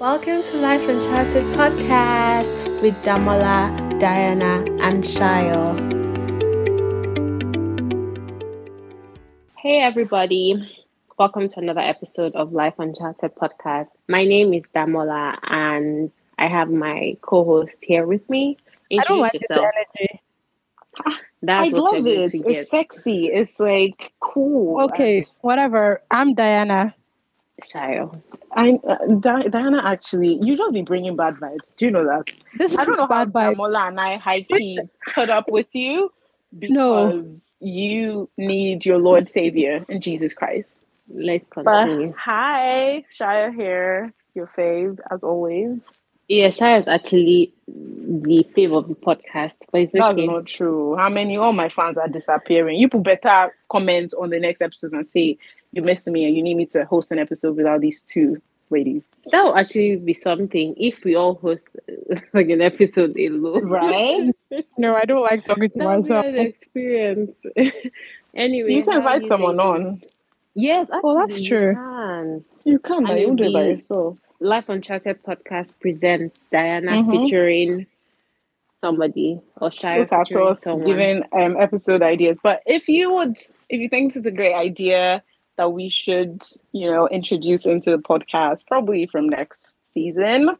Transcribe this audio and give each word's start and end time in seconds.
Welcome 0.00 0.42
to 0.42 0.56
Life 0.58 0.88
Uncharted 0.88 1.44
podcast 1.54 2.82
with 2.82 2.94
Damola, 3.04 3.96
Diana, 4.00 4.64
and 4.80 5.04
Shayo. 5.04 5.78
Hey, 9.56 9.82
everybody. 9.82 10.68
Welcome 11.16 11.46
to 11.46 11.60
another 11.60 11.80
episode 11.80 12.34
of 12.34 12.52
Life 12.52 12.74
Uncharted 12.78 13.36
podcast. 13.36 13.90
My 14.08 14.24
name 14.24 14.52
is 14.52 14.68
Damola, 14.68 15.38
and 15.44 16.10
I 16.38 16.48
have 16.48 16.70
my 16.70 17.16
co 17.20 17.44
host 17.44 17.78
here 17.82 18.04
with 18.04 18.28
me. 18.28 18.58
Introduce 18.90 19.06
I 19.06 19.12
don't 19.12 19.20
like 19.20 19.34
yourself. 19.34 19.66
energy. 19.76 20.20
Ah, 21.06 21.20
that's 21.40 21.72
I 21.72 21.78
love 21.78 22.06
it. 22.08 22.34
It's 22.34 22.70
sexy. 22.70 23.26
It's 23.26 23.60
like 23.60 24.12
cool. 24.18 24.82
Okay, 24.86 25.24
whatever. 25.42 26.02
I'm 26.10 26.34
Diana. 26.34 26.96
Shayo. 27.62 28.20
I'm 28.52 28.78
uh, 28.86 28.96
Di- 29.20 29.48
Diana. 29.48 29.82
Actually, 29.84 30.38
you 30.42 30.56
just 30.56 30.74
be 30.74 30.82
bringing 30.82 31.16
bad 31.16 31.34
vibes. 31.36 31.74
Do 31.76 31.86
you 31.86 31.90
know 31.90 32.04
that? 32.04 32.30
This 32.56 32.76
I 32.76 32.84
don't 32.84 32.96
know 32.96 33.06
bad 33.06 33.30
how 33.34 33.52
Mola 33.52 33.86
and 33.86 34.00
I 34.00 34.16
high 34.16 34.42
key 34.42 34.78
put 35.14 35.30
up 35.30 35.48
with 35.48 35.74
you 35.74 36.12
because 36.58 37.56
no. 37.60 37.66
you 37.66 38.28
need 38.36 38.84
your 38.84 38.98
Lord 38.98 39.28
Savior 39.28 39.84
and 39.88 40.02
Jesus 40.02 40.34
Christ. 40.34 40.78
Let's 41.08 41.46
continue. 41.48 42.08
But, 42.08 42.16
hi, 42.18 43.04
Shayo 43.12 43.54
here, 43.54 44.12
your 44.34 44.46
fave 44.46 44.98
as 45.10 45.22
always. 45.22 45.80
Yeah, 46.28 46.48
Shayo 46.48 46.80
is 46.80 46.88
actually 46.88 47.52
the 47.66 48.46
fave 48.56 48.76
of 48.76 48.88
the 48.88 48.94
podcast, 48.94 49.56
but 49.70 49.82
it's 49.82 49.92
That's 49.92 50.16
not 50.16 50.46
true. 50.46 50.96
How 50.96 51.10
many 51.10 51.36
all 51.36 51.52
my 51.52 51.68
fans 51.68 51.98
are 51.98 52.08
disappearing? 52.08 52.78
You 52.78 52.88
put 52.88 53.02
better 53.02 53.54
comment 53.68 54.14
on 54.18 54.30
the 54.30 54.40
next 54.40 54.62
episode 54.62 54.92
and 54.92 55.06
say 55.06 55.36
you 55.74 55.82
miss 55.82 56.06
me 56.06 56.24
and 56.24 56.36
you 56.36 56.42
need 56.42 56.56
me 56.56 56.66
to 56.66 56.84
host 56.84 57.10
an 57.10 57.18
episode 57.18 57.56
without 57.56 57.80
these 57.80 58.02
two 58.02 58.40
ladies. 58.70 59.04
That 59.30 59.44
would 59.44 59.56
actually 59.56 59.96
be 59.96 60.14
something 60.14 60.74
if 60.76 61.04
we 61.04 61.14
all 61.14 61.34
host 61.34 61.66
like 62.32 62.48
an 62.48 62.60
episode 62.60 63.16
alone. 63.18 63.68
Right? 63.68 64.30
no, 64.78 64.94
I 64.94 65.04
don't 65.04 65.22
like 65.22 65.44
talking 65.44 65.70
to 65.70 65.78
that 65.78 65.84
myself. 65.84 66.26
An 66.26 66.36
experience. 66.36 67.32
anyway, 68.34 68.74
you 68.74 68.84
can 68.84 68.98
invite 68.98 69.26
someone 69.26 69.60
on. 69.60 70.00
Yes, 70.54 70.86
well, 71.02 71.16
that's 71.16 71.40
true. 71.40 71.70
You 71.70 71.74
can. 71.74 72.44
You 72.64 72.78
can, 72.78 73.04
but 73.04 73.18
you 73.18 73.34
do 73.34 73.44
it 73.44 73.52
by 73.52 73.64
yourself. 73.64 74.18
Life 74.40 74.68
Uncharted 74.68 75.22
podcast 75.22 75.74
presents 75.80 76.40
Diana 76.52 76.92
mm-hmm. 76.92 77.10
featuring 77.10 77.86
somebody 78.80 79.40
or 79.56 79.70
Shayo 79.70 80.00
Look 80.00 80.12
at 80.12 80.36
us 80.36 80.62
someone. 80.62 80.86
giving 80.86 81.22
um, 81.32 81.56
episode 81.58 82.02
ideas. 82.02 82.38
But 82.42 82.60
if 82.66 82.88
you 82.88 83.12
would, 83.14 83.36
if 83.68 83.80
you 83.80 83.88
think 83.88 84.12
this 84.12 84.20
is 84.20 84.26
a 84.26 84.30
great 84.30 84.54
idea, 84.54 85.22
that 85.56 85.72
we 85.72 85.88
should, 85.88 86.42
you 86.72 86.90
know, 86.90 87.08
introduce 87.08 87.66
into 87.66 87.90
the 87.90 87.98
podcast 87.98 88.66
probably 88.66 89.06
from 89.06 89.28
next 89.28 89.76
season, 89.88 90.50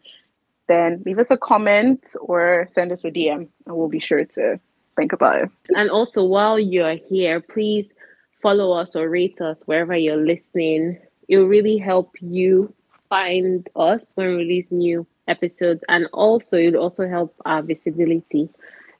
then 0.69 1.03
leave 1.05 1.19
us 1.19 1.31
a 1.31 1.37
comment 1.37 2.14
or 2.20 2.67
send 2.70 2.92
us 2.92 3.05
a 3.05 3.11
DM 3.11 3.48
and 3.67 3.77
we'll 3.77 3.89
be 3.89 3.98
sure 3.98 4.25
to 4.25 4.59
think 4.97 5.12
about 5.12 5.37
it. 5.42 5.50
And 5.77 5.91
also, 5.91 6.25
while 6.25 6.59
you're 6.59 6.95
here, 6.95 7.41
please 7.41 7.92
follow 8.42 8.72
us 8.72 8.95
or 8.95 9.09
rate 9.09 9.41
us 9.41 9.62
wherever 9.65 9.97
you're 9.97 10.17
listening. 10.17 10.98
It'll 11.28 11.47
really 11.47 11.78
help 11.78 12.11
you 12.20 12.72
find 13.09 13.69
us 13.77 14.05
when 14.15 14.28
we 14.28 14.34
release 14.34 14.70
new 14.70 15.06
episodes 15.27 15.83
and 15.89 16.06
also 16.12 16.59
it'll 16.59 16.83
also 16.83 17.09
help 17.09 17.34
our 17.45 17.62
visibility. 17.62 18.48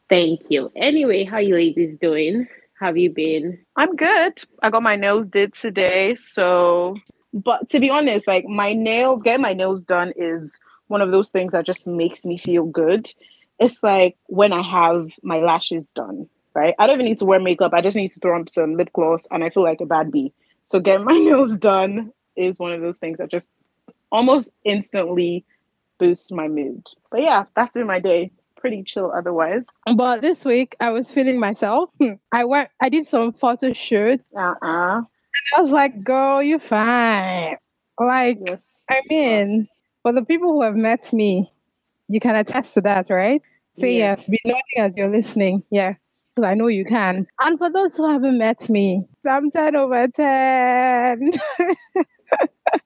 Thank 0.09 0.43
you. 0.49 0.71
Anyway, 0.77 1.25
how 1.25 1.39
you 1.39 1.55
ladies 1.55 1.97
doing? 1.99 2.49
Have 2.81 2.97
you 2.97 3.11
been? 3.11 3.65
I'm 3.77 3.95
good. 3.97 4.43
I 4.63 4.71
got 4.71 4.83
my 4.83 4.97
nails 4.97 5.29
did 5.29 5.55
today. 5.55 6.15
So, 6.17 6.97
but 7.33 7.69
to 7.71 7.81
be 7.81 7.91
honest, 7.91 8.27
like 8.27 8.45
my 8.47 8.73
nails, 8.73 9.23
getting 9.23 9.43
my 9.43 9.53
nails 9.53 9.85
done 9.85 10.13
is 10.17 10.59
one 10.89 11.01
of 11.01 11.13
those 11.13 11.29
things 11.29 11.53
that 11.53 11.67
just 11.67 11.87
makes 11.87 12.25
me 12.25 12.37
feel 12.37 12.65
good. 12.65 13.07
It's 13.59 13.83
like 13.83 14.17
when 14.27 14.53
I 14.53 14.63
have 14.63 15.13
my 15.23 15.39
lashes 15.39 15.87
done, 15.95 16.29
right? 16.55 16.75
I 16.79 16.87
don't 16.87 16.95
even 16.95 17.07
need 17.07 17.19
to 17.19 17.25
wear 17.25 17.41
makeup. 17.41 17.73
I 17.73 17.81
just 17.81 17.97
need 17.97 18.11
to 18.13 18.21
throw 18.21 18.35
on 18.35 18.47
some 18.49 18.77
lip 18.77 18.91
gloss 18.93 19.27
and 19.31 19.45
I 19.45 19.51
feel 19.51 19.63
like 19.63 19.81
a 19.81 19.87
bad 19.87 20.11
bee. 20.11 20.33
So, 20.67 20.81
getting 20.81 21.05
my 21.05 21.19
nails 21.19 21.57
done 21.59 22.13
is 22.37 22.59
one 22.59 22.73
of 22.73 22.81
those 22.81 22.99
things 22.99 23.19
that 23.19 23.31
just 23.31 23.49
almost 24.11 24.51
instantly 24.65 25.45
boosts 25.99 26.33
my 26.33 26.49
mood. 26.49 26.87
But 27.11 27.23
yeah, 27.23 27.45
that's 27.55 27.73
been 27.73 27.87
my 27.87 28.01
day 28.01 28.33
pretty 28.65 28.83
chill 28.83 29.13
otherwise. 29.15 29.63
But 29.95 30.23
this 30.23 30.43
week 30.43 30.75
I 30.81 30.89
was 30.89 31.11
feeling 31.11 31.39
myself. 31.39 31.91
Hmm. 32.01 32.15
I 32.33 32.47
went 32.47 32.71
I 32.81 32.89
did 32.89 33.07
some 33.07 33.31
photo 33.35 33.75
shoot. 33.75 34.23
Uh-uh. 34.35 34.97
And 34.97 35.07
I 35.55 35.61
was 35.61 35.71
like, 35.71 36.03
girl, 36.03 36.43
you're 36.43 36.59
fine. 36.59 37.57
Like 38.01 38.39
yes. 38.47 38.65
I 38.89 39.03
mean, 39.11 39.69
for 40.03 40.13
the 40.13 40.25
people 40.25 40.51
who 40.51 40.63
have 40.63 40.77
met 40.77 41.13
me, 41.13 41.53
you 42.09 42.21
can 42.21 42.37
attest 42.37 42.73
to 42.75 42.81
that, 42.81 43.11
right? 43.11 43.43
Say 43.77 43.99
yes, 43.99 44.21
yes 44.21 44.29
be 44.29 44.41
nodding 44.47 44.79
as 44.79 44.97
you're 44.97 45.11
listening. 45.11 45.63
Yeah. 45.71 45.97
Because 46.35 46.49
I 46.51 46.55
know 46.55 46.69
you 46.69 46.87
can. 46.87 47.27
And 47.43 47.59
for 47.59 47.71
those 47.71 47.95
who 47.99 48.11
haven't 48.11 48.39
met 48.39 48.71
me, 48.71 49.07
I'm 49.29 49.51
10 49.51 49.77
over 49.77 50.09
10. 50.09 51.33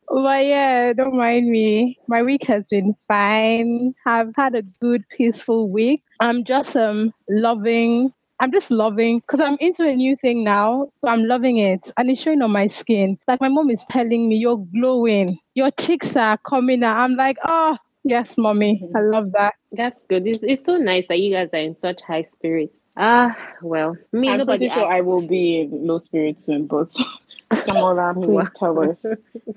but 0.09 0.47
yeah, 0.47 0.93
don't 0.93 1.17
mind 1.17 1.49
me. 1.49 1.99
My 2.09 2.23
week 2.23 2.45
has 2.45 2.67
been 2.69 2.95
fine. 3.09 3.95
I've 4.07 4.35
had 4.37 4.55
a 4.55 4.63
good, 4.81 5.09
peaceful 5.11 5.71
week. 5.71 6.03
I'm 6.21 6.45
just 6.45 6.77
um 6.77 7.13
loving. 7.29 8.13
I'm 8.41 8.53
just 8.53 8.71
loving 8.71 9.19
because 9.19 9.41
I'm 9.41 9.57
into 9.61 9.85
a 9.85 9.95
new 9.95 10.15
thing 10.17 10.45
now. 10.45 10.89
So 10.95 11.09
I'm 11.09 11.25
loving 11.25 11.59
it. 11.59 11.91
And 11.97 12.09
it's 12.11 12.23
showing 12.23 12.43
on 12.43 12.53
my 12.53 12.69
skin. 12.69 13.19
Like 13.27 13.41
my 13.41 13.49
mom 13.49 13.71
is 13.71 13.85
telling 13.91 14.29
me, 14.29 14.37
you're 14.37 14.65
glowing. 14.75 15.39
Your 15.55 15.71
cheeks 15.73 16.15
are 16.17 16.39
coming 16.39 16.85
out. 16.85 16.99
I'm 16.99 17.17
like, 17.17 17.37
oh, 17.45 17.77
yes, 18.05 18.39
mommy. 18.39 18.89
I 18.95 19.01
love 19.01 19.33
that. 19.33 19.55
That's 19.73 20.05
good. 20.09 20.27
It's, 20.27 20.45
it's 20.45 20.67
so 20.67 20.77
nice 20.77 21.07
that 21.09 21.19
you 21.19 21.33
guys 21.35 21.51
are 21.53 21.57
in 21.59 21.77
such 21.77 22.01
high 22.03 22.23
spirits. 22.23 22.79
Ah, 22.97 23.37
well, 23.63 23.97
me, 24.13 24.29
I'm 24.29 24.45
pretty 24.45 24.69
sure 24.69 24.87
I 24.87 25.01
will 25.03 25.23
be 25.23 25.61
in 25.61 25.87
low 25.87 25.99
spirits 25.99 26.45
soon, 26.45 26.67
but 26.67 26.91
Damola, 27.51 28.15
please 28.23 28.51
tell 28.55 28.91
us 28.91 29.05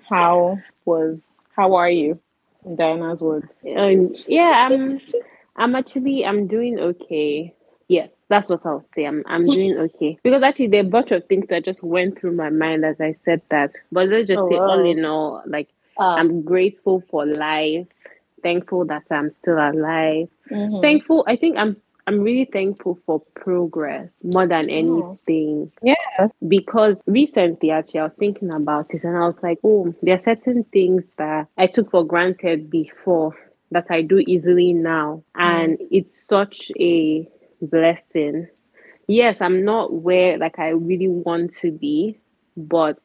how 0.09 0.59
was 0.85 1.21
how 1.55 1.75
are 1.75 1.89
you? 1.89 2.19
In 2.65 2.75
Diana's 2.75 3.21
words. 3.21 3.47
Um, 3.75 4.15
yeah, 4.27 4.67
I'm 4.69 5.01
I'm 5.55 5.75
actually 5.75 6.25
I'm 6.25 6.47
doing 6.47 6.79
okay. 6.79 7.53
Yes, 7.87 8.09
that's 8.29 8.49
what 8.49 8.65
I'll 8.65 8.85
say. 8.95 9.05
I'm 9.05 9.23
I'm 9.27 9.45
doing 9.57 9.77
okay. 9.77 10.17
Because 10.23 10.43
actually 10.43 10.67
there 10.67 10.81
are 10.83 10.87
a 10.87 10.89
bunch 10.89 11.11
of 11.11 11.25
things 11.27 11.47
that 11.47 11.65
just 11.65 11.83
went 11.83 12.19
through 12.19 12.33
my 12.33 12.49
mind 12.49 12.85
as 12.85 13.01
I 13.01 13.15
said 13.25 13.41
that. 13.49 13.71
But 13.91 14.09
let's 14.09 14.27
just 14.27 14.39
oh, 14.39 14.49
say 14.49 14.55
wow. 14.55 14.69
all 14.69 14.85
in 14.89 15.03
all, 15.05 15.43
like 15.45 15.69
uh, 15.99 16.15
I'm 16.15 16.43
grateful 16.43 17.03
for 17.09 17.25
life, 17.25 17.87
thankful 18.43 18.85
that 18.85 19.03
I'm 19.11 19.29
still 19.31 19.57
alive. 19.57 20.29
Mm-hmm. 20.49 20.81
Thankful 20.81 21.25
I 21.27 21.35
think 21.35 21.57
I'm 21.57 21.77
I'm 22.07 22.21
really 22.21 22.49
thankful 22.51 22.99
for 23.05 23.21
progress 23.35 24.09
more 24.23 24.47
than 24.47 24.69
anything. 24.69 25.71
Yeah. 25.83 26.27
Because 26.47 26.97
recently, 27.05 27.71
actually, 27.71 28.01
I 28.01 28.03
was 28.03 28.13
thinking 28.13 28.51
about 28.51 28.93
it 28.93 29.03
and 29.03 29.17
I 29.17 29.25
was 29.25 29.41
like, 29.43 29.59
oh, 29.63 29.93
there 30.01 30.17
are 30.17 30.23
certain 30.23 30.63
things 30.65 31.03
that 31.17 31.47
I 31.57 31.67
took 31.67 31.91
for 31.91 32.03
granted 32.03 32.69
before 32.69 33.35
that 33.71 33.87
I 33.89 34.01
do 34.01 34.19
easily 34.19 34.73
now. 34.73 35.23
And 35.35 35.77
mm. 35.77 35.87
it's 35.91 36.27
such 36.27 36.71
a 36.79 37.27
blessing. 37.61 38.47
Yes, 39.07 39.37
I'm 39.41 39.63
not 39.63 39.93
where 39.93 40.37
like 40.37 40.59
I 40.59 40.69
really 40.69 41.07
want 41.07 41.55
to 41.57 41.71
be, 41.71 42.19
but 42.57 42.99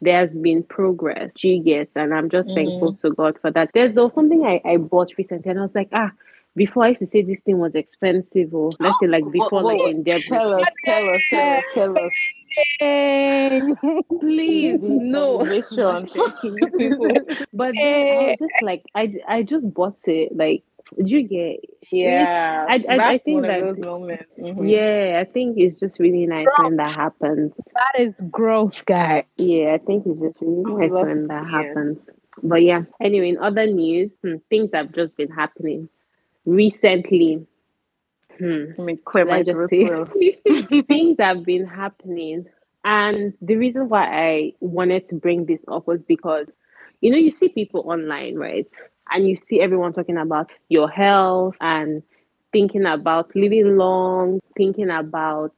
there's 0.00 0.34
been 0.34 0.64
progress. 0.64 1.30
She 1.36 1.60
gets, 1.60 1.94
and 1.96 2.12
I'm 2.12 2.28
just 2.28 2.48
mm 2.48 2.54
thankful 2.54 2.94
to 3.02 3.10
God 3.10 3.38
for 3.40 3.50
that. 3.52 3.70
There's 3.72 3.94
though 3.94 4.10
something 4.14 4.44
I, 4.44 4.60
I 4.64 4.76
bought 4.76 5.12
recently, 5.16 5.50
and 5.50 5.60
I 5.60 5.62
was 5.62 5.74
like, 5.74 5.88
ah, 5.92 6.10
before 6.54 6.84
I 6.84 6.88
used 6.88 7.00
to 7.00 7.06
say 7.06 7.22
this 7.22 7.40
thing 7.40 7.58
was 7.58 7.74
expensive, 7.74 8.54
or 8.54 8.70
let's 8.78 8.98
say 9.00 9.06
like 9.06 9.24
before, 9.30 9.62
like 9.62 9.80
in 9.80 10.02
debt. 10.02 10.22
Tell 10.28 10.54
us, 10.54 10.68
tell 10.84 11.08
us, 11.08 11.22
tell 11.30 11.58
us, 11.58 11.64
tell 11.74 11.98
us. 11.98 12.12
Please, 14.20 14.78
no. 14.82 15.38
but 17.52 17.78
I 17.78 18.26
was 18.26 18.36
just 18.38 18.62
like, 18.62 18.82
I, 18.94 19.14
I 19.26 19.42
just 19.42 19.72
bought 19.72 19.96
it. 20.04 20.36
Like, 20.36 20.62
did 20.96 21.10
you 21.10 21.22
get? 21.22 21.60
Yeah, 21.90 22.66
I, 22.68 22.84
I, 22.88 23.12
I 23.12 23.18
think 23.18 23.42
that. 23.42 23.62
Mm-hmm. 23.62 24.66
Yeah, 24.66 25.22
I 25.26 25.30
think 25.30 25.56
it's 25.58 25.80
just 25.80 25.98
really 25.98 26.26
nice 26.26 26.46
growth. 26.54 26.68
when 26.68 26.76
that 26.76 26.90
happens. 26.90 27.52
That 27.74 28.00
is 28.00 28.20
growth, 28.30 28.84
guy. 28.84 29.24
Yeah, 29.38 29.74
I 29.74 29.78
think 29.78 30.04
it's 30.06 30.20
just 30.20 30.36
really 30.42 30.88
nice 30.88 30.90
when 30.90 31.28
that 31.28 31.48
happens. 31.48 32.04
But 32.42 32.62
yeah, 32.62 32.82
anyway, 33.00 33.30
in 33.30 33.38
other 33.38 33.66
news, 33.66 34.14
hmm, 34.22 34.36
things 34.50 34.70
have 34.74 34.92
just 34.92 35.16
been 35.16 35.30
happening 35.30 35.88
recently. 36.46 37.46
Hmm, 38.38 38.64
Let 38.76 38.78
me 38.86 38.96
clear 39.04 39.24
my 39.26 39.42
things 40.88 41.16
have 41.20 41.44
been 41.44 41.66
happening. 41.66 42.46
And 42.84 43.34
the 43.40 43.56
reason 43.56 43.88
why 43.88 44.04
I 44.06 44.52
wanted 44.60 45.08
to 45.08 45.14
bring 45.16 45.46
this 45.46 45.60
up 45.68 45.86
was 45.86 46.02
because, 46.02 46.48
you 47.00 47.10
know, 47.10 47.18
you 47.18 47.30
see 47.30 47.48
people 47.48 47.84
online, 47.86 48.36
right? 48.36 48.66
And 49.10 49.28
you 49.28 49.36
see 49.36 49.60
everyone 49.60 49.92
talking 49.92 50.16
about 50.16 50.50
your 50.68 50.88
health 50.88 51.56
and 51.60 52.02
thinking 52.52 52.86
about 52.86 53.34
living 53.36 53.76
long, 53.76 54.40
thinking 54.56 54.90
about 54.90 55.52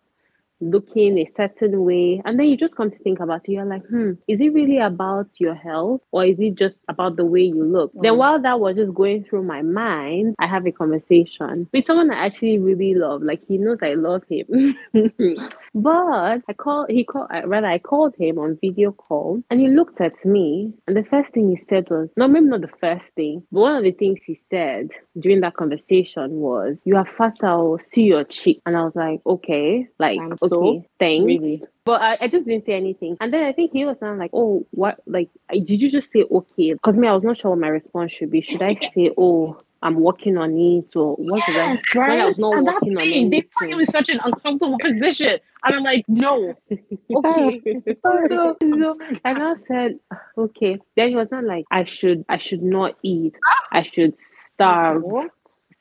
looking 0.61 1.19
a 1.19 1.27
certain 1.37 1.85
way 1.85 2.23
and 2.25 2.39
then 2.39 2.47
you 2.47 2.57
just 2.57 2.77
come 2.77 2.91
to 2.91 2.99
think 3.01 3.21
about 3.21 3.47
it 3.49 3.53
you're 3.53 3.65
like 3.65 3.85
hmm 3.87 4.13
is 4.29 4.41
it 4.41 4.53
really 4.53 4.79
about 4.79 5.27
your 5.39 5.55
health 5.55 6.01
or 6.13 6.25
is 6.25 6.41
it 6.41 6.55
just 6.55 6.77
about 6.89 7.17
the 7.17 7.25
way 7.25 7.43
you 7.43 7.65
look? 7.65 7.93
Mm. 7.95 8.03
then 8.03 8.17
while 8.17 8.41
that 8.41 8.61
was 8.61 8.77
just 8.77 8.95
going 8.95 9.25
through 9.25 9.43
my 9.43 9.63
mind 9.63 10.35
i 10.39 10.47
have 10.47 10.67
a 10.67 10.73
conversation 10.73 11.69
with 11.73 11.87
someone 11.87 12.11
i 12.11 12.27
actually 12.27 12.59
really 12.59 12.95
love 12.95 13.23
like 13.23 13.41
he 13.47 13.59
knows 13.59 13.79
i 13.83 13.95
love 13.95 14.23
him. 14.29 14.77
But 15.77 16.43
i 16.49 16.53
called 16.57 16.87
he 16.89 17.05
called 17.05 17.29
rather 17.47 17.67
i 17.67 17.79
called 17.79 18.15
him 18.17 18.39
on 18.39 18.57
video 18.61 18.93
call 18.93 19.43
and 19.51 19.61
he 19.61 19.67
looked 19.69 20.01
at 20.01 20.25
me 20.25 20.73
and 20.87 20.97
the 20.97 21.03
first 21.05 21.31
thing 21.33 21.51
he 21.51 21.61
said 21.69 21.91
was 21.91 22.09
no 22.17 22.29
maybe 22.29 22.47
not 22.47 22.61
the 22.61 22.69
first 22.81 23.09
thing 23.15 23.43
but 23.51 23.61
one 23.61 23.77
of 23.77 23.83
the 23.83 23.91
things 23.91 24.21
he 24.25 24.41
said 24.51 24.91
during 25.19 25.41
that 25.41 25.55
conversation 25.57 26.31
was 26.37 26.79
you 26.85 26.97
are 26.97 27.07
fatal 27.19 27.81
see 27.89 28.03
your 28.03 28.23
cheek. 28.25 28.61
And 28.67 28.77
i 28.77 28.85
was 28.85 28.95
like 28.95 29.21
okay 29.27 29.89
like 29.99 30.21
okay 30.53 30.79
so, 30.81 30.85
thanks 30.99 31.25
really 31.25 31.63
but 31.85 32.01
I, 32.01 32.17
I 32.23 32.29
just 32.29 32.47
didn't 32.47 32.65
say 32.65 32.73
anything. 32.73 33.17
And 33.21 33.33
then 33.33 33.45
I 33.45 33.53
think 33.53 33.73
he 33.73 33.85
was 33.85 33.99
sound 33.99 34.19
like, 34.19 34.31
oh, 34.33 34.67
what? 34.71 35.01
Like, 35.07 35.29
did 35.51 35.83
you 35.83 35.91
just 35.91 36.11
say 36.11 36.25
okay? 36.31 36.73
Because 36.73 36.97
me, 36.97 37.07
I 37.07 37.13
was 37.13 37.23
not 37.23 37.39
sure 37.39 37.51
what 37.51 37.61
my 37.61 37.69
response 37.69 38.13
should 38.13 38.31
be. 38.31 38.41
Should 38.41 38.63
I 38.63 38.75
say, 38.95 39.11
oh, 39.19 39.61
I'm 39.83 40.01
working 40.01 40.39
on 40.39 40.57
it, 40.57 40.97
or 40.97 41.15
what 41.17 41.43
yes, 41.47 41.47
did 41.47 41.57
I? 41.57 42.01
Right? 42.01 42.21
I 42.21 42.27
was 42.27 42.39
not 42.39 42.57
and 42.57 42.67
working 42.67 42.97
on 42.97 43.03
it. 43.03 43.31
They 43.31 43.43
put 43.43 43.69
you 43.69 43.79
in 43.79 43.85
such 43.85 44.09
an 44.09 44.19
uncomfortable 44.25 44.79
position, 44.79 45.39
and 45.63 45.75
I'm 45.75 45.83
like, 45.83 46.07
no, 46.09 46.55
okay. 47.15 47.61
so, 48.03 48.57
so, 48.63 48.99
and 49.27 49.43
I 49.43 49.55
said, 49.69 49.99
okay. 50.39 50.79
Then 50.97 51.11
he 51.11 51.17
was 51.17 51.31
not 51.31 51.45
like, 51.45 51.67
I 51.71 51.85
should, 51.85 52.25
I 52.31 52.39
should 52.39 52.63
not 52.63 52.97
eat. 53.03 53.35
I 53.73 53.83
should 53.83 54.15
starve 54.19 55.03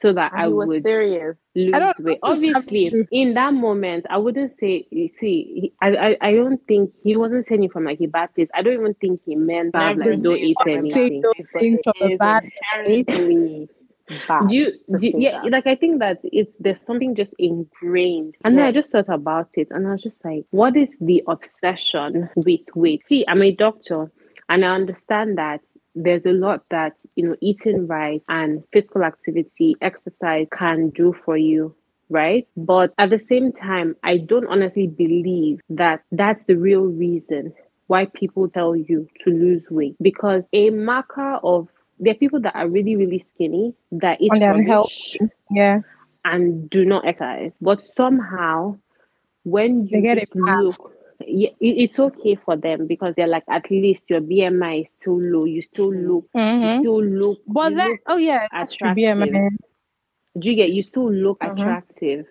so 0.04 0.12
that 0.12 0.34
I 0.36 0.50
would 0.50 0.84
serious. 0.84 1.38
lose 1.56 1.96
weight. 2.00 2.20
Obviously, 2.22 3.08
in 3.10 3.34
that 3.36 3.54
moment, 3.54 4.06
I 4.10 4.18
wouldn't 4.18 4.52
say. 4.60 4.86
See, 4.92 5.74
I, 5.82 5.96
I, 5.96 6.18
I 6.20 6.34
don't 6.34 6.62
think 6.68 6.92
he 7.04 7.16
wasn't 7.16 7.48
saying 7.48 7.64
it 7.64 7.72
from 7.72 7.86
like 7.86 8.02
a 8.02 8.08
bad 8.08 8.36
place. 8.36 8.50
I 8.54 8.64
don't 8.64 8.74
even 8.74 8.94
think 8.96 9.22
he 9.26 9.38
meant 9.38 9.72
that 9.72 9.98
like 9.98 10.22
don't 10.22 10.38
eat 10.38 10.58
anything. 10.68 11.24
Bad 12.20 12.44
do 14.48 14.54
you, 14.54 14.74
do, 15.00 15.12
yeah 15.18 15.42
like 15.44 15.66
i 15.66 15.76
think 15.76 16.00
that 16.00 16.20
it's 16.24 16.54
there's 16.60 16.82
something 16.82 17.16
just 17.16 17.34
ingrained 17.40 18.36
and 18.44 18.54
yes. 18.54 18.60
then 18.60 18.66
i 18.66 18.72
just 18.72 18.92
thought 18.92 19.08
about 19.08 19.48
it 19.54 19.70
and 19.72 19.88
i 19.88 19.92
was 19.92 20.04
just 20.04 20.18
like 20.26 20.46
what 20.52 20.76
is 20.76 20.98
the 21.00 21.24
obsession 21.30 22.30
with 22.36 22.60
weight 22.76 23.02
see 23.02 23.24
i'm 23.30 23.42
a 23.42 23.52
doctor 23.54 24.12
and 24.50 24.66
i 24.66 24.68
understand 24.68 25.38
that 25.38 25.62
there's 25.96 26.26
a 26.26 26.32
lot 26.32 26.64
that 26.70 26.94
you 27.16 27.28
know 27.28 27.36
eating 27.42 27.88
right 27.88 28.22
and 28.30 28.64
physical 28.74 29.04
activity 29.04 29.76
exercise 29.82 30.48
can 30.58 30.90
do 30.90 31.14
for 31.14 31.38
you 31.38 31.76
right? 32.10 32.48
But 32.56 32.94
at 33.00 33.10
the 33.10 33.18
same 33.18 33.52
time 33.52 33.96
i 34.04 34.18
don't 34.18 34.46
honestly 34.48 34.88
believe 34.88 35.60
that 35.70 36.04
that's 36.12 36.44
the 36.46 36.56
real 36.56 36.84
reason 36.84 37.54
why 37.88 38.06
people 38.06 38.50
tell 38.50 38.76
you 38.76 39.08
to 39.24 39.30
lose 39.30 39.66
weight. 39.70 39.96
Because 40.02 40.44
a 40.54 40.70
marker 40.70 41.40
of 41.44 41.68
there 42.00 42.14
are 42.14 42.18
people 42.18 42.42
that 42.42 42.56
are 42.56 42.68
really 42.68 42.96
really 42.96 43.20
skinny 43.20 43.74
that 43.92 44.22
eat 44.22 44.32
rubbish, 44.40 45.18
yeah. 45.52 45.80
and 46.26 46.70
do 46.70 46.86
not 46.86 47.06
exercise. 47.08 47.54
But 47.62 47.84
somehow 47.96 48.78
when 49.44 49.84
you 49.84 49.90
they 49.92 50.02
get 50.02 50.18
it 50.18 50.30
look 50.34 50.94
it's 51.20 52.00
okay 52.00 52.36
for 52.36 52.56
them 52.56 52.88
because 52.88 53.14
they're 53.16 53.28
like 53.28 53.44
at 53.50 53.70
least 53.70 54.04
your 54.08 54.22
BMI 54.22 54.84
is 54.84 54.90
still 54.90 55.20
low. 55.22 55.46
You 55.46 55.62
still 55.62 55.94
look, 55.94 56.28
mm-hmm. 56.36 56.64
you 56.64 56.80
still 56.80 57.04
look. 57.04 57.40
But 57.48 57.76
that, 57.76 57.90
look 57.90 58.00
oh 58.08 58.18
yeah, 58.18 58.48
attractive. 58.52 58.98
BMI. 58.98 59.50
Do 60.38 60.50
you 60.50 60.56
get? 60.56 60.72
You 60.72 60.82
still 60.82 61.12
look 61.12 61.40
mm-hmm. 61.40 61.54
attractive 61.54 62.26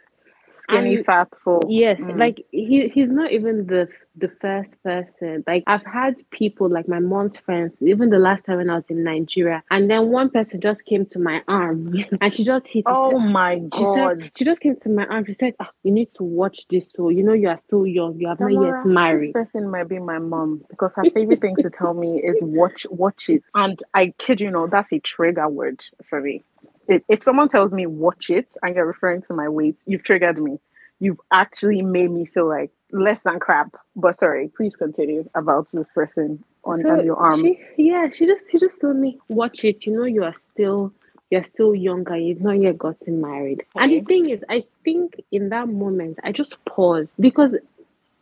skinny, 0.73 0.96
and, 0.96 1.06
fatful. 1.06 1.62
Yes, 1.69 1.99
mm. 1.99 2.19
like 2.19 2.44
he 2.50 2.88
he's 2.88 3.11
not 3.11 3.32
even 3.32 3.67
the 3.67 3.88
the 4.17 4.29
first 4.41 4.82
person. 4.82 5.44
Like 5.47 5.64
I've 5.67 5.85
had 5.85 6.17
people 6.31 6.69
like 6.69 6.88
my 6.88 6.99
mom's 6.99 7.37
friends, 7.37 7.75
even 7.81 8.11
the 8.11 8.19
last 8.19 8.44
time 8.44 8.59
when 8.59 8.70
I 8.70 8.76
was 8.76 8.91
in 8.91 9.05
Nigeria, 9.05 9.62
and 9.70 9.91
then 9.91 10.09
one 10.09 10.31
person 10.31 10.61
just 10.61 10.85
came 10.85 11.06
to 11.06 11.19
my 11.19 11.43
arm 11.49 11.94
and 12.20 12.32
she 12.32 12.44
just 12.44 12.69
hit. 12.69 12.85
Oh 12.87 13.11
said, 13.11 13.31
my 13.31 13.59
god! 13.59 14.19
She, 14.19 14.23
said, 14.25 14.32
she 14.38 14.44
just 14.44 14.61
came 14.61 14.76
to 14.76 14.88
my 14.88 15.06
arm. 15.06 15.25
She 15.25 15.32
said, 15.32 15.55
oh, 15.61 15.69
"You 15.82 15.93
need 15.93 16.09
to 16.17 16.25
watch 16.25 16.67
this. 16.69 16.91
So 16.94 17.09
you 17.09 17.23
know 17.23 17.32
you 17.32 17.49
are 17.49 17.61
still 17.67 17.87
young. 17.87 18.19
You 18.19 18.29
have 18.29 18.38
Tamara, 18.38 18.55
not 18.55 18.76
yet 18.79 18.87
married." 18.87 19.35
This 19.35 19.50
person 19.50 19.70
might 19.70 19.88
be 19.88 19.99
my 19.99 20.19
mom 20.19 20.65
because 20.69 20.93
her 20.97 21.05
favorite 21.15 21.41
thing 21.41 21.56
to 21.56 21.70
tell 21.70 21.94
me 21.94 22.23
is 22.23 22.38
watch 22.43 22.87
watch 22.91 23.29
it, 23.29 23.43
and 23.55 23.81
I 23.94 24.12
kid 24.19 24.41
you 24.41 24.50
not, 24.50 24.70
that's 24.70 24.93
a 24.93 24.99
trigger 24.99 25.49
word 25.49 25.82
for 26.08 26.20
me 26.20 26.43
if 26.88 27.23
someone 27.23 27.49
tells 27.49 27.73
me 27.73 27.87
watch 27.87 28.31
it 28.31 28.53
and 28.62 28.76
you're 28.76 28.87
referring 28.87 29.23
to 29.23 29.35
my 29.35 29.49
weight, 29.49 29.82
you've 29.87 30.03
triggered 30.03 30.38
me. 30.38 30.58
You've 31.02 31.20
actually 31.32 31.82
made 31.82 32.12
me 32.12 32.26
feel 32.26 32.49
like 32.49 32.70
less 32.93 33.25
than 33.25 33.40
crap. 33.40 33.75
But 33.96 34.14
sorry, 34.14 34.52
please 34.56 34.76
continue 34.76 35.28
about 35.34 35.66
this 35.72 35.88
person 35.93 36.44
on, 36.62 36.82
so 36.82 36.90
on 36.90 37.04
your 37.04 37.16
arm. 37.16 37.40
She, 37.40 37.58
yeah, 37.76 38.08
she 38.08 38.25
just 38.25 38.44
she 38.49 38.60
just 38.60 38.81
told 38.81 38.96
me 38.96 39.19
watch 39.26 39.64
it. 39.64 39.84
You 39.84 39.94
know, 39.94 40.04
you 40.04 40.22
are 40.22 40.34
still 40.34 40.93
you're 41.28 41.43
still 41.43 41.75
younger. 41.75 42.16
You've 42.16 42.40
not 42.40 42.60
yet 42.60 42.78
gotten 42.78 43.20
married. 43.20 43.64
Okay. 43.75 43.84
And 43.84 43.93
the 43.93 44.00
thing 44.02 44.31
is, 44.31 44.44
I 44.49 44.64
think 44.84 45.20
in 45.32 45.49
that 45.49 45.69
moment 45.69 46.20
I 46.22 46.31
just 46.31 46.62
paused 46.66 47.14
because 47.19 47.56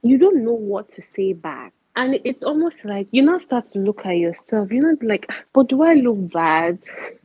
you 0.03 0.17
don't 0.17 0.43
know 0.43 0.55
what 0.55 0.91
to 0.93 1.03
say 1.03 1.35
back. 1.35 1.75
And 1.97 2.19
it's 2.25 2.43
almost 2.43 2.85
like 2.85 3.09
you 3.11 3.23
now 3.23 3.39
start 3.39 3.67
to 3.73 3.79
look 3.79 4.07
at 4.07 4.17
yourself. 4.17 4.71
You're 4.73 4.95
not 4.95 5.03
like, 5.03 5.27
ah, 5.29 5.37
but 5.53 5.69
do 5.69 5.83
I 5.83 5.95
look 5.95 6.33
bad? 6.33 6.79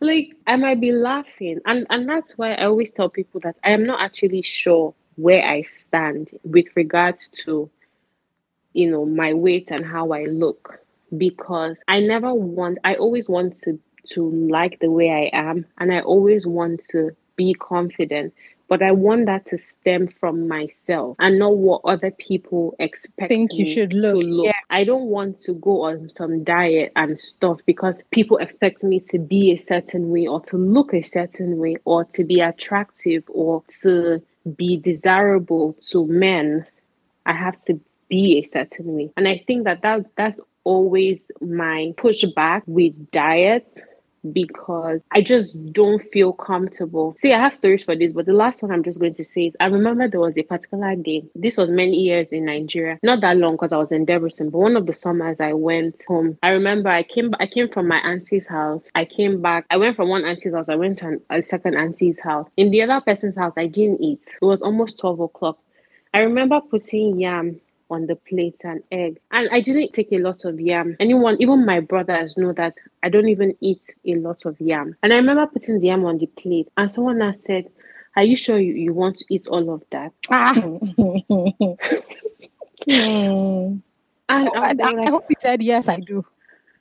like 0.00 0.30
I 0.46 0.56
might 0.56 0.80
be 0.80 0.92
laughing, 0.92 1.60
and 1.66 1.86
and 1.90 2.08
that's 2.08 2.38
why 2.38 2.54
I 2.54 2.66
always 2.66 2.92
tell 2.92 3.08
people 3.08 3.40
that 3.40 3.56
I 3.64 3.70
am 3.72 3.84
not 3.84 4.00
actually 4.00 4.42
sure 4.42 4.94
where 5.16 5.44
I 5.44 5.62
stand 5.62 6.30
with 6.44 6.66
regards 6.76 7.28
to, 7.44 7.70
you 8.72 8.90
know, 8.90 9.04
my 9.04 9.34
weight 9.34 9.70
and 9.70 9.84
how 9.84 10.12
I 10.12 10.24
look, 10.24 10.80
because 11.16 11.80
I 11.88 12.00
never 12.00 12.32
want. 12.32 12.78
I 12.84 12.94
always 12.94 13.28
want 13.28 13.54
to 13.60 13.78
to 14.10 14.30
like 14.48 14.78
the 14.80 14.90
way 14.90 15.10
I 15.10 15.36
am, 15.36 15.66
and 15.78 15.92
I 15.92 16.00
always 16.00 16.46
want 16.46 16.84
to 16.90 17.10
be 17.36 17.54
confident 17.54 18.34
but 18.68 18.82
I 18.82 18.92
want 18.92 19.26
that 19.26 19.46
to 19.46 19.58
stem 19.58 20.06
from 20.06 20.46
myself 20.46 21.16
and 21.18 21.38
not 21.38 21.56
what 21.56 21.80
other 21.84 22.10
people 22.10 22.76
expect 22.78 23.28
think 23.28 23.52
you 23.54 23.70
should 23.70 23.94
look. 23.94 24.20
To 24.20 24.20
look. 24.20 24.46
Yeah. 24.46 24.52
I 24.68 24.84
don't 24.84 25.06
want 25.06 25.40
to 25.42 25.54
go 25.54 25.82
on 25.82 26.08
some 26.10 26.44
diet 26.44 26.92
and 26.94 27.18
stuff 27.18 27.64
because 27.64 28.04
people 28.10 28.36
expect 28.36 28.82
me 28.82 29.00
to 29.08 29.18
be 29.18 29.50
a 29.52 29.56
certain 29.56 30.10
way 30.10 30.26
or 30.26 30.40
to 30.42 30.58
look 30.58 30.92
a 30.92 31.02
certain 31.02 31.56
way 31.56 31.76
or 31.86 32.04
to 32.04 32.24
be 32.24 32.40
attractive 32.40 33.24
or 33.28 33.62
to 33.80 34.22
be 34.56 34.76
desirable 34.76 35.74
to 35.90 36.06
men. 36.06 36.66
I 37.24 37.32
have 37.32 37.60
to 37.64 37.80
be 38.08 38.38
a 38.38 38.42
certain 38.42 38.94
way. 38.94 39.10
And 39.16 39.26
I 39.26 39.42
think 39.46 39.64
that 39.64 39.80
that's, 39.82 40.10
that's 40.16 40.40
always 40.64 41.30
my 41.40 41.94
pushback 41.96 42.62
with 42.66 43.10
diets 43.10 43.80
because 44.32 45.02
I 45.12 45.22
just 45.22 45.72
don't 45.72 46.00
feel 46.00 46.32
comfortable. 46.32 47.14
See, 47.18 47.32
I 47.32 47.38
have 47.38 47.54
stories 47.54 47.84
for 47.84 47.96
this, 47.96 48.12
but 48.12 48.26
the 48.26 48.32
last 48.32 48.62
one 48.62 48.72
I'm 48.72 48.82
just 48.82 49.00
going 49.00 49.14
to 49.14 49.24
say 49.24 49.46
is 49.46 49.56
I 49.60 49.66
remember 49.66 50.08
there 50.08 50.20
was 50.20 50.36
a 50.38 50.42
particular 50.42 50.96
day. 50.96 51.24
This 51.34 51.56
was 51.56 51.70
many 51.70 51.96
years 51.96 52.32
in 52.32 52.44
Nigeria, 52.46 52.98
not 53.02 53.20
that 53.20 53.36
long 53.36 53.54
because 53.54 53.72
I 53.72 53.76
was 53.76 53.92
in 53.92 54.06
Debrecen, 54.06 54.50
but 54.50 54.58
one 54.58 54.76
of 54.76 54.86
the 54.86 54.92
summers 54.92 55.40
I 55.40 55.52
went 55.52 56.00
home. 56.06 56.38
I 56.42 56.50
remember 56.50 56.90
I 56.90 57.02
came 57.02 57.34
I 57.40 57.46
came 57.46 57.68
from 57.68 57.88
my 57.88 57.98
auntie's 57.98 58.48
house. 58.48 58.90
I 58.94 59.04
came 59.04 59.40
back. 59.40 59.66
I 59.70 59.76
went 59.76 59.96
from 59.96 60.08
one 60.08 60.24
auntie's 60.24 60.54
house. 60.54 60.68
I 60.68 60.76
went 60.76 60.96
to 60.96 61.08
an, 61.08 61.20
a 61.30 61.42
second 61.42 61.76
auntie's 61.76 62.20
house. 62.20 62.50
In 62.56 62.70
the 62.70 62.82
other 62.82 63.00
person's 63.00 63.36
house, 63.36 63.54
I 63.56 63.66
didn't 63.66 64.00
eat. 64.00 64.26
It 64.40 64.44
was 64.44 64.62
almost 64.62 64.98
twelve 64.98 65.20
o'clock. 65.20 65.58
I 66.14 66.20
remember 66.20 66.60
putting 66.60 67.20
yam 67.20 67.60
on 67.90 68.06
the 68.06 68.16
plate 68.16 68.60
and 68.64 68.82
egg. 68.92 69.20
And 69.30 69.48
I 69.50 69.60
didn't 69.60 69.92
take 69.92 70.12
a 70.12 70.18
lot 70.18 70.44
of 70.44 70.60
yam. 70.60 70.96
Anyone, 71.00 71.36
even 71.40 71.64
my 71.64 71.80
brothers, 71.80 72.36
know 72.36 72.52
that 72.54 72.74
I 73.02 73.08
don't 73.08 73.28
even 73.28 73.56
eat 73.60 73.82
a 74.06 74.14
lot 74.16 74.44
of 74.44 74.60
yam. 74.60 74.96
And 75.02 75.12
I 75.12 75.16
remember 75.16 75.46
putting 75.46 75.80
the 75.80 75.86
yam 75.86 76.04
on 76.04 76.18
the 76.18 76.26
plate, 76.26 76.68
and 76.76 76.90
someone 76.90 77.22
else 77.22 77.42
said, 77.44 77.70
Are 78.16 78.24
you 78.24 78.36
sure 78.36 78.58
you, 78.58 78.74
you 78.74 78.92
want 78.92 79.18
to 79.18 79.24
eat 79.30 79.46
all 79.46 79.72
of 79.72 79.82
that? 79.90 80.12
Ah. 80.30 80.54
and 82.86 83.82
I, 84.28 84.46
I, 84.46 84.72
like, 84.72 84.80
I 84.80 85.10
hope 85.10 85.26
you 85.28 85.36
said, 85.40 85.62
Yes, 85.62 85.88
I 85.88 85.96
do 85.96 86.24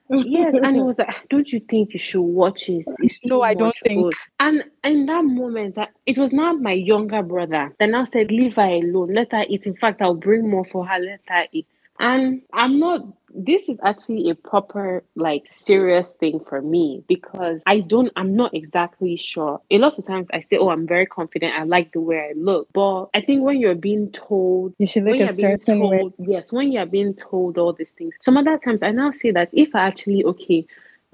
yes, 0.09 0.55
and 0.61 0.77
it 0.77 0.81
was 0.83 0.99
like, 0.99 1.15
don't 1.29 1.51
you 1.51 1.59
think 1.59 1.93
you 1.93 1.99
should 1.99 2.21
watch 2.21 2.69
it? 2.69 2.85
It's 2.99 3.19
no, 3.23 3.41
I 3.41 3.53
don't 3.53 3.75
think. 3.75 4.01
Food. 4.03 4.13
And 4.39 4.63
in 4.83 5.05
that 5.07 5.25
moment, 5.25 5.77
it 6.05 6.17
was 6.17 6.33
not 6.33 6.61
my 6.61 6.73
younger 6.73 7.21
brother 7.23 7.73
that 7.79 7.89
now 7.89 8.03
said, 8.03 8.31
leave 8.31 8.55
her 8.55 8.63
alone, 8.63 9.13
let 9.13 9.31
her 9.31 9.43
eat. 9.47 9.65
In 9.67 9.75
fact, 9.75 10.01
I'll 10.01 10.13
bring 10.13 10.49
more 10.49 10.65
for 10.65 10.85
her, 10.85 10.99
let 10.99 11.21
her 11.27 11.45
eat. 11.51 11.67
And 11.99 12.41
I'm 12.53 12.79
not 12.79 13.01
this 13.37 13.69
is 13.69 13.79
actually 13.83 14.29
a 14.29 14.35
proper 14.35 15.03
like 15.15 15.43
serious 15.45 16.13
thing 16.13 16.39
for 16.39 16.61
me 16.61 17.03
because 17.07 17.61
I 17.67 17.79
don't 17.79 18.11
I'm 18.15 18.35
not 18.35 18.53
exactly 18.53 19.15
sure. 19.15 19.61
A 19.69 19.77
lot 19.77 19.97
of 19.97 20.05
times 20.05 20.27
I 20.33 20.39
say, 20.39 20.57
Oh, 20.57 20.69
I'm 20.69 20.87
very 20.87 21.05
confident, 21.05 21.53
I 21.53 21.63
like 21.63 21.93
the 21.93 22.01
way 22.01 22.29
I 22.31 22.33
look. 22.35 22.67
But 22.73 23.05
I 23.13 23.21
think 23.21 23.43
when 23.43 23.59
you're 23.59 23.75
being 23.75 24.11
told 24.11 24.73
you 24.79 24.87
should 24.87 25.03
look 25.03 25.19
a 25.19 25.33
certain 25.33 25.79
told, 25.79 25.91
way. 25.91 26.13
Yes, 26.17 26.51
when 26.51 26.71
you're 26.71 26.87
being 26.87 27.13
told 27.13 27.57
all 27.57 27.73
these 27.73 27.91
things. 27.91 28.15
Some 28.21 28.37
other 28.37 28.57
times 28.57 28.81
I 28.81 28.91
now 28.91 29.11
say 29.11 29.31
that 29.31 29.49
if 29.53 29.75
I 29.75 29.81
actually 29.81 30.23
okay, 30.25 30.65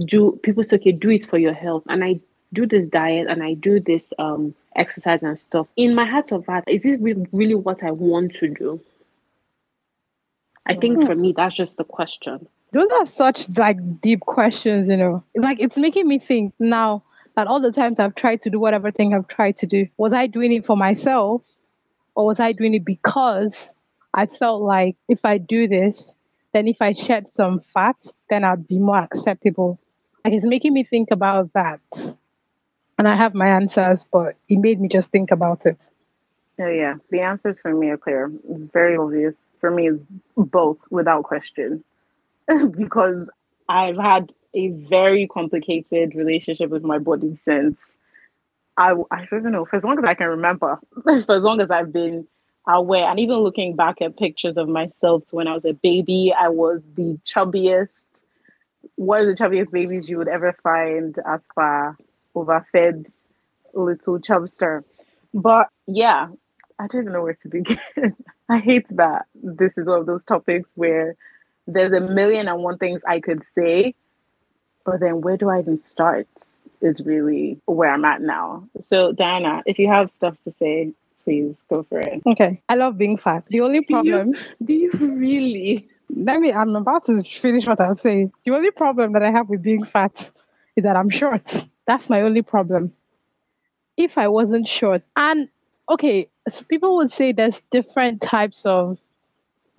do 0.06 0.39
people 0.44 0.63
say 0.63 0.77
okay, 0.77 0.94
do 0.94 1.10
it 1.10 1.25
for 1.25 1.38
your 1.38 1.53
health 1.53 1.84
and 1.89 2.03
I 2.03 2.22
do 2.53 2.65
this 2.65 2.86
diet 2.86 3.27
and 3.27 3.44
I 3.44 3.56
do 3.56 3.80
this 3.80 4.13
um 4.18 4.56
exercise 4.75 5.24
and 5.24 5.38
stuff, 5.38 5.68
in 5.75 5.94
my 5.94 6.06
heart 6.06 6.32
of 6.32 6.46
heart, 6.46 6.63
is 6.68 6.86
it 6.86 7.01
really, 7.01 7.27
really 7.32 7.56
what 7.56 7.84
I 7.84 7.92
want 7.92 8.34
to 8.36 8.48
do? 8.48 8.80
I 10.65 10.75
think 10.75 11.00
mm. 11.00 11.05
for 11.05 11.15
me, 11.15 11.34
that's 11.36 11.55
just 11.55 11.77
the 11.77 11.84
question. 11.84 12.48
Those 12.72 12.89
are 12.91 13.05
such 13.05 13.48
like 13.58 14.01
deep 14.01 14.22
questions, 14.22 14.89
you 14.89 14.98
know. 14.98 15.24
Like 15.36 15.60
it's 15.60 15.77
making 15.77 16.08
me 16.08 16.20
think 16.20 16.53
now 16.60 17.03
that 17.36 17.48
all 17.48 17.60
the 17.60 17.72
times 17.72 18.00
I've 18.00 18.15
tried 18.15 18.41
to 18.41 18.50
do 18.50 18.60
whatever 18.60 18.91
thing 18.91 19.13
I've 19.13 19.27
tried 19.27 19.58
to 19.58 19.67
do, 19.67 19.88
was 19.98 20.13
I 20.13 20.27
doing 20.27 20.51
it 20.53 20.65
for 20.65 20.77
myself 20.77 21.43
or 22.15 22.25
was 22.25 22.39
I 22.39 22.51
doing 22.51 22.74
it 22.74 22.86
because 22.86 23.74
I 24.13 24.25
felt 24.25 24.62
like 24.62 24.96
if 25.08 25.25
I 25.25 25.38
do 25.38 25.67
this, 25.67 26.15
then 26.53 26.67
if 26.67 26.82
I 26.82 26.93
shed 26.93 27.32
some 27.32 27.60
fat, 27.60 27.96
then 28.29 28.43
I'd 28.43 28.67
be 28.67 28.79
more 28.79 29.00
acceptable. 29.00 29.79
Like 30.24 30.34
it's 30.34 30.46
making 30.46 30.74
me 30.74 30.84
think 30.84 31.10
about 31.12 31.51
that. 31.53 31.82
And 32.98 33.08
I 33.08 33.15
have 33.15 33.34
my 33.34 33.48
answers, 33.48 34.05
but 34.12 34.36
it 34.48 34.58
made 34.58 34.79
me 34.79 34.88
just 34.88 35.10
think 35.10 35.32
about 35.32 35.65
it. 35.65 35.77
Oh 36.60 36.68
yeah, 36.68 36.96
the 37.10 37.22
answers 37.22 37.60
for 37.60 37.74
me 37.74 37.90
are 37.90 37.98
clear. 37.98 38.32
It's 38.50 38.72
very 38.72 38.96
obvious. 38.96 39.52
For 39.60 39.72
me, 39.72 39.90
it's 39.90 40.04
both 40.38 40.78
without 40.92 41.24
question, 41.24 41.84
because 42.72 43.30
I've 43.70 43.98
had 43.98 44.34
a 44.56 44.70
very 44.70 45.28
complicated 45.28 46.16
relationship 46.16 46.70
with 46.70 46.84
my 46.84 47.00
body 47.00 47.38
since 47.44 47.98
I 48.78 48.94
I 49.12 49.26
don't 49.26 49.40
even 49.42 49.52
know 49.54 49.66
for 49.66 49.78
as 49.78 49.84
long 49.84 50.00
as 50.00 50.06
I 50.06 50.16
can 50.16 50.28
remember, 50.30 50.80
for 51.04 51.12
as 51.14 51.28
long 51.44 51.62
as 51.62 51.72
I've 51.72 51.94
been 51.94 52.28
aware, 52.68 53.06
and 53.10 53.20
even 53.20 53.38
looking 53.38 53.76
back 53.76 54.02
at 54.02 54.18
pictures 54.18 54.58
of 54.58 54.70
myself 54.70 55.24
when 55.32 55.48
I 55.48 55.54
was 55.54 55.66
a 55.66 55.74
baby, 55.74 56.34
I 56.38 56.50
was 56.50 56.82
the 56.96 57.20
chubbiest. 57.26 58.10
One 58.96 59.22
of 59.22 59.28
the 59.28 59.36
chubbiest 59.44 59.72
babies 59.72 60.10
you 60.10 60.18
would 60.18 60.28
ever 60.28 60.54
find 60.64 61.18
as 61.28 61.46
far 61.56 61.98
overfed 62.36 63.08
little 63.74 64.20
chubster. 64.20 64.84
But 65.34 65.70
yeah, 65.88 66.30
I 66.84 66.88
don't 66.88 67.02
even 67.04 67.13
know 67.13 67.24
where 67.24 67.38
to 67.42 67.48
begin. 67.48 67.78
I 68.50 68.60
hate 68.60 68.88
that 68.90 69.25
this 69.42 69.78
is 69.78 69.88
one 69.88 70.00
of 70.02 70.06
those 70.06 70.25
topics 70.25 70.70
where 70.75 71.16
there's 71.66 71.94
a 71.94 72.02
million 72.02 72.50
and 72.50 72.62
one 72.62 72.78
things 72.78 73.02
I 73.08 73.22
could 73.22 73.42
say, 73.56 73.96
but 74.86 75.00
then 75.00 75.22
where 75.22 75.38
do 75.38 75.50
I 75.50 75.60
even 75.60 75.82
start? 75.82 76.28
Is 76.82 77.00
really 77.00 77.62
where 77.66 77.90
I'm 77.90 78.04
at 78.04 78.22
now. 78.22 78.68
So, 78.82 79.13
Diana, 79.13 79.63
if 79.66 79.80
you 79.80 79.88
have 79.88 80.10
stuff 80.10 80.38
to 80.44 80.52
say, 80.52 80.92
please 81.24 81.56
go 81.70 81.84
for 81.84 82.02
it. 82.02 82.22
Okay. 82.28 82.62
I 82.68 82.75
love 82.75 82.98
being 82.98 83.16
fat. 83.16 83.46
The 83.48 83.62
only 83.62 83.82
problem. 83.86 84.34
Do 84.62 84.74
you, 84.74 84.92
do 84.92 85.00
you 85.00 85.16
really? 85.16 85.88
Let 86.13 86.42
me, 86.42 86.52
I'm 86.52 86.75
about 86.75 87.06
to 87.06 87.24
finish 87.24 87.66
what 87.66 87.80
I'm 87.80 87.96
saying. 87.96 88.34
The 88.44 88.54
only 88.54 88.72
problem 88.72 89.13
that 89.13 89.24
I 89.24 89.32
have 89.32 89.48
with 89.48 89.63
being 89.63 89.86
fat 89.86 90.30
is 90.75 90.84
that 90.84 90.98
I'm 90.98 91.10
short. 91.10 91.66
That's 91.88 92.10
my 92.10 92.22
only 92.24 92.42
problem. 92.42 92.92
If 93.96 94.18
I 94.18 94.28
wasn't 94.28 94.68
short, 94.68 95.04
and 95.16 95.48
okay, 95.90 96.28
so 96.48 96.64
people 96.66 96.96
would 96.98 97.12
say 97.12 97.32
there's 97.32 97.62
different 97.72 98.22
types 98.22 98.66
of 98.66 99.00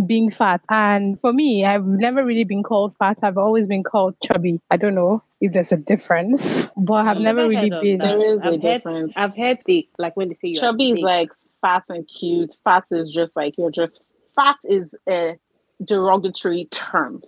being 0.04 0.30
fat. 0.30 0.62
And 0.70 1.20
for 1.20 1.32
me, 1.32 1.64
I've 1.64 1.84
never 1.84 2.24
really 2.24 2.44
been 2.44 2.62
called 2.62 2.96
fat. 2.98 3.18
I've 3.22 3.38
always 3.38 3.66
been 3.66 3.82
called 3.82 4.16
chubby. 4.22 4.60
I 4.70 4.76
don't 4.76 4.94
know 4.94 5.22
if 5.40 5.52
there's 5.52 5.72
a 5.72 5.76
difference, 5.76 6.68
but 6.76 7.06
I've 7.06 7.18
never, 7.18 7.46
never 7.46 7.48
really 7.48 7.70
been. 7.70 7.98
There 7.98 8.34
is 8.34 8.40
I've 8.42 8.54
a 8.54 8.58
difference. 8.58 9.12
I've 9.16 9.36
heard 9.36 9.58
the 9.66 9.88
like 9.98 10.16
when 10.16 10.28
they 10.28 10.34
say 10.34 10.54
chubby 10.54 10.92
is 10.92 11.00
like 11.00 11.30
fat 11.60 11.84
and 11.88 12.08
cute. 12.08 12.56
Fat 12.64 12.84
is 12.90 13.12
just 13.12 13.36
like 13.36 13.56
you're 13.58 13.70
just 13.70 14.02
fat 14.34 14.56
is 14.64 14.94
a 15.08 15.38
derogatory 15.84 16.66
term. 16.66 17.22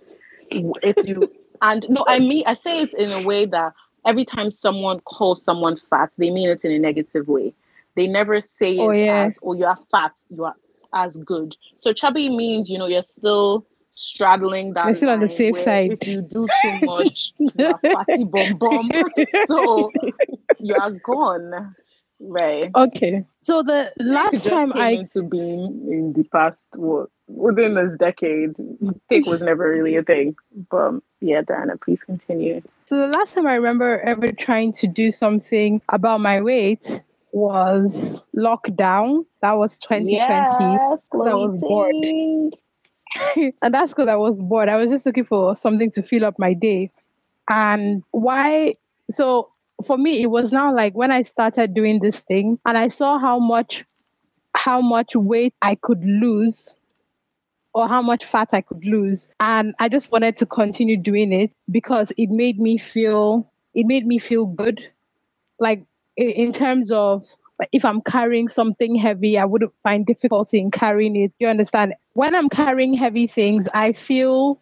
If 0.49 1.07
you 1.07 1.31
and 1.61 1.85
no, 1.89 2.03
I 2.07 2.19
mean 2.19 2.43
I 2.45 2.53
say 2.53 2.81
it 2.81 2.93
in 2.93 3.11
a 3.11 3.21
way 3.21 3.45
that 3.45 3.73
every 4.05 4.25
time 4.25 4.51
someone 4.51 4.99
calls 4.99 5.43
someone 5.43 5.77
fat, 5.77 6.11
they 6.17 6.31
mean 6.31 6.49
it 6.49 6.63
in 6.63 6.71
a 6.71 6.79
negative 6.79 7.27
way. 7.27 7.53
They 7.97 8.05
never 8.05 8.39
say 8.39 8.77
oh, 8.77 8.91
it 8.91 9.05
yeah. 9.05 9.25
as, 9.25 9.33
oh, 9.41 9.53
you 9.53 9.65
are 9.65 9.77
fat, 9.91 10.13
you 10.29 10.45
are 10.45 10.55
as 10.93 11.17
good. 11.17 11.57
So 11.79 11.93
chubby 11.93 12.29
means, 12.29 12.69
you 12.69 12.77
know, 12.77 12.85
you're 12.85 13.01
still 13.01 13.65
straddling 13.93 14.75
that. 14.75 14.85
You're 14.85 14.93
still 14.93 15.09
on 15.09 15.19
the 15.19 15.27
safe 15.27 15.57
side. 15.59 15.97
If 15.99 16.07
you 16.07 16.21
do 16.21 16.47
too 16.61 16.79
much, 16.83 17.33
you're 17.57 17.77
fatty 17.79 18.23
bum 18.23 18.57
bum. 18.59 18.91
so 19.47 19.91
you 20.59 20.75
are 20.75 20.91
gone. 20.91 21.75
Right. 22.19 22.69
Okay. 22.75 23.25
So 23.41 23.63
the 23.63 23.91
last 23.97 24.45
time 24.45 24.73
I 24.73 24.89
into 24.89 25.23
being 25.23 25.87
in 25.89 26.13
the 26.13 26.23
past 26.25 26.61
within 27.27 27.73
this 27.73 27.97
decade, 27.97 28.55
thick 29.09 29.25
was 29.25 29.41
never 29.41 29.69
really 29.69 29.95
a 29.95 30.03
thing. 30.03 30.35
But 30.69 30.93
yeah, 31.19 31.41
Diana, 31.41 31.77
please 31.77 31.99
continue. 32.05 32.61
So 32.89 32.99
the 32.99 33.07
last 33.07 33.33
time 33.33 33.47
I 33.47 33.55
remember 33.55 33.99
ever 34.01 34.31
trying 34.31 34.73
to 34.73 34.87
do 34.87 35.11
something 35.11 35.81
about 35.89 36.21
my 36.21 36.41
weight 36.41 37.01
was 37.31 38.21
lockdown. 38.35 39.25
That 39.41 39.53
was 39.53 39.77
2020. 39.77 40.47
Yes, 40.73 40.99
I 41.25 41.35
was 41.35 41.57
bored. 41.59 41.95
and 43.61 43.73
that's 43.73 43.91
because 43.93 44.09
I 44.09 44.15
was 44.15 44.39
bored. 44.41 44.69
I 44.69 44.77
was 44.77 44.91
just 44.91 45.05
looking 45.05 45.25
for 45.25 45.55
something 45.55 45.91
to 45.91 46.03
fill 46.03 46.25
up 46.25 46.39
my 46.39 46.53
day. 46.53 46.91
And 47.49 48.03
why? 48.11 48.75
So 49.11 49.51
for 49.85 49.97
me, 49.97 50.21
it 50.21 50.27
was 50.27 50.51
now 50.51 50.75
like 50.75 50.95
when 50.95 51.11
I 51.11 51.21
started 51.23 51.73
doing 51.73 51.99
this 52.01 52.19
thing 52.19 52.59
and 52.65 52.77
I 52.77 52.89
saw 52.89 53.19
how 53.19 53.39
much 53.39 53.85
how 54.55 54.81
much 54.81 55.15
weight 55.15 55.53
I 55.61 55.75
could 55.75 56.03
lose 56.03 56.77
or 57.73 57.87
how 57.87 58.01
much 58.01 58.25
fat 58.25 58.49
I 58.53 58.61
could 58.61 58.85
lose. 58.85 59.29
And 59.39 59.75
I 59.79 59.89
just 59.89 60.11
wanted 60.11 60.37
to 60.37 60.45
continue 60.45 60.97
doing 60.97 61.33
it 61.33 61.51
because 61.71 62.11
it 62.17 62.29
made 62.29 62.59
me 62.59 62.77
feel 62.77 63.51
it 63.75 63.85
made 63.85 64.07
me 64.07 64.19
feel 64.19 64.45
good. 64.45 64.81
Like 65.59 65.85
in 66.17 66.51
terms 66.51 66.91
of 66.91 67.27
if 67.71 67.85
I'm 67.85 68.01
carrying 68.01 68.47
something 68.47 68.95
heavy, 68.95 69.37
I 69.37 69.45
wouldn't 69.45 69.73
find 69.83 70.05
difficulty 70.05 70.59
in 70.59 70.71
carrying 70.71 71.15
it. 71.15 71.31
You 71.39 71.47
understand? 71.47 71.93
When 72.13 72.35
I'm 72.35 72.49
carrying 72.49 72.93
heavy 72.93 73.27
things, 73.27 73.67
I 73.73 73.93
feel 73.93 74.61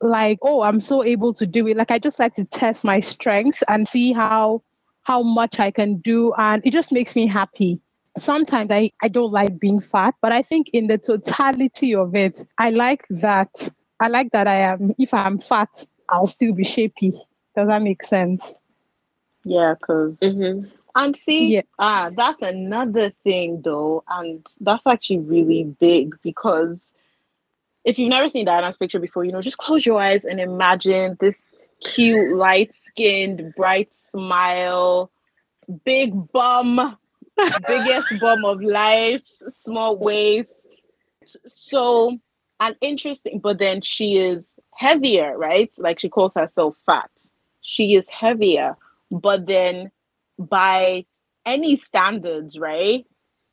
like, 0.00 0.38
oh, 0.42 0.62
I'm 0.62 0.80
so 0.80 1.04
able 1.04 1.32
to 1.34 1.46
do 1.46 1.66
it. 1.68 1.76
Like 1.76 1.90
I 1.90 1.98
just 1.98 2.18
like 2.18 2.34
to 2.34 2.44
test 2.44 2.84
my 2.84 3.00
strength 3.00 3.62
and 3.68 3.86
see 3.86 4.12
how 4.12 4.62
how 5.02 5.22
much 5.22 5.60
I 5.60 5.70
can 5.70 5.96
do. 5.98 6.32
And 6.38 6.62
it 6.64 6.72
just 6.72 6.90
makes 6.90 7.14
me 7.14 7.26
happy 7.26 7.80
sometimes 8.18 8.70
I, 8.70 8.92
I 9.02 9.08
don't 9.08 9.32
like 9.32 9.58
being 9.58 9.80
fat, 9.80 10.14
but 10.20 10.32
I 10.32 10.42
think 10.42 10.68
in 10.72 10.86
the 10.86 10.98
totality 10.98 11.94
of 11.94 12.14
it, 12.14 12.44
I 12.58 12.70
like 12.70 13.06
that. 13.10 13.68
I 14.00 14.08
like 14.08 14.30
that 14.32 14.46
I 14.46 14.56
am, 14.56 14.94
if 14.98 15.14
I'm 15.14 15.38
fat, 15.38 15.86
I'll 16.10 16.26
still 16.26 16.52
be 16.52 16.64
shapy. 16.64 17.12
Does 17.56 17.68
that 17.68 17.82
make 17.82 18.02
sense? 18.02 18.58
Yeah, 19.44 19.74
because. 19.78 20.18
Mm-hmm. 20.20 20.68
And 20.96 21.16
see, 21.16 21.56
yeah. 21.56 21.62
ah, 21.78 22.10
that's 22.16 22.42
another 22.42 23.10
thing 23.24 23.62
though, 23.62 24.04
and 24.08 24.46
that's 24.60 24.86
actually 24.86 25.18
really 25.18 25.64
big 25.64 26.16
because 26.22 26.78
if 27.84 27.98
you've 27.98 28.10
never 28.10 28.28
seen 28.28 28.46
Diana's 28.46 28.76
picture 28.76 29.00
before, 29.00 29.24
you 29.24 29.32
know, 29.32 29.40
just 29.40 29.58
close 29.58 29.84
your 29.84 30.00
eyes 30.00 30.24
and 30.24 30.40
imagine 30.40 31.16
this 31.20 31.52
cute, 31.84 32.36
light 32.36 32.74
skinned, 32.74 33.54
bright 33.56 33.90
smile, 34.06 35.10
big 35.84 36.32
bum, 36.32 36.96
biggest 37.66 38.08
bum 38.20 38.44
of 38.44 38.62
life, 38.62 39.22
small 39.50 39.96
waist. 39.96 40.86
So, 41.46 42.18
and 42.60 42.76
interesting, 42.80 43.40
but 43.40 43.58
then 43.58 43.80
she 43.80 44.16
is 44.16 44.54
heavier, 44.74 45.36
right? 45.36 45.72
Like 45.78 45.98
she 45.98 46.08
calls 46.08 46.34
herself 46.34 46.76
fat. 46.86 47.10
She 47.60 47.94
is 47.96 48.08
heavier, 48.08 48.76
but 49.10 49.46
then 49.46 49.90
by 50.38 51.04
any 51.46 51.76
standards, 51.76 52.58
right? 52.58 53.06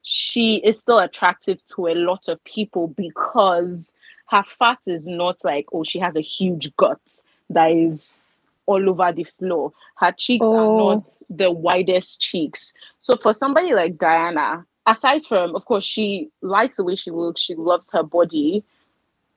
She 0.04 0.58
is 0.58 0.80
still 0.80 1.00
attractive 1.00 1.64
to 1.76 1.88
a 1.88 1.96
lot 1.96 2.28
of 2.28 2.44
people 2.44 2.88
because 2.88 3.94
her 4.30 4.44
fat 4.44 4.80
is 4.86 5.06
not 5.06 5.44
like, 5.44 5.68
oh, 5.74 5.84
she 5.84 6.00
has 6.00 6.16
a 6.16 6.22
huge 6.22 6.76
gut 6.78 7.02
that 7.50 7.72
is 7.72 8.18
all 8.66 8.90
over 8.90 9.12
the 9.12 9.26
floor. 9.26 9.74
Her 9.98 10.12
cheeks 10.12 10.46
oh. 10.46 10.56
are 10.56 10.96
not 10.96 11.10
the 11.30 11.52
widest 11.52 12.22
cheeks. 12.22 12.74
So 13.02 13.18
for 13.18 13.34
somebody 13.34 13.74
like 13.74 13.98
Diana, 13.98 14.66
aside 14.86 15.26
from, 15.26 15.56
of 15.56 15.66
course, 15.66 15.84
she 15.84 16.30
likes 16.42 16.78
the 16.78 16.84
way 16.84 16.96
she 16.96 17.12
looks, 17.12 17.42
she 17.42 17.56
loves 17.56 17.92
her 17.92 18.04
body, 18.04 18.64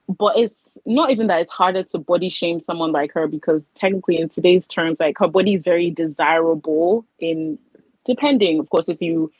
but 0.08 0.38
it's 0.38 0.76
not 0.84 1.10
even 1.10 1.28
that 1.28 1.40
it's 1.40 1.50
harder 1.50 1.82
to 1.82 1.98
body 1.98 2.28
shame 2.28 2.60
someone 2.60 2.92
like 2.92 3.12
her 3.12 3.26
because 3.26 3.62
technically, 3.74 4.18
in 4.18 4.28
today's 4.28 4.66
terms, 4.66 5.00
like 5.00 5.18
her 5.18 5.28
body 5.28 5.54
is 5.54 5.64
very 5.64 5.90
desirable. 5.90 7.06
In 7.18 7.58
depending, 8.04 8.58
of 8.58 8.68
course, 8.68 8.88
if 8.88 9.00
you 9.00 9.32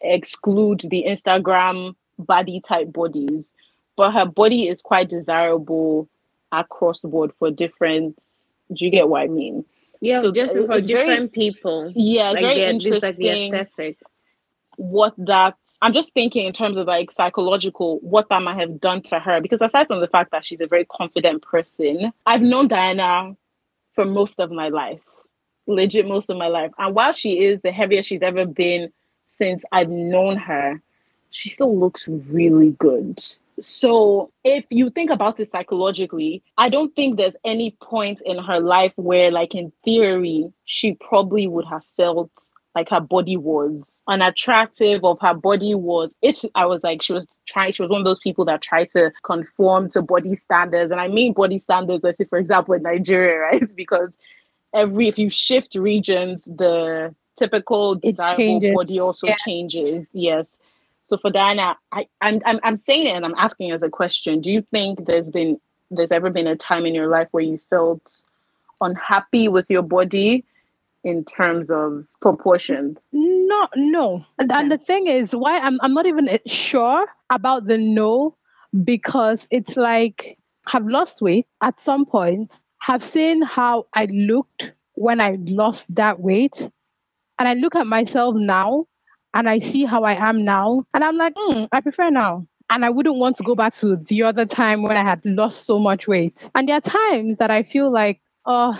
exclude 0.00 0.80
the 0.80 1.04
Instagram 1.06 1.94
body 2.18 2.60
type 2.60 2.92
bodies, 2.92 3.54
but 3.96 4.12
her 4.12 4.26
body 4.26 4.68
is 4.68 4.82
quite 4.82 5.08
desirable 5.08 6.08
across 6.50 7.00
the 7.00 7.08
board 7.08 7.32
for 7.38 7.50
different. 7.50 8.18
Do 8.72 8.84
you 8.84 8.90
get 8.90 9.08
what 9.08 9.22
I 9.22 9.28
mean? 9.28 9.64
Yeah, 10.00 10.20
so 10.20 10.32
just 10.32 10.52
uh, 10.52 10.66
for 10.66 10.80
different 10.80 11.06
very, 11.06 11.28
people. 11.28 11.92
Yeah, 11.94 12.32
it's 12.32 12.34
like 12.34 12.56
very 12.56 12.64
interesting. 12.64 13.52
Like 13.78 13.98
what 14.76 15.14
that 15.18 15.56
I'm 15.80 15.92
just 15.92 16.12
thinking 16.12 16.46
in 16.46 16.52
terms 16.52 16.76
of 16.76 16.86
like 16.86 17.10
psychological, 17.10 17.98
what 18.00 18.28
that 18.30 18.42
might 18.42 18.58
have 18.58 18.80
done 18.80 19.02
to 19.02 19.20
her. 19.20 19.40
Because 19.40 19.62
aside 19.62 19.86
from 19.86 20.00
the 20.00 20.08
fact 20.08 20.32
that 20.32 20.44
she's 20.44 20.60
a 20.60 20.66
very 20.66 20.84
confident 20.84 21.42
person, 21.42 22.12
I've 22.26 22.42
known 22.42 22.68
Diana 22.68 23.36
for 23.94 24.04
most 24.04 24.40
of 24.40 24.50
my 24.50 24.68
life. 24.68 25.00
legit 25.68 26.08
most 26.08 26.30
of 26.30 26.36
my 26.36 26.48
life. 26.48 26.72
And 26.78 26.94
while 26.94 27.12
she 27.12 27.40
is 27.44 27.60
the 27.62 27.70
heaviest 27.70 28.08
she's 28.08 28.22
ever 28.22 28.46
been 28.46 28.90
since 29.36 29.64
I've 29.70 29.90
known 29.90 30.36
her, 30.36 30.80
she 31.30 31.48
still 31.50 31.78
looks 31.78 32.08
really 32.08 32.70
good. 32.72 33.20
So, 33.60 34.30
if 34.44 34.64
you 34.70 34.88
think 34.88 35.10
about 35.10 35.40
it 35.40 35.48
psychologically, 35.48 36.42
I 36.56 36.68
don't 36.68 36.94
think 36.94 37.16
there's 37.16 37.34
any 37.44 37.76
point 37.82 38.22
in 38.24 38.38
her 38.38 38.60
life 38.60 38.92
where, 38.96 39.32
like, 39.32 39.54
in 39.54 39.72
theory, 39.84 40.52
she 40.64 40.94
probably 40.94 41.48
would 41.48 41.66
have 41.66 41.82
felt 41.96 42.30
like 42.78 42.88
her 42.90 43.00
body 43.00 43.36
was 43.36 44.00
unattractive 44.06 45.04
of 45.04 45.18
her 45.20 45.34
body 45.34 45.74
was 45.74 46.14
it's 46.22 46.44
i 46.54 46.64
was 46.64 46.84
like 46.84 47.02
she 47.02 47.12
was 47.12 47.26
trying 47.44 47.72
she 47.72 47.82
was 47.82 47.90
one 47.90 48.00
of 48.00 48.04
those 48.04 48.20
people 48.20 48.44
that 48.44 48.62
try 48.62 48.84
to 48.84 49.10
conform 49.24 49.90
to 49.90 50.00
body 50.00 50.36
standards. 50.36 50.92
And 50.92 51.00
i 51.00 51.08
mean 51.08 51.32
body 51.32 51.58
standards 51.58 52.04
let's 52.04 52.18
say 52.18 52.24
for 52.24 52.38
example 52.38 52.74
in 52.74 52.82
nigeria 52.82 53.38
right? 53.46 53.76
Because 53.76 54.16
every 54.72 55.08
if 55.08 55.18
you 55.18 55.28
shift 55.28 55.74
regions 55.74 56.44
the 56.44 57.12
typical 57.36 57.96
desirable 57.96 58.74
body 58.74 59.00
also 59.00 59.26
yeah. 59.26 59.36
changes 59.44 60.08
yes. 60.12 60.46
So 61.08 61.18
for 61.18 61.30
diana 61.30 61.76
I, 61.90 62.06
I'm, 62.20 62.40
I'm 62.46 62.60
i'm 62.62 62.76
saying 62.76 63.08
it 63.08 63.16
and 63.16 63.24
i'm 63.24 63.34
asking 63.36 63.72
as 63.72 63.82
a 63.82 63.90
question. 63.90 64.40
Do 64.40 64.52
you 64.52 64.62
think 64.62 65.04
there's 65.04 65.30
been 65.30 65.60
there's 65.90 66.12
ever 66.12 66.30
been 66.30 66.46
a 66.46 66.54
time 66.54 66.86
in 66.86 66.94
your 66.94 67.08
life 67.08 67.28
where 67.32 67.42
you 67.42 67.58
felt 67.70 68.22
unhappy 68.80 69.48
with 69.48 69.68
your 69.68 69.82
body 69.82 70.44
in 71.08 71.24
terms 71.24 71.70
of 71.70 72.06
proportions? 72.22 72.98
No, 73.12 73.68
no. 73.76 74.26
Okay. 74.40 74.48
And 74.54 74.72
the 74.72 74.78
thing 74.78 75.08
is, 75.08 75.36
why 75.36 75.58
I'm 75.58 75.78
I'm 75.82 75.94
not 75.94 76.06
even 76.06 76.38
sure 76.46 77.06
about 77.30 77.66
the 77.66 77.78
no 77.78 78.36
because 78.84 79.46
it's 79.50 79.76
like 79.76 80.38
have 80.68 80.86
lost 80.86 81.22
weight 81.22 81.46
at 81.62 81.80
some 81.80 82.06
point, 82.06 82.60
have 82.80 83.02
seen 83.02 83.42
how 83.42 83.86
I 83.94 84.06
looked 84.06 84.74
when 84.94 85.20
I 85.20 85.38
lost 85.40 85.94
that 85.96 86.20
weight, 86.20 86.70
and 87.38 87.48
I 87.48 87.54
look 87.54 87.76
at 87.76 87.86
myself 87.86 88.36
now 88.36 88.86
and 89.34 89.48
I 89.50 89.60
see 89.60 89.84
how 89.84 90.04
I 90.04 90.14
am 90.14 90.44
now, 90.44 90.84
and 90.94 91.04
I'm 91.04 91.16
like, 91.18 91.34
mm, 91.34 91.68
I 91.72 91.80
prefer 91.82 92.10
now. 92.10 92.46
And 92.70 92.84
I 92.84 92.90
wouldn't 92.90 93.16
want 93.16 93.36
to 93.38 93.44
go 93.44 93.54
back 93.54 93.74
to 93.76 93.96
the 93.96 94.24
other 94.24 94.46
time 94.46 94.82
when 94.82 94.96
I 94.96 95.04
had 95.04 95.24
lost 95.24 95.66
so 95.66 95.78
much 95.78 96.08
weight. 96.08 96.50
And 96.54 96.68
there 96.68 96.76
are 96.76 96.82
times 96.82 97.38
that 97.38 97.50
I 97.50 97.62
feel 97.62 97.92
like, 97.92 98.20
oh, 98.46 98.76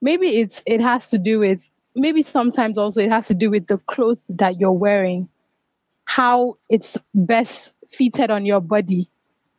maybe 0.00 0.40
it's 0.40 0.62
it 0.66 0.80
has 0.80 1.08
to 1.10 1.18
do 1.18 1.38
with 1.38 1.60
maybe 1.94 2.22
sometimes 2.22 2.78
also 2.78 3.00
it 3.00 3.10
has 3.10 3.26
to 3.28 3.34
do 3.34 3.50
with 3.50 3.66
the 3.66 3.78
clothes 3.78 4.22
that 4.28 4.60
you're 4.60 4.72
wearing. 4.72 5.28
How 6.04 6.56
it's 6.68 6.98
best 7.14 7.74
fitted 7.88 8.30
on 8.30 8.44
your 8.44 8.60
body. 8.60 9.08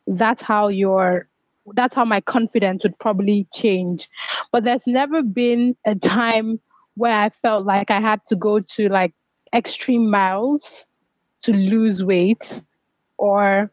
That's 0.06 0.42
how 0.42 0.68
your 0.68 1.28
that's 1.74 1.94
how 1.94 2.04
my 2.04 2.20
confidence 2.20 2.82
would 2.82 2.98
probably 2.98 3.46
change. 3.54 4.08
But 4.50 4.64
there's 4.64 4.86
never 4.86 5.22
been 5.22 5.76
a 5.86 5.94
time 5.94 6.60
where 6.94 7.14
i 7.14 7.28
felt 7.28 7.64
like 7.64 7.90
i 7.90 8.00
had 8.00 8.20
to 8.26 8.36
go 8.36 8.60
to 8.60 8.88
like 8.88 9.12
extreme 9.54 10.10
miles 10.10 10.86
to 11.42 11.52
lose 11.52 12.02
weight 12.02 12.62
or 13.18 13.70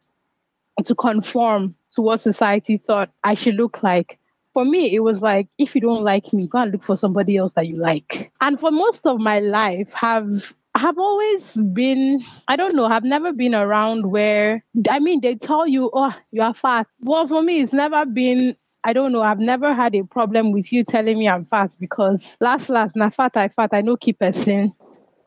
to 0.83 0.95
conform 0.95 1.75
to 1.91 2.01
what 2.01 2.21
society 2.21 2.77
thought 2.77 3.09
i 3.23 3.33
should 3.33 3.55
look 3.55 3.83
like 3.83 4.18
for 4.59 4.65
me, 4.65 4.93
it 4.93 4.99
was 4.99 5.21
like, 5.21 5.47
if 5.57 5.73
you 5.73 5.79
don't 5.79 6.03
like 6.03 6.33
me, 6.33 6.45
go 6.45 6.57
and 6.57 6.73
look 6.73 6.83
for 6.83 6.97
somebody 6.97 7.37
else 7.37 7.53
that 7.53 7.67
you 7.67 7.77
like. 7.77 8.29
And 8.41 8.59
for 8.59 8.71
most 8.71 9.07
of 9.07 9.17
my 9.17 9.39
life, 9.39 9.93
have 9.93 10.53
have 10.75 10.99
always 10.99 11.55
been, 11.71 12.25
I 12.49 12.57
don't 12.57 12.75
know, 12.75 12.83
I've 12.83 13.05
never 13.05 13.31
been 13.31 13.55
around 13.55 14.07
where, 14.11 14.61
I 14.89 14.99
mean, 14.99 15.21
they 15.21 15.35
tell 15.35 15.65
you, 15.65 15.89
oh, 15.93 16.13
you 16.31 16.41
are 16.41 16.53
fat. 16.53 16.87
Well, 16.99 17.25
for 17.25 17.41
me, 17.41 17.61
it's 17.61 17.71
never 17.71 18.05
been, 18.05 18.57
I 18.83 18.91
don't 18.91 19.13
know, 19.13 19.21
I've 19.21 19.39
never 19.39 19.73
had 19.73 19.95
a 19.95 20.03
problem 20.03 20.51
with 20.51 20.73
you 20.73 20.83
telling 20.83 21.17
me 21.17 21.29
I'm 21.29 21.45
fat 21.45 21.71
because 21.79 22.35
last, 22.41 22.69
last, 22.69 22.97
na 22.97 23.09
fat, 23.11 23.37
I 23.37 23.47
fat, 23.47 23.69
I 23.71 23.79
know 23.79 23.95
keep 23.95 24.19
person. 24.19 24.73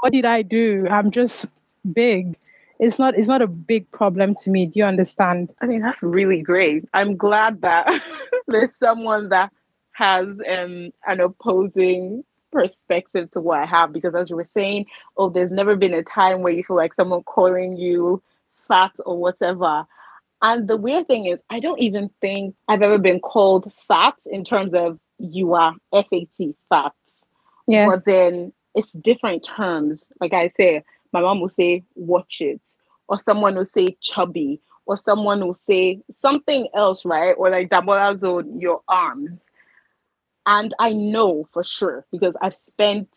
What 0.01 0.13
did 0.13 0.27
I 0.27 0.43
do? 0.43 0.87
I'm 0.91 1.11
just 1.11 1.47
big 1.91 2.37
it's 2.83 2.99
not 2.99 3.17
it's 3.17 3.29
not 3.29 3.41
a 3.41 3.47
big 3.47 3.89
problem 3.93 4.35
to 4.43 4.51
me. 4.51 4.67
Do 4.67 4.73
you 4.81 4.85
understand? 4.85 5.51
I 5.61 5.67
mean, 5.67 5.83
that's 5.83 6.03
really 6.03 6.43
great. 6.43 6.85
I'm 6.93 7.17
glad 7.17 7.61
that 7.61 7.87
there's 8.49 8.75
someone 8.77 9.29
that 9.31 9.53
has 9.93 10.27
um, 10.27 10.91
an 11.07 11.21
opposing 11.21 12.25
perspective 12.51 13.31
to 13.31 13.41
what 13.41 13.61
I 13.61 13.67
have 13.67 13.93
because 13.93 14.15
as 14.15 14.31
you 14.31 14.37
were 14.37 14.49
saying, 14.53 14.87
oh, 15.17 15.31
there's 15.31 15.53
never 15.53 15.77
been 15.77 15.95
a 15.95 16.03
time 16.03 16.43
where 16.43 16.53
you 16.53 16.65
feel 16.65 16.77
like 16.77 16.95
someone 16.95 17.23
calling 17.23 17.77
you 17.77 18.23
fat 18.69 18.93
or 19.05 19.19
whatever. 19.19 19.87
And 20.43 20.69
the 20.69 20.77
weird 20.77 21.07
thing 21.07 21.27
is, 21.27 21.41
I 21.51 21.61
don't 21.61 21.81
even 21.81 22.11
think 22.21 22.55
I've 22.69 22.83
ever 22.83 22.99
been 22.99 23.21
called 23.21 23.73
fat 23.87 24.15
in 24.27 24.45
terms 24.45 24.75
of 24.75 24.99
you 25.19 25.55
are 25.55 25.75
FAT 25.93 26.55
fat. 26.69 26.93
Yeah. 27.67 27.87
But 27.87 28.05
then 28.05 28.53
it's 28.75 28.93
different 28.93 29.45
terms. 29.45 30.05
Like 30.21 30.33
I 30.33 30.49
say, 30.49 30.83
my 31.13 31.21
mom 31.21 31.41
will 31.41 31.49
say, 31.49 31.85
watch 31.95 32.41
it 32.41 32.61
or 33.09 33.19
someone 33.19 33.55
will 33.55 33.65
say 33.65 33.97
chubby, 34.01 34.61
or 34.87 34.97
someone 34.97 35.41
will 35.41 35.55
say 35.55 36.03
something 36.19 36.69
else, 36.75 37.05
right? 37.05 37.35
Or 37.39 37.51
like 37.51 37.71
double 37.71 37.93
on 37.93 38.61
your 38.61 38.83
arms. 38.89 39.39
And 40.47 40.75
I 40.79 40.93
know 40.93 41.47
for 41.53 41.63
sure 41.63 42.05
because 42.11 42.35
I've 42.43 42.57
spent 42.57 43.09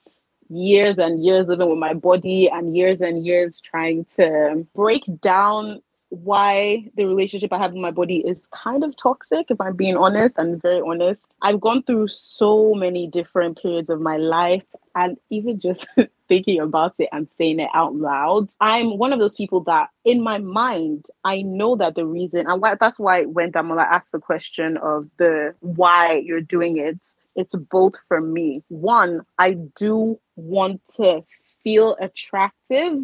years 0.49 0.97
and 0.99 1.23
years 1.23 1.47
living 1.47 1.69
with 1.69 1.79
my 1.79 1.93
body 1.93 2.49
and 2.49 2.75
years 2.75 3.01
and 3.01 3.25
years 3.25 3.59
trying 3.61 4.05
to 4.15 4.65
break 4.75 5.03
down 5.21 5.81
why 6.09 6.89
the 6.95 7.05
relationship 7.05 7.51
I 7.51 7.57
have 7.57 7.73
with 7.73 7.81
my 7.81 7.91
body 7.91 8.17
is 8.17 8.47
kind 8.47 8.83
of 8.83 8.95
toxic, 8.95 9.47
if 9.49 9.59
I'm 9.59 9.75
being 9.75 9.97
honest 9.97 10.37
and 10.37 10.61
very 10.61 10.81
honest. 10.81 11.25
I've 11.41 11.59
gone 11.59 11.83
through 11.83 12.07
so 12.07 12.73
many 12.73 13.07
different 13.07 13.61
periods 13.61 13.89
of 13.89 14.01
my 14.01 14.17
life, 14.17 14.63
and 14.93 15.17
even 15.29 15.59
just 15.59 15.87
thinking 16.27 16.59
about 16.59 16.95
it 16.99 17.09
and 17.11 17.27
saying 17.37 17.59
it 17.59 17.69
out 17.73 17.95
loud, 17.95 18.49
I'm 18.59 18.97
one 18.97 19.13
of 19.13 19.19
those 19.19 19.33
people 19.33 19.61
that 19.65 19.89
in 20.03 20.21
my 20.21 20.37
mind, 20.39 21.05
I 21.23 21.41
know 21.41 21.75
that 21.75 21.95
the 21.95 22.05
reason, 22.05 22.47
and 22.47 22.61
why, 22.61 22.75
that's 22.79 22.99
why 22.99 23.23
when 23.23 23.51
Damola 23.51 23.85
asked 23.85 24.11
the 24.11 24.19
question 24.19 24.77
of 24.77 25.09
the 25.17 25.53
why 25.59 26.21
you're 26.23 26.41
doing 26.41 26.77
it, 26.77 26.99
it's 27.35 27.55
both 27.55 27.95
for 28.07 28.21
me. 28.21 28.63
One, 28.69 29.21
I 29.37 29.53
do 29.77 30.19
want 30.35 30.81
to 30.95 31.23
feel 31.63 31.97
attractive 31.99 32.99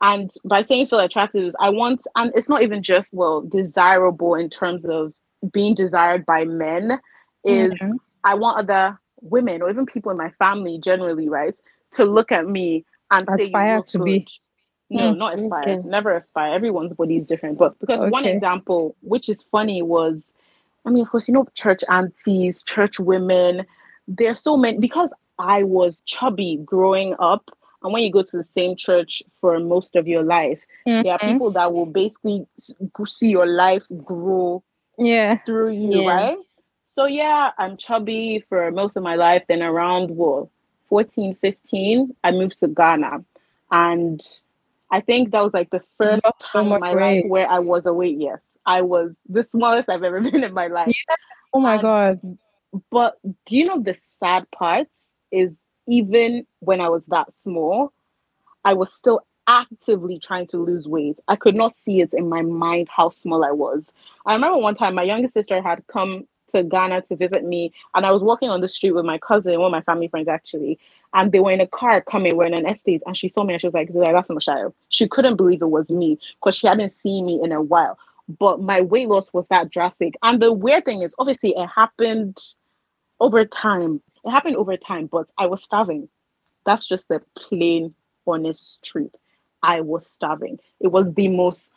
and 0.00 0.30
by 0.44 0.62
saying 0.62 0.86
feel 0.86 1.00
attractive 1.00 1.54
i 1.60 1.68
want 1.68 2.00
and 2.16 2.32
it's 2.34 2.48
not 2.48 2.62
even 2.62 2.82
just 2.82 3.08
well 3.12 3.40
desirable 3.42 4.34
in 4.34 4.48
terms 4.48 4.84
of 4.84 5.12
being 5.52 5.74
desired 5.74 6.24
by 6.26 6.44
men 6.44 7.00
is 7.44 7.72
mm-hmm. 7.72 7.96
i 8.24 8.34
want 8.34 8.58
other 8.58 8.98
women 9.20 9.62
or 9.62 9.70
even 9.70 9.86
people 9.86 10.10
in 10.12 10.18
my 10.18 10.30
family 10.38 10.78
generally 10.78 11.28
right 11.28 11.54
to 11.92 12.04
look 12.04 12.32
at 12.32 12.46
me 12.46 12.84
and 13.10 13.28
aspire 13.28 13.82
to 13.82 13.98
good. 13.98 14.04
be 14.04 14.26
no 14.90 15.12
mm, 15.12 15.18
not 15.18 15.38
aspire 15.38 15.68
okay. 15.68 15.88
never 15.88 16.16
aspire 16.16 16.54
everyone's 16.54 16.92
body 16.94 17.18
is 17.18 17.26
different 17.26 17.58
but 17.58 17.78
because 17.78 18.00
okay. 18.00 18.10
one 18.10 18.24
example 18.24 18.96
which 19.02 19.28
is 19.28 19.42
funny 19.44 19.82
was 19.82 20.22
i 20.86 20.90
mean 20.90 21.02
of 21.02 21.10
course 21.10 21.28
you 21.28 21.34
know 21.34 21.46
church 21.54 21.82
aunties 21.88 22.62
church 22.62 22.98
women 22.98 23.66
there's 24.06 24.42
so 24.42 24.56
many 24.56 24.78
because 24.78 25.12
i 25.38 25.62
was 25.62 26.00
chubby 26.06 26.56
growing 26.64 27.14
up 27.18 27.50
and 27.82 27.92
when 27.92 28.02
you 28.02 28.10
go 28.10 28.22
to 28.22 28.36
the 28.36 28.44
same 28.44 28.76
church 28.76 29.22
for 29.40 29.60
most 29.60 29.94
of 29.94 30.08
your 30.08 30.22
life, 30.22 30.64
mm-hmm. 30.86 31.02
there 31.02 31.12
are 31.12 31.18
mm-hmm. 31.18 31.32
people 31.32 31.50
that 31.52 31.72
will 31.72 31.86
basically 31.86 32.46
see 33.06 33.30
your 33.30 33.46
life 33.46 33.84
grow 34.04 34.64
yeah. 34.98 35.38
through 35.46 35.72
you, 35.72 36.02
yeah. 36.02 36.08
right? 36.08 36.38
So 36.88 37.06
yeah, 37.06 37.52
I'm 37.58 37.76
chubby 37.76 38.44
for 38.48 38.70
most 38.72 38.96
of 38.96 39.02
my 39.02 39.14
life. 39.14 39.44
Then 39.48 39.62
around 39.62 40.10
well, 40.10 40.50
14, 40.88 41.34
15, 41.36 42.14
I 42.24 42.30
moved 42.30 42.60
to 42.60 42.68
Ghana. 42.68 43.24
And 43.70 44.20
I 44.90 45.00
think 45.00 45.30
that 45.32 45.42
was 45.42 45.52
like 45.52 45.70
the 45.70 45.82
first 45.98 46.22
time 46.40 46.72
in 46.72 46.80
my 46.80 46.92
life 46.92 47.24
where 47.26 47.48
I 47.48 47.58
was 47.58 47.86
away. 47.86 48.08
Yes. 48.08 48.40
I 48.64 48.82
was 48.82 49.12
the 49.28 49.44
smallest 49.50 49.88
I've 49.88 50.04
ever 50.04 50.20
been 50.20 50.44
in 50.44 50.54
my 50.54 50.68
life. 50.68 50.88
Yeah. 50.88 51.14
Oh 51.52 51.60
my 51.60 51.74
and, 51.74 51.82
god. 51.82 52.38
But 52.90 53.18
do 53.46 53.56
you 53.56 53.66
know 53.66 53.80
the 53.80 53.94
sad 53.94 54.50
part 54.50 54.88
is 55.30 55.54
even 55.86 56.46
when 56.60 56.80
I 56.80 56.88
was 56.88 57.04
that 57.06 57.28
small, 57.40 57.92
I 58.64 58.74
was 58.74 58.92
still 58.92 59.22
actively 59.46 60.18
trying 60.18 60.46
to 60.48 60.58
lose 60.58 60.86
weight. 60.86 61.18
I 61.26 61.36
could 61.36 61.54
not 61.54 61.74
see 61.74 62.02
it 62.02 62.12
in 62.12 62.28
my 62.28 62.42
mind 62.42 62.88
how 62.90 63.08
small 63.08 63.42
I 63.42 63.50
was. 63.50 63.84
I 64.26 64.34
remember 64.34 64.58
one 64.58 64.74
time 64.74 64.94
my 64.94 65.04
younger 65.04 65.28
sister 65.28 65.62
had 65.62 65.86
come 65.86 66.28
to 66.48 66.62
Ghana 66.62 67.02
to 67.02 67.16
visit 67.16 67.44
me, 67.44 67.72
and 67.94 68.04
I 68.06 68.10
was 68.10 68.22
walking 68.22 68.50
on 68.50 68.60
the 68.60 68.68
street 68.68 68.92
with 68.92 69.04
my 69.04 69.18
cousin, 69.18 69.58
one 69.58 69.66
of 69.66 69.72
my 69.72 69.82
family 69.82 70.08
friends 70.08 70.28
actually, 70.28 70.78
and 71.14 71.32
they 71.32 71.40
were 71.40 71.52
in 71.52 71.60
a 71.60 71.66
car 71.66 72.00
coming, 72.00 72.36
we're 72.36 72.46
in 72.46 72.54
an 72.54 72.66
estate, 72.70 73.02
and 73.06 73.16
she 73.16 73.28
saw 73.28 73.44
me 73.44 73.54
and 73.54 73.60
she 73.60 73.66
was 73.66 73.74
like, 73.74 73.90
that's 73.92 74.30
Michelle. 74.30 74.74
She 74.90 75.08
couldn't 75.08 75.36
believe 75.36 75.62
it 75.62 75.70
was 75.70 75.88
me 75.90 76.18
because 76.38 76.56
she 76.56 76.66
hadn't 76.66 76.92
seen 76.92 77.26
me 77.26 77.40
in 77.42 77.52
a 77.52 77.62
while. 77.62 77.98
But 78.38 78.60
my 78.60 78.82
weight 78.82 79.08
loss 79.08 79.32
was 79.32 79.48
that 79.48 79.70
drastic. 79.70 80.14
And 80.22 80.40
the 80.40 80.52
weird 80.52 80.84
thing 80.84 81.02
is, 81.02 81.14
obviously, 81.18 81.54
it 81.56 81.66
happened 81.66 82.38
over 83.20 83.46
time. 83.46 84.02
It 84.22 84.30
happened 84.30 84.56
over 84.56 84.76
time, 84.76 85.06
but 85.06 85.30
I 85.38 85.46
was 85.46 85.62
starving. 85.64 86.10
That's 86.66 86.86
just 86.86 87.08
the 87.08 87.22
plain, 87.36 87.94
honest 88.26 88.82
truth. 88.84 89.14
I 89.62 89.80
was 89.80 90.06
starving. 90.06 90.60
It 90.80 90.88
was 90.88 91.14
the 91.14 91.28
most 91.28 91.72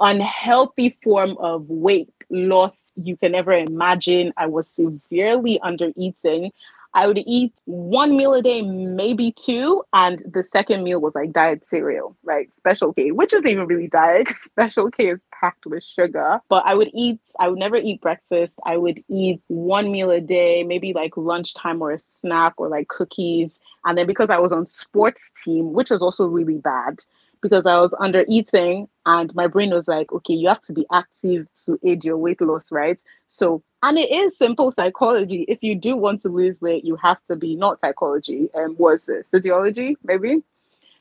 unhealthy 0.00 0.96
form 1.02 1.36
of 1.38 1.68
weight 1.68 2.08
loss 2.30 2.86
you 2.96 3.16
can 3.16 3.34
ever 3.34 3.52
imagine. 3.52 4.32
I 4.36 4.46
was 4.46 4.66
severely 4.68 5.60
under 5.60 5.92
eating. 5.96 6.52
I 6.92 7.06
would 7.06 7.18
eat 7.18 7.52
one 7.66 8.16
meal 8.16 8.34
a 8.34 8.42
day, 8.42 8.62
maybe 8.62 9.32
two, 9.32 9.84
and 9.92 10.20
the 10.26 10.42
second 10.42 10.82
meal 10.82 11.00
was 11.00 11.14
like 11.14 11.32
diet 11.32 11.68
cereal, 11.68 12.16
like 12.24 12.50
Special 12.56 12.92
K, 12.92 13.12
which 13.12 13.32
isn't 13.32 13.48
even 13.48 13.66
really 13.68 13.86
diet. 13.86 14.28
Special 14.28 14.90
K 14.90 15.10
is 15.10 15.22
packed 15.32 15.66
with 15.66 15.84
sugar. 15.84 16.40
But 16.48 16.64
I 16.66 16.74
would 16.74 16.90
eat. 16.92 17.20
I 17.38 17.48
would 17.48 17.60
never 17.60 17.76
eat 17.76 18.00
breakfast. 18.00 18.58
I 18.66 18.76
would 18.76 19.04
eat 19.08 19.40
one 19.46 19.92
meal 19.92 20.10
a 20.10 20.20
day, 20.20 20.64
maybe 20.64 20.92
like 20.92 21.16
lunchtime 21.16 21.80
or 21.80 21.92
a 21.92 22.00
snack 22.20 22.54
or 22.56 22.68
like 22.68 22.88
cookies. 22.88 23.60
And 23.84 23.96
then 23.96 24.08
because 24.08 24.30
I 24.30 24.38
was 24.38 24.50
on 24.50 24.66
sports 24.66 25.30
team, 25.44 25.72
which 25.72 25.90
was 25.90 26.02
also 26.02 26.26
really 26.26 26.58
bad, 26.58 27.04
because 27.42 27.66
I 27.66 27.78
was 27.80 27.94
under 27.98 28.24
eating 28.28 28.88
and 29.06 29.34
my 29.34 29.46
brain 29.46 29.70
was 29.70 29.88
like, 29.88 30.12
okay, 30.12 30.34
you 30.34 30.48
have 30.48 30.60
to 30.62 30.72
be 30.72 30.86
active 30.92 31.46
to 31.64 31.78
aid 31.84 32.04
your 32.04 32.16
weight 32.16 32.40
loss, 32.40 32.70
right? 32.70 32.98
So, 33.28 33.62
and 33.82 33.98
it 33.98 34.10
is 34.10 34.36
simple 34.36 34.70
psychology. 34.72 35.44
If 35.48 35.62
you 35.62 35.74
do 35.74 35.96
want 35.96 36.20
to 36.22 36.28
lose 36.28 36.60
weight, 36.60 36.84
you 36.84 36.96
have 36.96 37.22
to 37.24 37.36
be 37.36 37.56
not 37.56 37.80
psychology, 37.80 38.48
and 38.54 38.70
um, 38.70 38.76
was 38.76 39.08
it 39.08 39.26
physiology, 39.30 39.96
maybe? 40.04 40.42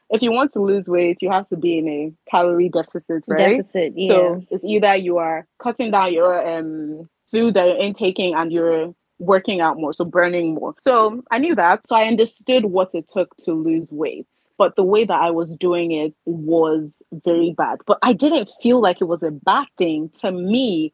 If 0.09 0.21
you 0.23 0.31
want 0.31 0.53
to 0.53 0.61
lose 0.61 0.87
weight, 0.87 1.21
you 1.21 1.29
have 1.29 1.47
to 1.49 1.57
be 1.57 1.77
in 1.77 1.87
a 1.87 2.13
calorie 2.29 2.69
deficit, 2.69 3.25
right? 3.27 3.57
Deficit, 3.57 3.93
yeah. 3.95 4.07
So 4.07 4.45
it's 4.49 4.63
either 4.63 4.95
you 4.95 5.17
are 5.17 5.45
cutting 5.59 5.91
down 5.91 6.13
your 6.13 6.47
um 6.47 7.09
food 7.29 7.53
that 7.53 7.67
you're 7.67 7.77
intaking 7.77 8.33
and 8.33 8.51
you're 8.51 8.95
working 9.19 9.61
out 9.61 9.77
more, 9.77 9.93
so 9.93 10.05
burning 10.05 10.55
more. 10.55 10.73
So 10.79 11.23
I 11.29 11.37
knew 11.37 11.53
that. 11.55 11.87
So 11.87 11.95
I 11.95 12.07
understood 12.07 12.65
what 12.65 12.95
it 12.95 13.09
took 13.09 13.35
to 13.37 13.53
lose 13.53 13.91
weight. 13.91 14.27
But 14.57 14.75
the 14.75 14.83
way 14.83 15.05
that 15.05 15.21
I 15.21 15.31
was 15.31 15.49
doing 15.57 15.91
it 15.91 16.13
was 16.25 17.01
very 17.11 17.51
bad. 17.51 17.79
But 17.85 17.99
I 18.01 18.13
didn't 18.13 18.49
feel 18.61 18.81
like 18.81 19.01
it 19.01 19.05
was 19.05 19.23
a 19.23 19.31
bad 19.31 19.67
thing. 19.77 20.09
To 20.21 20.31
me, 20.31 20.93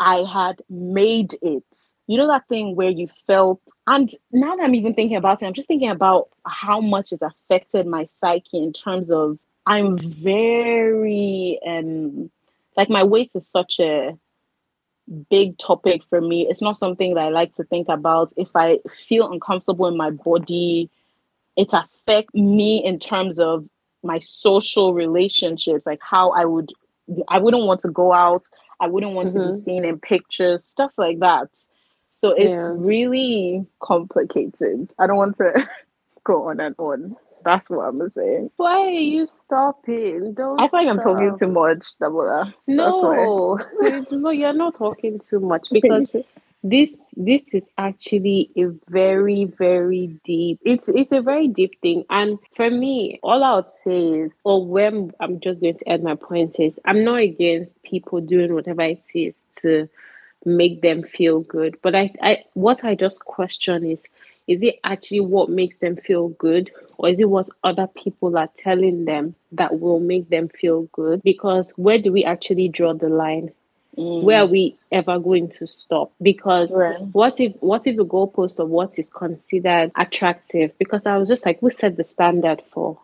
I 0.00 0.24
had 0.24 0.60
made 0.68 1.34
it. 1.40 1.64
You 2.06 2.18
know 2.18 2.26
that 2.26 2.48
thing 2.48 2.74
where 2.74 2.90
you 2.90 3.08
felt, 3.26 3.60
and 3.86 4.10
now 4.32 4.56
that 4.56 4.64
I'm 4.64 4.74
even 4.74 4.94
thinking 4.94 5.16
about 5.16 5.42
it, 5.42 5.46
I'm 5.46 5.54
just 5.54 5.68
thinking 5.68 5.90
about 5.90 6.28
how 6.44 6.80
much 6.80 7.12
it's 7.12 7.22
affected 7.22 7.86
my 7.86 8.08
psyche 8.12 8.58
in 8.58 8.72
terms 8.72 9.10
of 9.10 9.38
I'm 9.66 9.96
very 9.96 11.58
um 11.66 12.30
like 12.76 12.90
my 12.90 13.04
weight 13.04 13.30
is 13.34 13.48
such 13.48 13.78
a 13.80 14.18
big 15.30 15.58
topic 15.58 16.02
for 16.08 16.20
me. 16.20 16.46
It's 16.48 16.62
not 16.62 16.78
something 16.78 17.14
that 17.14 17.24
I 17.24 17.28
like 17.28 17.54
to 17.56 17.64
think 17.64 17.88
about. 17.88 18.32
If 18.36 18.48
I 18.54 18.78
feel 19.06 19.30
uncomfortable 19.30 19.86
in 19.86 19.96
my 19.96 20.10
body, 20.10 20.90
it 21.56 21.72
affects 21.72 22.34
me 22.34 22.84
in 22.84 22.98
terms 22.98 23.38
of 23.38 23.68
my 24.02 24.18
social 24.18 24.94
relationships, 24.94 25.86
like 25.86 26.00
how 26.02 26.30
I 26.30 26.44
would 26.44 26.72
I 27.28 27.38
wouldn't 27.38 27.66
want 27.66 27.80
to 27.80 27.88
go 27.88 28.12
out, 28.12 28.44
I 28.80 28.86
wouldn't 28.86 29.12
want 29.12 29.30
mm-hmm. 29.30 29.38
to 29.38 29.44
be 29.44 29.50
mm-hmm. 29.50 29.60
seen 29.60 29.84
in 29.84 29.98
pictures, 29.98 30.64
stuff 30.64 30.92
like 30.96 31.18
that. 31.20 31.48
So 32.16 32.30
it's 32.30 32.48
yeah. 32.48 32.68
really 32.70 33.66
complicated. 33.80 34.92
I 34.98 35.06
don't 35.06 35.16
want 35.16 35.36
to 35.36 35.68
go 36.24 36.48
on 36.48 36.60
and 36.60 36.74
on. 36.78 37.16
That's 37.44 37.68
what 37.68 37.82
I'm 37.84 38.10
saying. 38.10 38.50
Why 38.56 38.80
are 38.86 38.90
you 38.90 39.26
stopping? 39.26 40.34
Don't 40.34 40.60
I 40.60 40.68
feel 40.68 40.80
like 40.84 40.88
I'm 40.88 41.00
talking 41.00 41.36
too 41.38 41.48
much, 41.48 41.86
Damola. 42.00 42.52
No, 42.66 43.58
no, 44.10 44.30
you're 44.30 44.52
not 44.52 44.76
talking 44.76 45.20
too 45.20 45.40
much 45.40 45.68
because 45.70 46.08
this 46.64 46.96
this 47.16 47.52
is 47.52 47.68
actually 47.76 48.50
a 48.56 48.66
very 48.88 49.44
very 49.44 50.18
deep. 50.24 50.58
It's 50.64 50.88
it's 50.88 51.12
a 51.12 51.20
very 51.20 51.48
deep 51.48 51.80
thing, 51.82 52.04
and 52.10 52.38
for 52.54 52.70
me, 52.70 53.20
all 53.22 53.44
I 53.44 53.56
would 53.56 53.72
say 53.84 54.20
is, 54.20 54.32
or 54.44 54.66
when 54.66 55.12
I'm 55.20 55.40
just 55.40 55.60
going 55.60 55.78
to 55.78 55.88
add 55.88 56.02
my 56.02 56.14
point 56.14 56.58
is, 56.58 56.80
I'm 56.86 57.04
not 57.04 57.18
against 57.20 57.80
people 57.82 58.20
doing 58.20 58.54
whatever 58.54 58.82
it 58.82 59.06
is 59.14 59.44
to 59.60 59.88
make 60.46 60.82
them 60.82 61.02
feel 61.02 61.40
good, 61.40 61.76
but 61.82 61.94
I, 61.94 62.12
I 62.22 62.44
what 62.54 62.84
I 62.84 62.94
just 62.94 63.24
question 63.24 63.84
is 63.84 64.08
is 64.46 64.62
it 64.62 64.78
actually 64.84 65.20
what 65.20 65.48
makes 65.48 65.78
them 65.78 65.96
feel 65.96 66.28
good 66.28 66.70
or 66.98 67.08
is 67.08 67.20
it 67.20 67.28
what 67.28 67.48
other 67.62 67.86
people 67.86 68.36
are 68.36 68.48
telling 68.56 69.04
them 69.04 69.34
that 69.52 69.80
will 69.80 70.00
make 70.00 70.28
them 70.28 70.48
feel 70.48 70.82
good 70.92 71.22
because 71.22 71.72
where 71.76 71.98
do 71.98 72.12
we 72.12 72.24
actually 72.24 72.68
draw 72.68 72.92
the 72.92 73.08
line 73.08 73.50
mm. 73.96 74.22
where 74.22 74.42
are 74.42 74.46
we 74.46 74.76
ever 74.92 75.18
going 75.18 75.48
to 75.48 75.66
stop 75.66 76.12
because 76.22 76.70
right. 76.72 77.00
what 77.12 77.40
if 77.40 77.54
what 77.60 77.86
if 77.86 77.96
the 77.96 78.04
goalpost 78.04 78.58
of 78.58 78.68
what 78.68 78.98
is 78.98 79.10
considered 79.10 79.90
attractive 79.96 80.76
because 80.78 81.06
i 81.06 81.16
was 81.16 81.28
just 81.28 81.46
like 81.46 81.60
we 81.62 81.70
set 81.70 81.96
the 81.96 82.04
standard 82.04 82.62
for 82.72 82.98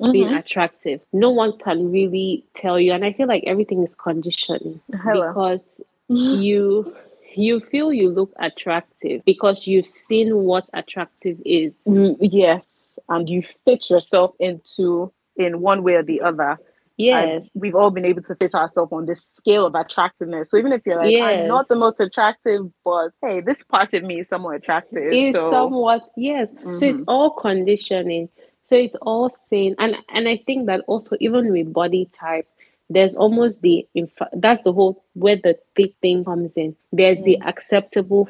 mm-hmm. 0.00 0.12
being 0.12 0.34
attractive 0.34 1.00
no 1.12 1.30
one 1.30 1.56
can 1.58 1.90
really 1.90 2.44
tell 2.54 2.80
you 2.80 2.92
and 2.92 3.04
i 3.04 3.12
feel 3.12 3.28
like 3.28 3.44
everything 3.46 3.82
is 3.82 3.94
conditioned 3.94 4.80
Hello. 5.02 5.28
because 5.28 5.80
you 6.08 6.94
you 7.36 7.60
feel 7.60 7.92
you 7.92 8.10
look 8.10 8.32
attractive 8.38 9.22
because 9.24 9.66
you've 9.66 9.86
seen 9.86 10.36
what 10.36 10.68
attractive 10.72 11.38
is. 11.44 11.74
Mm, 11.86 12.16
yes, 12.20 12.64
and 13.08 13.28
you 13.28 13.42
fit 13.64 13.90
yourself 13.90 14.34
into 14.38 15.12
in 15.36 15.60
one 15.60 15.82
way 15.82 15.94
or 15.94 16.02
the 16.02 16.20
other. 16.20 16.58
Yes, 16.96 17.44
and 17.44 17.50
we've 17.54 17.74
all 17.74 17.90
been 17.90 18.06
able 18.06 18.22
to 18.22 18.34
fit 18.36 18.54
ourselves 18.54 18.92
on 18.92 19.04
this 19.04 19.22
scale 19.22 19.66
of 19.66 19.74
attractiveness. 19.74 20.50
So 20.50 20.56
even 20.56 20.72
if 20.72 20.82
you're 20.86 20.96
like, 20.96 21.10
yes. 21.10 21.42
I'm 21.42 21.48
not 21.48 21.68
the 21.68 21.76
most 21.76 22.00
attractive, 22.00 22.62
but 22.84 23.10
hey, 23.20 23.40
this 23.40 23.62
part 23.62 23.92
of 23.92 24.02
me 24.02 24.20
is 24.20 24.28
somewhat 24.28 24.56
attractive. 24.56 25.12
Is 25.12 25.34
so. 25.34 25.50
somewhat 25.50 26.02
yes. 26.16 26.48
Mm-hmm. 26.50 26.74
So 26.74 26.86
it's 26.86 27.00
mm-hmm. 27.00 27.04
all 27.06 27.30
conditioning. 27.30 28.30
So 28.64 28.76
it's 28.76 28.96
all 28.96 29.30
saying, 29.30 29.76
and 29.78 29.96
and 30.12 30.28
I 30.28 30.42
think 30.46 30.66
that 30.66 30.80
also 30.86 31.16
even 31.20 31.52
with 31.52 31.72
body 31.72 32.08
type, 32.18 32.48
there's 32.88 33.14
almost 33.14 33.62
the 33.62 33.86
that's 34.34 34.62
the 34.62 34.72
whole 34.72 35.04
where 35.14 35.36
the 35.36 35.58
big 35.74 35.94
thing 36.00 36.24
comes 36.24 36.56
in 36.56 36.76
there's 36.92 37.20
mm. 37.20 37.24
the 37.24 37.40
acceptable 37.42 38.28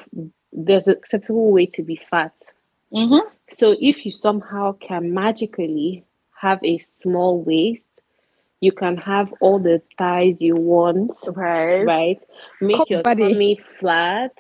there's 0.53 0.89
an 0.89 0.95
acceptable 0.97 1.51
way 1.51 1.67
to 1.67 1.83
be 1.83 1.97
fat 1.97 2.35
mm-hmm. 2.93 3.27
so 3.49 3.77
if 3.81 4.07
you 4.07 4.13
somehow 4.13 4.73
can 4.73 5.13
magically 5.13 6.05
have 6.41 6.59
a 6.63 6.79
small 6.79 7.43
waist 7.43 7.85
you 8.61 8.73
can 8.73 8.97
have 8.97 9.33
all 9.41 9.59
the 9.59 9.83
thighs 9.99 10.41
you 10.41 10.57
want 10.57 11.13
right 11.29 11.85
right 11.85 12.21
make 12.61 12.89
your 12.89 13.03
body. 13.03 13.33
tummy 13.33 13.57
flat 13.57 14.33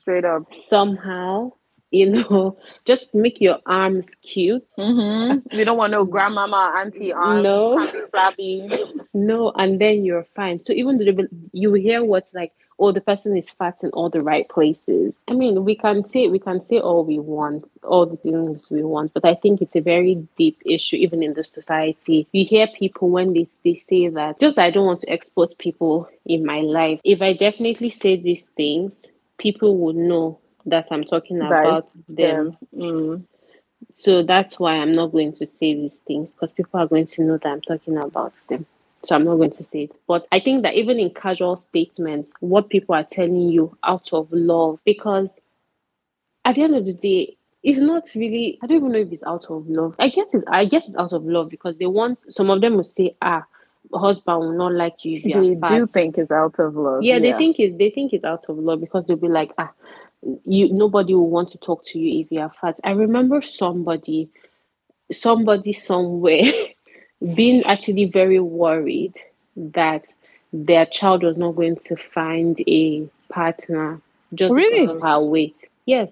straight 0.00 0.24
up 0.24 0.52
somehow 0.52 1.50
you 1.90 2.10
know, 2.10 2.58
just 2.86 3.14
make 3.14 3.40
your 3.40 3.58
arms 3.66 4.10
cute. 4.22 4.66
Mm-hmm. 4.78 5.56
You 5.56 5.64
don't 5.64 5.78
want 5.78 5.92
no 5.92 6.04
grandmama, 6.04 6.74
auntie 6.76 7.12
arms, 7.12 7.42
no, 7.42 7.86
flabby. 8.10 8.68
No, 9.14 9.52
and 9.56 9.80
then 9.80 10.04
you're 10.04 10.26
fine. 10.34 10.62
So 10.62 10.72
even 10.72 10.98
though 10.98 11.26
you 11.52 11.74
hear 11.74 12.04
what's 12.04 12.34
like, 12.34 12.52
oh, 12.78 12.92
the 12.92 13.00
person 13.00 13.36
is 13.36 13.50
fat 13.50 13.76
in 13.82 13.90
all 13.90 14.10
the 14.10 14.20
right 14.20 14.48
places. 14.48 15.14
I 15.28 15.32
mean, 15.32 15.64
we 15.64 15.74
can 15.74 16.06
say 16.08 16.28
we 16.28 16.38
can 16.38 16.64
say 16.66 16.78
all 16.78 17.04
we 17.04 17.18
want, 17.18 17.68
all 17.82 18.06
the 18.06 18.16
things 18.16 18.70
we 18.70 18.82
want, 18.82 19.14
but 19.14 19.24
I 19.24 19.34
think 19.34 19.62
it's 19.62 19.76
a 19.76 19.80
very 19.80 20.26
deep 20.36 20.60
issue, 20.64 20.96
even 20.96 21.22
in 21.22 21.34
the 21.34 21.44
society. 21.44 22.28
You 22.32 22.44
hear 22.44 22.66
people 22.66 23.08
when 23.08 23.32
they, 23.32 23.48
they 23.64 23.76
say 23.76 24.08
that, 24.08 24.40
just 24.40 24.58
I 24.58 24.70
don't 24.70 24.86
want 24.86 25.00
to 25.00 25.12
expose 25.12 25.54
people 25.54 26.08
in 26.24 26.44
my 26.44 26.60
life. 26.60 27.00
If 27.04 27.22
I 27.22 27.32
definitely 27.32 27.88
say 27.88 28.16
these 28.16 28.48
things, 28.50 29.06
people 29.38 29.76
would 29.78 29.96
know 29.96 30.38
that 30.66 30.88
I'm 30.90 31.04
talking 31.04 31.40
about 31.40 31.90
them. 32.08 32.56
Mm. 32.76 33.24
So 33.92 34.22
that's 34.22 34.58
why 34.58 34.76
I'm 34.76 34.94
not 34.94 35.12
going 35.12 35.32
to 35.32 35.46
say 35.46 35.74
these 35.74 35.98
things 36.00 36.34
because 36.34 36.52
people 36.52 36.80
are 36.80 36.86
going 36.86 37.06
to 37.06 37.22
know 37.22 37.38
that 37.38 37.48
I'm 37.48 37.62
talking 37.62 37.96
about 37.96 38.34
them. 38.48 38.66
So 39.04 39.14
I'm 39.14 39.24
not 39.24 39.36
going 39.36 39.52
to 39.52 39.64
say 39.64 39.84
it. 39.84 39.92
But 40.06 40.26
I 40.32 40.40
think 40.40 40.62
that 40.62 40.74
even 40.74 40.98
in 40.98 41.10
casual 41.10 41.56
statements, 41.56 42.32
what 42.40 42.68
people 42.68 42.94
are 42.94 43.04
telling 43.04 43.48
you 43.48 43.76
out 43.84 44.12
of 44.12 44.32
love, 44.32 44.80
because 44.84 45.40
at 46.44 46.56
the 46.56 46.62
end 46.62 46.74
of 46.74 46.84
the 46.84 46.92
day, 46.92 47.36
it's 47.62 47.78
not 47.78 48.04
really 48.14 48.58
I 48.62 48.66
don't 48.66 48.78
even 48.78 48.92
know 48.92 48.98
if 48.98 49.12
it's 49.12 49.24
out 49.24 49.46
of 49.50 49.68
love. 49.68 49.94
I 49.98 50.08
guess 50.08 50.34
it's 50.34 50.44
I 50.46 50.64
guess 50.64 50.88
it's 50.88 50.96
out 50.96 51.12
of 51.12 51.24
love 51.24 51.48
because 51.48 51.76
they 51.76 51.86
want 51.86 52.20
some 52.32 52.50
of 52.50 52.60
them 52.60 52.74
will 52.74 52.82
say, 52.82 53.16
ah, 53.20 53.44
husband 53.92 54.38
will 54.38 54.52
not 54.52 54.72
like 54.72 55.04
you 55.04 55.18
if 55.18 55.24
you 55.24 55.58
they 55.60 55.68
do 55.68 55.86
think 55.86 56.18
it's 56.18 56.30
out 56.30 56.58
of 56.58 56.76
love. 56.76 57.02
Yeah, 57.02 57.16
yeah, 57.16 57.20
they 57.20 57.38
think 57.38 57.58
it's 57.58 57.76
they 57.76 57.90
think 57.90 58.12
it's 58.12 58.24
out 58.24 58.44
of 58.48 58.58
love 58.58 58.80
because 58.80 59.04
they'll 59.06 59.16
be 59.16 59.28
like, 59.28 59.52
ah, 59.58 59.72
you 60.44 60.72
nobody 60.72 61.14
will 61.14 61.30
want 61.30 61.50
to 61.52 61.58
talk 61.58 61.84
to 61.86 61.98
you 61.98 62.20
if 62.20 62.32
you 62.32 62.40
are 62.40 62.52
fat. 62.60 62.78
I 62.84 62.90
remember 62.92 63.40
somebody, 63.40 64.28
somebody 65.12 65.72
somewhere 65.72 66.42
being 67.34 67.64
actually 67.64 68.06
very 68.06 68.40
worried 68.40 69.14
that 69.56 70.04
their 70.52 70.86
child 70.86 71.22
was 71.22 71.36
not 71.36 71.52
going 71.52 71.76
to 71.76 71.96
find 71.96 72.60
a 72.66 73.08
partner 73.28 74.00
just 74.34 74.52
really? 74.52 74.80
because 74.80 74.96
of 74.96 75.02
her 75.02 75.20
weight. 75.20 75.56
Yes. 75.84 76.10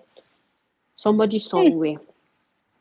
Somebody 0.97 1.39
hmm. 1.39 1.49
somewhere. 1.49 1.97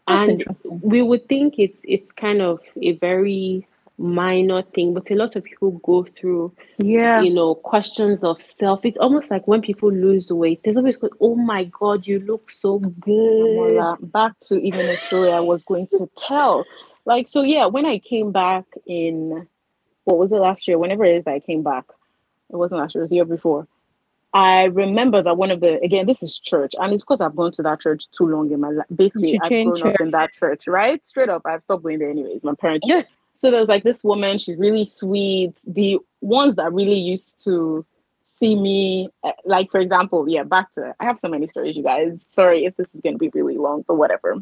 and 0.07 0.43
we 0.81 1.01
would 1.01 1.27
think 1.27 1.55
it's 1.57 1.81
it's 1.87 2.11
kind 2.11 2.41
of 2.41 2.59
a 2.81 2.91
very 2.93 3.65
minor 3.97 4.63
thing, 4.63 4.93
but 4.93 5.09
a 5.11 5.15
lot 5.15 5.35
of 5.35 5.43
people 5.43 5.71
go 5.83 6.03
through, 6.03 6.53
yeah, 6.77 7.21
you 7.21 7.33
know, 7.33 7.55
questions 7.55 8.23
of 8.23 8.41
self. 8.41 8.85
It's 8.85 8.97
almost 8.97 9.31
like 9.31 9.47
when 9.47 9.61
people 9.61 9.91
lose 9.91 10.31
weight, 10.31 10.61
there's 10.63 10.77
always 10.77 10.97
go, 10.97 11.09
"Oh 11.21 11.35
my 11.35 11.65
God, 11.65 12.07
you 12.07 12.19
look 12.19 12.49
so 12.49 12.79
good." 12.79 13.97
Back 14.01 14.33
to 14.47 14.57
even 14.59 14.87
a 14.87 14.97
story 14.97 15.31
I 15.31 15.39
was 15.39 15.63
going 15.63 15.87
to 15.93 16.09
tell. 16.17 16.65
Like, 17.05 17.27
so 17.27 17.41
yeah, 17.41 17.65
when 17.65 17.85
I 17.85 17.99
came 17.99 18.31
back 18.31 18.65
in, 18.87 19.47
what 20.05 20.17
was 20.17 20.31
it 20.31 20.35
last 20.35 20.67
year? 20.67 20.79
Whenever 20.79 21.05
it 21.05 21.17
is 21.17 21.25
that 21.25 21.33
I 21.33 21.39
came 21.39 21.63
back, 21.63 21.85
it 22.49 22.55
wasn't 22.55 22.81
last 22.81 22.95
year; 22.95 23.01
it 23.01 23.05
was 23.05 23.09
the 23.09 23.17
year 23.17 23.25
before. 23.25 23.67
I 24.33 24.63
remember 24.63 25.21
that 25.21 25.37
one 25.37 25.51
of 25.51 25.59
the 25.59 25.79
again, 25.83 26.07
this 26.07 26.23
is 26.23 26.39
church, 26.39 26.73
and 26.79 26.91
it's 26.91 27.03
because 27.03 27.21
I've 27.21 27.35
gone 27.35 27.51
to 27.53 27.61
that 27.63 27.79
church 27.81 28.09
too 28.09 28.25
long 28.25 28.51
in 28.51 28.61
my 28.61 28.69
life. 28.69 28.87
Basically, 28.93 29.39
I've 29.39 29.49
grown 29.49 29.75
church. 29.75 29.93
up 29.93 30.01
in 30.01 30.11
that 30.11 30.33
church, 30.33 30.67
right? 30.67 31.05
Straight 31.05 31.29
up, 31.29 31.43
I've 31.45 31.61
stopped 31.61 31.83
going 31.83 31.99
there 31.99 32.09
anyways. 32.09 32.43
My 32.43 32.55
parents. 32.55 32.87
Yeah. 32.87 33.03
So 33.35 33.51
there 33.51 33.59
was 33.59 33.69
like 33.69 33.83
this 33.83 34.03
woman. 34.03 34.37
She's 34.37 34.57
really 34.57 34.85
sweet. 34.85 35.53
The 35.65 35.99
ones 36.21 36.55
that 36.55 36.71
really 36.71 36.99
used 36.99 37.43
to 37.43 37.85
see 38.39 38.55
me, 38.55 39.09
eh, 39.23 39.31
like 39.45 39.69
for 39.71 39.79
example, 39.79 40.27
yeah, 40.27 40.43
back 40.43 40.71
to 40.73 40.93
I 40.99 41.05
have 41.05 41.19
so 41.19 41.27
many 41.27 41.47
stories, 41.47 41.75
you 41.75 41.83
guys. 41.83 42.19
Sorry 42.27 42.65
if 42.65 42.75
this 42.77 42.93
is 42.93 43.01
going 43.01 43.15
to 43.15 43.19
be 43.19 43.29
really 43.29 43.57
long, 43.57 43.83
but 43.87 43.95
whatever. 43.95 44.35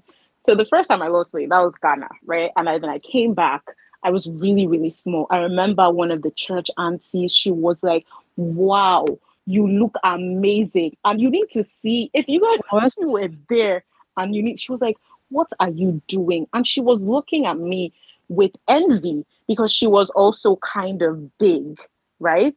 So 0.46 0.56
the 0.56 0.66
first 0.66 0.90
time 0.90 1.02
I 1.02 1.08
lost 1.08 1.34
weight, 1.34 1.50
that 1.50 1.60
was 1.60 1.76
Ghana, 1.82 2.10
right? 2.26 2.52
And 2.56 2.68
I, 2.68 2.80
then 2.80 2.90
I 2.90 3.00
came 3.00 3.34
back. 3.34 3.64
I 4.04 4.10
was 4.10 4.28
really, 4.28 4.66
really 4.66 4.90
small. 4.90 5.28
I 5.30 5.38
remember 5.38 5.90
one 5.92 6.10
of 6.10 6.24
the 6.24 6.32
church 6.32 6.70
aunties. 6.78 7.34
She 7.34 7.52
was 7.52 7.82
like, 7.84 8.06
"Wow." 8.36 9.06
you 9.46 9.68
look 9.68 9.96
amazing. 10.04 10.96
And 11.04 11.20
you 11.20 11.30
need 11.30 11.50
to 11.52 11.64
see 11.64 12.10
if 12.14 12.28
you 12.28 12.42
guys 12.42 12.84
actually 12.84 13.06
were 13.12 13.30
there 13.50 13.84
and 14.18 14.36
you 14.36 14.44
need 14.44 14.60
she 14.60 14.72
was 14.72 14.82
like, 14.82 14.98
What 15.30 15.48
are 15.60 15.70
you 15.70 16.02
doing? 16.08 16.48
And 16.54 16.66
she 16.66 16.82
was 16.82 17.02
looking 17.04 17.46
at 17.46 17.58
me 17.58 17.94
with 18.32 18.52
envy 18.70 19.26
because 19.46 19.74
she 19.74 19.88
was 19.88 20.10
also 20.12 20.56
kind 20.58 21.02
of 21.02 21.38
big, 21.38 21.80
right? 22.20 22.56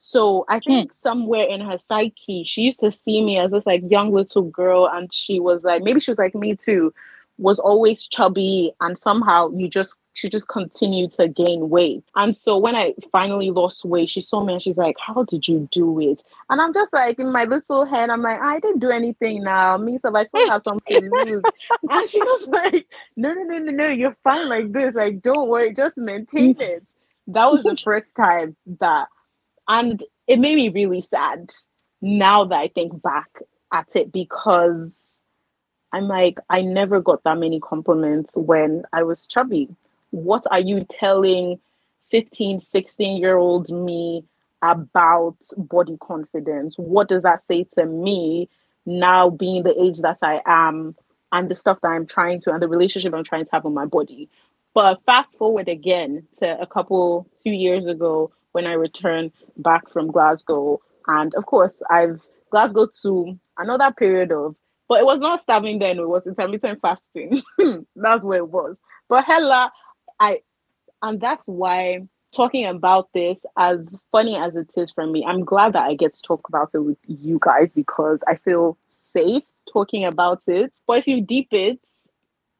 So 0.00 0.44
I 0.48 0.60
think 0.60 0.92
mm. 0.92 0.94
somewhere 0.94 1.46
in 1.46 1.62
her 1.62 1.78
psyche, 1.78 2.44
she 2.44 2.62
used 2.62 2.80
to 2.80 2.92
see 2.92 3.22
me 3.22 3.38
as 3.38 3.50
this 3.50 3.66
like 3.66 3.82
young 3.90 4.12
little 4.12 4.42
girl, 4.42 4.86
and 4.86 5.12
she 5.12 5.40
was 5.40 5.64
like, 5.64 5.82
maybe 5.82 5.98
she 5.98 6.10
was 6.10 6.18
like 6.18 6.34
me 6.34 6.54
too, 6.54 6.92
was 7.38 7.58
always 7.58 8.06
chubby, 8.06 8.72
and 8.80 8.98
somehow 8.98 9.50
you 9.50 9.68
just 9.68 9.96
she 10.18 10.28
just 10.28 10.48
continued 10.48 11.12
to 11.12 11.28
gain 11.28 11.70
weight. 11.70 12.02
And 12.16 12.36
so 12.36 12.58
when 12.58 12.74
I 12.74 12.94
finally 13.12 13.50
lost 13.50 13.84
weight, 13.84 14.10
she 14.10 14.20
saw 14.20 14.42
me 14.42 14.54
and 14.54 14.62
she's 14.62 14.76
like, 14.76 14.96
How 14.98 15.22
did 15.22 15.46
you 15.46 15.68
do 15.70 16.00
it? 16.00 16.22
And 16.50 16.60
I'm 16.60 16.74
just 16.74 16.92
like, 16.92 17.20
in 17.20 17.30
my 17.30 17.44
little 17.44 17.84
head, 17.84 18.10
I'm 18.10 18.22
like, 18.22 18.40
I 18.40 18.58
didn't 18.58 18.80
do 18.80 18.90
anything 18.90 19.44
now. 19.44 19.76
Me, 19.76 19.98
so 20.02 20.14
I 20.14 20.26
still 20.26 20.50
have 20.50 20.62
something 20.66 21.00
to 21.02 21.24
lose. 21.24 21.42
and 21.90 22.08
she 22.08 22.20
was 22.20 22.48
like, 22.48 22.86
No, 23.16 23.32
no, 23.32 23.42
no, 23.44 23.58
no, 23.58 23.70
no, 23.70 23.88
you're 23.88 24.16
fine 24.24 24.48
like 24.48 24.72
this. 24.72 24.94
Like, 24.94 25.22
don't 25.22 25.48
worry, 25.48 25.72
just 25.72 25.96
maintain 25.96 26.56
mm. 26.56 26.62
it. 26.62 26.84
That 27.28 27.52
was 27.52 27.62
the 27.62 27.76
first 27.84 28.16
time 28.16 28.56
that, 28.80 29.06
and 29.68 30.02
it 30.26 30.40
made 30.40 30.56
me 30.56 30.68
really 30.70 31.00
sad 31.00 31.52
now 32.02 32.44
that 32.44 32.58
I 32.58 32.68
think 32.68 33.00
back 33.00 33.30
at 33.72 33.88
it 33.94 34.10
because 34.10 34.90
I'm 35.92 36.08
like, 36.08 36.38
I 36.50 36.60
never 36.60 37.00
got 37.00 37.24
that 37.24 37.38
many 37.38 37.60
compliments 37.60 38.36
when 38.36 38.84
I 38.92 39.02
was 39.02 39.26
chubby. 39.26 39.68
What 40.10 40.44
are 40.50 40.60
you 40.60 40.84
telling 40.84 41.60
15 42.10 42.60
16 42.60 43.18
year 43.18 43.36
old 43.36 43.70
me 43.70 44.24
about 44.62 45.36
body 45.56 45.96
confidence? 46.00 46.76
What 46.76 47.08
does 47.08 47.22
that 47.22 47.44
say 47.46 47.64
to 47.74 47.86
me 47.86 48.48
now 48.86 49.30
being 49.30 49.62
the 49.62 49.82
age 49.82 49.98
that 49.98 50.16
i 50.22 50.40
am 50.46 50.96
and 51.30 51.50
the 51.50 51.54
stuff 51.54 51.78
that 51.82 51.88
i'm 51.88 52.06
trying 52.06 52.40
to 52.40 52.52
and 52.52 52.62
the 52.62 52.68
relationship 52.68 53.12
i'm 53.12 53.24
trying 53.24 53.44
to 53.44 53.50
have 53.52 53.64
with 53.64 53.74
my 53.74 53.86
body? 53.86 54.28
But 54.74 55.02
fast 55.06 55.36
forward 55.38 55.68
again 55.68 56.26
to 56.38 56.60
a 56.60 56.66
couple 56.66 57.26
few 57.42 57.52
years 57.52 57.86
ago 57.86 58.30
when 58.52 58.66
i 58.66 58.72
returned 58.72 59.32
back 59.56 59.88
from 59.90 60.10
glasgow. 60.10 60.80
And 61.06 61.34
of 61.34 61.46
course 61.46 61.74
i've 61.90 62.22
glasgow 62.50 62.88
to 63.02 63.38
another 63.58 63.92
period 63.92 64.32
of 64.32 64.54
but 64.88 65.00
it 65.00 65.06
was 65.06 65.20
not 65.20 65.40
starving 65.40 65.78
then 65.78 65.98
it 65.98 66.08
was 66.08 66.26
intermittent 66.26 66.80
fasting 66.80 67.42
that's 67.96 68.22
where 68.22 68.38
it 68.38 68.48
was 68.48 68.76
but 69.08 69.24
hella 69.24 69.70
I 70.20 70.40
and 71.02 71.20
that's 71.20 71.44
why 71.46 72.08
talking 72.32 72.66
about 72.66 73.08
this, 73.12 73.40
as 73.56 73.96
funny 74.12 74.36
as 74.36 74.54
it 74.56 74.70
is 74.76 74.90
for 74.90 75.06
me, 75.06 75.24
I'm 75.26 75.44
glad 75.44 75.72
that 75.72 75.84
I 75.84 75.94
get 75.94 76.14
to 76.14 76.22
talk 76.22 76.48
about 76.48 76.70
it 76.74 76.80
with 76.80 76.98
you 77.06 77.38
guys 77.40 77.72
because 77.72 78.22
I 78.26 78.36
feel 78.36 78.76
safe 79.12 79.44
talking 79.72 80.04
about 80.04 80.42
it. 80.46 80.72
But 80.86 80.98
if 80.98 81.08
you 81.08 81.20
deep 81.20 81.48
it, 81.52 81.80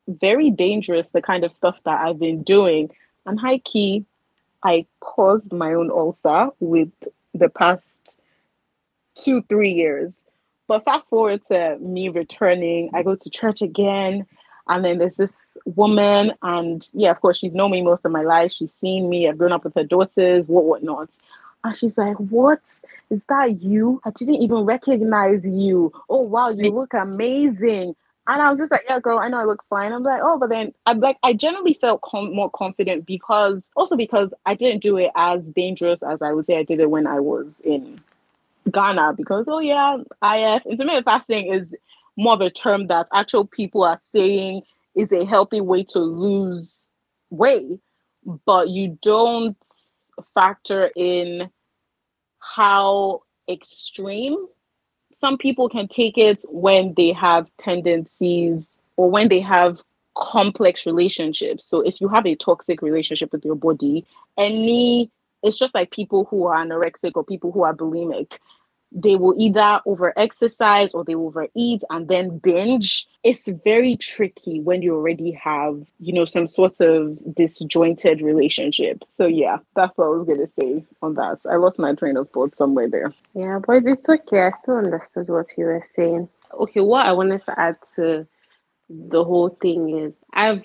very 0.07 0.51
dangerous 0.51 1.09
the 1.09 1.23
kind 1.23 1.45
of 1.45 1.53
stuff 1.53 1.79
that 1.85 2.01
I've 2.01 2.19
been 2.19 2.43
doing. 2.43 2.91
And 3.27 3.39
high 3.39 3.59
key, 3.59 4.07
I 4.63 4.87
caused 5.01 5.53
my 5.53 5.75
own 5.75 5.91
ulcer 5.91 6.49
with 6.61 6.91
the 7.35 7.49
past 7.49 8.19
two, 9.17 9.43
three 9.43 9.73
years. 9.73 10.23
But 10.69 10.85
fast 10.85 11.09
forward 11.09 11.41
to 11.49 11.79
me 11.79 12.11
returning, 12.11 12.91
I 12.95 13.03
go 13.03 13.15
to 13.17 13.31
church 13.31 13.63
again. 13.63 14.27
And 14.69 14.85
then 14.85 14.99
there's 14.99 15.17
this 15.17 15.57
woman, 15.65 16.35
and 16.43 16.87
yeah, 16.93 17.11
of 17.11 17.23
course, 17.23 17.39
she's 17.39 17.55
known 17.55 17.71
me 17.71 17.81
most 17.81 18.05
of 18.05 18.13
my 18.13 18.21
life. 18.21 18.53
She's 18.53 18.73
seen 18.75 19.09
me. 19.09 19.27
I've 19.27 19.39
grown 19.39 19.51
up 19.53 19.65
with 19.65 19.75
her 19.77 19.83
daughters, 19.83 20.47
what 20.47 20.65
whatnot. 20.67 21.09
And 21.65 21.75
she's 21.75 21.97
like, 21.97 22.19
What? 22.19 22.61
Is 23.09 23.25
that 23.31 23.63
you? 23.63 24.03
I 24.05 24.11
didn't 24.11 24.37
even 24.37 24.59
recognize 24.59 25.47
you. 25.47 25.91
Oh 26.11 26.21
wow, 26.21 26.51
you 26.51 26.71
look 26.71 26.93
amazing. 26.93 27.97
And 28.27 28.43
I 28.43 28.51
was 28.51 28.61
just 28.61 28.71
like, 28.71 28.85
yeah, 28.87 29.01
girl, 29.01 29.19
I 29.19 29.29
know 29.29 29.39
I 29.39 29.45
look 29.45 29.65
fine. 29.71 29.91
I'm 29.91 30.03
like, 30.03 30.21
oh, 30.23 30.39
but 30.39 30.51
then 30.51 30.75
I'm 30.85 31.01
like, 31.01 31.17
I 31.23 31.33
generally 31.33 31.79
felt 31.81 32.03
com- 32.03 32.35
more 32.35 32.51
confident 32.51 33.07
because 33.07 33.63
also 33.75 33.97
because 33.97 34.35
I 34.45 34.55
didn't 34.55 34.83
do 34.83 34.99
it 34.99 35.11
as 35.17 35.43
dangerous 35.43 36.03
as 36.03 36.21
I 36.21 36.33
would 36.33 36.45
say 36.45 36.59
I 36.59 36.63
did 36.63 36.79
it 36.79 36.91
when 36.91 37.07
I 37.07 37.21
was 37.21 37.47
in 37.65 38.03
Ghana. 38.71 39.15
Because 39.17 39.47
oh 39.49 39.61
yeah, 39.61 39.97
IF 39.97 40.07
uh, 40.23 40.61
intermittent 40.71 41.05
fasting 41.05 41.53
is 41.53 41.75
more 42.17 42.35
of 42.35 42.41
a 42.41 42.51
term 42.51 42.89
that 42.89 43.09
actual 43.13 43.47
people 43.47 43.85
are 43.85 44.01
saying 44.13 44.63
is 44.97 45.13
a 45.13 45.25
healthy 45.25 45.61
way 45.61 45.85
to 45.85 46.01
lose 46.01 46.89
weight, 47.31 47.81
but 48.45 48.69
you 48.69 48.99
don't 49.03 49.57
factor 50.35 50.91
in 50.97 51.51
how 52.41 53.23
extreme 53.49 54.49
some 55.15 55.37
people 55.37 55.69
can 55.69 55.89
take 55.89 56.17
it 56.17 56.43
when 56.49 56.95
they 56.95 57.13
have 57.13 57.51
tendencies 57.57 58.71
or 58.97 59.11
when 59.11 59.29
they 59.29 59.41
have 59.41 59.83
complex 60.17 60.87
relationships. 60.87 61.67
So 61.67 61.81
if 61.81 62.01
you 62.01 62.09
have 62.09 62.27
a 62.27 62.35
toxic 62.37 62.83
relationship 62.83 63.33
with 63.33 63.45
your 63.45 63.57
body, 63.57 64.07
any 64.37 65.11
it's 65.43 65.59
just 65.59 65.75
like 65.75 65.91
people 65.93 66.25
who 66.31 66.47
are 66.47 66.65
anorexic 66.65 67.13
or 67.15 67.25
people 67.25 67.53
who 67.53 67.63
are 67.63 67.75
bulimic 67.75 68.39
they 68.91 69.17
will 69.17 69.35
either 69.39 69.81
over 69.87 70.13
exercise 70.17 70.93
or 70.95 71.05
they 71.05 71.15
overeat 71.15 71.83
and 71.91 72.09
then 72.09 72.39
binge. 72.39 73.07
It's 73.23 73.49
very 73.65 73.97
tricky 73.97 74.61
when 74.61 74.83
you 74.83 74.95
already 74.95 75.33
have, 75.33 75.83
you 76.01 76.13
know, 76.13 76.25
some 76.25 76.49
sort 76.49 76.81
of 76.81 77.19
disjointed 77.35 78.23
relationship. 78.23 79.05
So 79.17 79.27
yeah, 79.27 79.59
that's 79.75 79.97
what 79.97 80.07
I 80.07 80.09
was 80.09 80.27
gonna 80.27 80.49
say 80.59 80.85
on 81.03 81.15
that. 81.15 81.41
I 81.51 81.57
lost 81.57 81.79
my 81.79 81.95
train 81.95 82.17
of 82.17 82.31
thought 82.31 82.57
somewhere 82.57 82.89
there. 82.89 83.13
Yeah, 83.35 83.59
but 83.65 83.83
it's 83.85 84.09
okay. 84.09 84.43
I 84.43 84.53
still 84.63 84.77
understood 84.77 85.29
what 85.29 85.47
you 85.57 85.65
were 85.65 85.83
saying. 85.95 86.29
Okay, 86.55 86.81
what 86.81 87.07
I 87.07 87.13
wanted 87.13 87.45
to 87.45 87.61
add 87.61 87.77
to 87.97 88.27
the 88.89 89.23
whole 89.23 89.51
thing 89.61 89.99
is 89.99 90.15
I've 90.33 90.63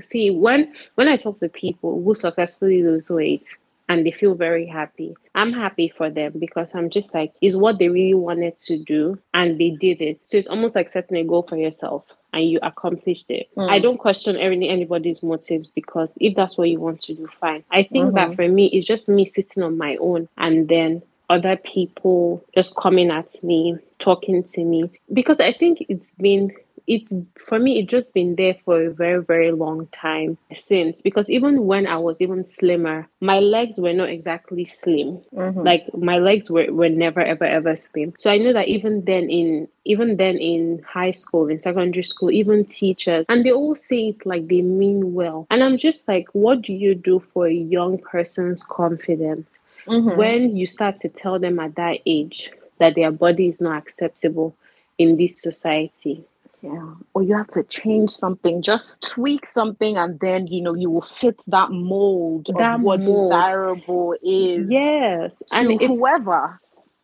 see 0.00 0.30
when 0.30 0.72
when 0.94 1.08
I 1.08 1.16
talk 1.16 1.38
to 1.38 1.48
people 1.48 2.02
who 2.02 2.14
successfully 2.14 2.82
lose 2.82 3.10
weight, 3.10 3.46
and 3.88 4.06
they 4.06 4.10
feel 4.10 4.34
very 4.34 4.66
happy. 4.66 5.16
I'm 5.34 5.52
happy 5.52 5.92
for 5.96 6.10
them 6.10 6.34
because 6.38 6.68
I'm 6.74 6.90
just 6.90 7.14
like, 7.14 7.32
is 7.40 7.56
what 7.56 7.78
they 7.78 7.88
really 7.88 8.14
wanted 8.14 8.58
to 8.58 8.78
do 8.78 9.18
and 9.34 9.60
they 9.60 9.70
did 9.70 10.00
it. 10.00 10.20
So 10.26 10.36
it's 10.36 10.48
almost 10.48 10.74
like 10.74 10.90
setting 10.90 11.16
a 11.16 11.24
goal 11.24 11.42
for 11.42 11.56
yourself 11.56 12.04
and 12.32 12.50
you 12.50 12.58
accomplished 12.62 13.26
it. 13.28 13.48
Mm. 13.56 13.70
I 13.70 13.78
don't 13.78 13.98
question 13.98 14.36
any, 14.36 14.68
anybody's 14.68 15.22
motives 15.22 15.68
because 15.74 16.12
if 16.20 16.34
that's 16.34 16.58
what 16.58 16.68
you 16.68 16.80
want 16.80 17.02
to 17.02 17.14
do, 17.14 17.28
fine. 17.40 17.64
I 17.70 17.84
think 17.84 18.06
mm-hmm. 18.06 18.16
that 18.16 18.34
for 18.36 18.48
me, 18.48 18.66
it's 18.66 18.86
just 18.86 19.08
me 19.08 19.24
sitting 19.24 19.62
on 19.62 19.78
my 19.78 19.96
own 19.96 20.28
and 20.36 20.68
then 20.68 21.02
other 21.28 21.56
people 21.56 22.44
just 22.54 22.76
coming 22.76 23.10
at 23.10 23.42
me, 23.42 23.78
talking 23.98 24.44
to 24.44 24.64
me. 24.64 24.90
Because 25.12 25.40
I 25.40 25.52
think 25.52 25.84
it's 25.88 26.14
been 26.16 26.52
it's 26.86 27.12
for 27.40 27.58
me 27.58 27.78
it 27.78 27.88
just 27.88 28.14
been 28.14 28.36
there 28.36 28.56
for 28.64 28.84
a 28.84 28.90
very 28.90 29.22
very 29.22 29.50
long 29.50 29.86
time 29.88 30.38
since 30.54 31.02
because 31.02 31.28
even 31.28 31.66
when 31.66 31.86
i 31.86 31.96
was 31.96 32.20
even 32.20 32.46
slimmer 32.46 33.08
my 33.20 33.40
legs 33.40 33.78
were 33.78 33.92
not 33.92 34.08
exactly 34.08 34.64
slim 34.64 35.20
mm-hmm. 35.34 35.60
like 35.60 35.82
my 35.96 36.18
legs 36.18 36.50
were, 36.50 36.66
were 36.72 36.88
never 36.88 37.20
ever 37.20 37.44
ever 37.44 37.76
slim 37.76 38.12
so 38.18 38.30
i 38.30 38.38
know 38.38 38.52
that 38.52 38.68
even 38.68 39.04
then 39.04 39.28
in 39.28 39.68
even 39.84 40.16
then 40.16 40.36
in 40.38 40.82
high 40.86 41.10
school 41.10 41.48
in 41.48 41.60
secondary 41.60 42.02
school 42.02 42.30
even 42.30 42.64
teachers 42.64 43.26
and 43.28 43.44
they 43.44 43.52
all 43.52 43.74
say 43.74 44.08
it's 44.08 44.24
like 44.24 44.46
they 44.48 44.62
mean 44.62 45.14
well 45.14 45.46
and 45.50 45.62
i'm 45.62 45.76
just 45.76 46.06
like 46.06 46.28
what 46.32 46.62
do 46.62 46.72
you 46.72 46.94
do 46.94 47.18
for 47.18 47.46
a 47.46 47.54
young 47.54 47.98
person's 47.98 48.62
confidence 48.62 49.48
mm-hmm. 49.86 50.16
when 50.16 50.56
you 50.56 50.66
start 50.66 51.00
to 51.00 51.08
tell 51.08 51.38
them 51.38 51.58
at 51.58 51.74
that 51.74 51.98
age 52.06 52.50
that 52.78 52.94
their 52.94 53.10
body 53.10 53.48
is 53.48 53.60
not 53.60 53.78
acceptable 53.78 54.54
in 54.98 55.16
this 55.16 55.40
society 55.40 56.24
yeah. 56.62 56.94
Or 57.14 57.22
you 57.22 57.36
have 57.36 57.48
to 57.48 57.62
change 57.64 58.10
something, 58.10 58.62
just 58.62 59.00
tweak 59.00 59.46
something, 59.46 59.96
and 59.96 60.18
then 60.20 60.46
you 60.46 60.60
know 60.60 60.74
you 60.74 60.90
will 60.90 61.02
fit 61.02 61.42
that 61.48 61.70
mold 61.70 62.46
that 62.58 62.76
of 62.76 62.80
what 62.82 63.00
mold. 63.00 63.30
desirable 63.30 64.14
is. 64.22 64.66
Yes. 64.68 65.32
and 65.52 65.80
whoever. 65.80 66.60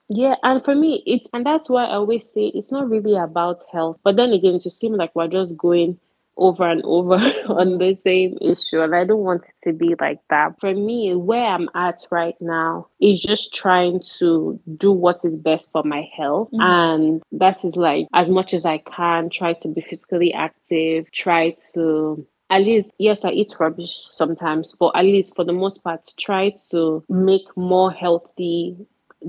Yeah, 0.08 0.34
and 0.42 0.62
for 0.62 0.74
me, 0.74 1.02
it's 1.06 1.28
and 1.32 1.46
that's 1.46 1.70
why 1.70 1.84
I 1.84 1.94
always 1.94 2.30
say 2.30 2.46
it's 2.46 2.72
not 2.72 2.88
really 2.90 3.16
about 3.16 3.62
health. 3.72 3.98
But 4.04 4.16
then 4.16 4.32
again, 4.32 4.58
to 4.60 4.70
seem 4.70 4.94
like 4.94 5.14
we're 5.14 5.28
just 5.28 5.56
going 5.56 5.98
over 6.36 6.68
and 6.68 6.82
over 6.84 7.14
on 7.48 7.78
the 7.78 7.94
same 7.94 8.36
issue 8.40 8.80
and 8.80 8.94
i 8.94 9.04
don't 9.04 9.22
want 9.22 9.44
it 9.44 9.54
to 9.62 9.72
be 9.72 9.94
like 10.00 10.18
that 10.30 10.58
for 10.60 10.74
me 10.74 11.14
where 11.14 11.44
i'm 11.44 11.68
at 11.74 12.02
right 12.10 12.36
now 12.40 12.86
is 13.00 13.20
just 13.20 13.54
trying 13.54 14.00
to 14.00 14.58
do 14.76 14.90
what 14.90 15.24
is 15.24 15.36
best 15.36 15.70
for 15.72 15.82
my 15.84 16.08
health 16.16 16.48
mm-hmm. 16.52 16.60
and 16.60 17.22
that 17.32 17.64
is 17.64 17.76
like 17.76 18.06
as 18.14 18.30
much 18.30 18.54
as 18.54 18.64
i 18.64 18.78
can 18.78 19.28
try 19.30 19.52
to 19.52 19.68
be 19.68 19.80
physically 19.80 20.32
active 20.32 21.10
try 21.12 21.54
to 21.74 22.26
at 22.50 22.62
least 22.62 22.90
yes 22.98 23.24
i 23.24 23.30
eat 23.30 23.52
rubbish 23.58 24.06
sometimes 24.12 24.76
but 24.78 24.92
at 24.94 25.04
least 25.04 25.34
for 25.36 25.44
the 25.44 25.52
most 25.52 25.82
part 25.84 26.00
try 26.18 26.52
to 26.70 27.04
make 27.08 27.46
more 27.56 27.90
healthy 27.90 28.76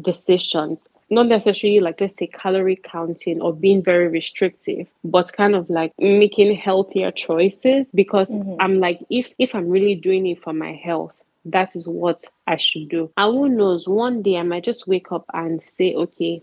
decisions 0.01 0.87
not 1.09 1.27
necessarily 1.27 1.79
like 1.79 1.99
let's 2.01 2.15
say 2.15 2.27
calorie 2.27 2.75
counting 2.75 3.41
or 3.41 3.53
being 3.53 3.81
very 3.81 4.07
restrictive 4.07 4.87
but 5.03 5.31
kind 5.33 5.55
of 5.55 5.69
like 5.69 5.93
making 5.99 6.55
healthier 6.55 7.11
choices 7.11 7.87
because 7.93 8.35
mm-hmm. 8.35 8.55
i'm 8.59 8.79
like 8.79 8.99
if 9.09 9.27
if 9.39 9.53
i'm 9.55 9.69
really 9.69 9.95
doing 9.95 10.25
it 10.25 10.41
for 10.41 10.53
my 10.53 10.73
health 10.73 11.15
that 11.45 11.75
is 11.75 11.87
what 11.87 12.23
i 12.47 12.55
should 12.55 12.87
do 12.89 13.09
and 13.17 13.33
who 13.33 13.49
knows 13.49 13.87
one 13.87 14.21
day 14.21 14.37
i 14.37 14.43
might 14.43 14.63
just 14.63 14.87
wake 14.87 15.11
up 15.11 15.25
and 15.33 15.61
say 15.61 15.93
okay 15.93 16.41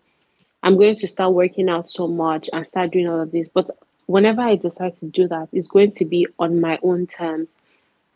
i'm 0.63 0.77
going 0.77 0.97
to 0.97 1.09
start 1.09 1.33
working 1.33 1.69
out 1.69 1.89
so 1.89 2.07
much 2.07 2.49
and 2.53 2.67
start 2.67 2.91
doing 2.91 3.09
all 3.09 3.21
of 3.21 3.33
this 3.33 3.49
but 3.49 3.71
whenever 4.07 4.43
i 4.43 4.57
decide 4.57 4.95
to 4.97 5.07
do 5.07 5.27
that 5.27 5.49
it's 5.53 5.69
going 5.69 5.91
to 5.91 6.05
be 6.05 6.27
on 6.39 6.61
my 6.61 6.79
own 6.83 7.07
terms 7.07 7.59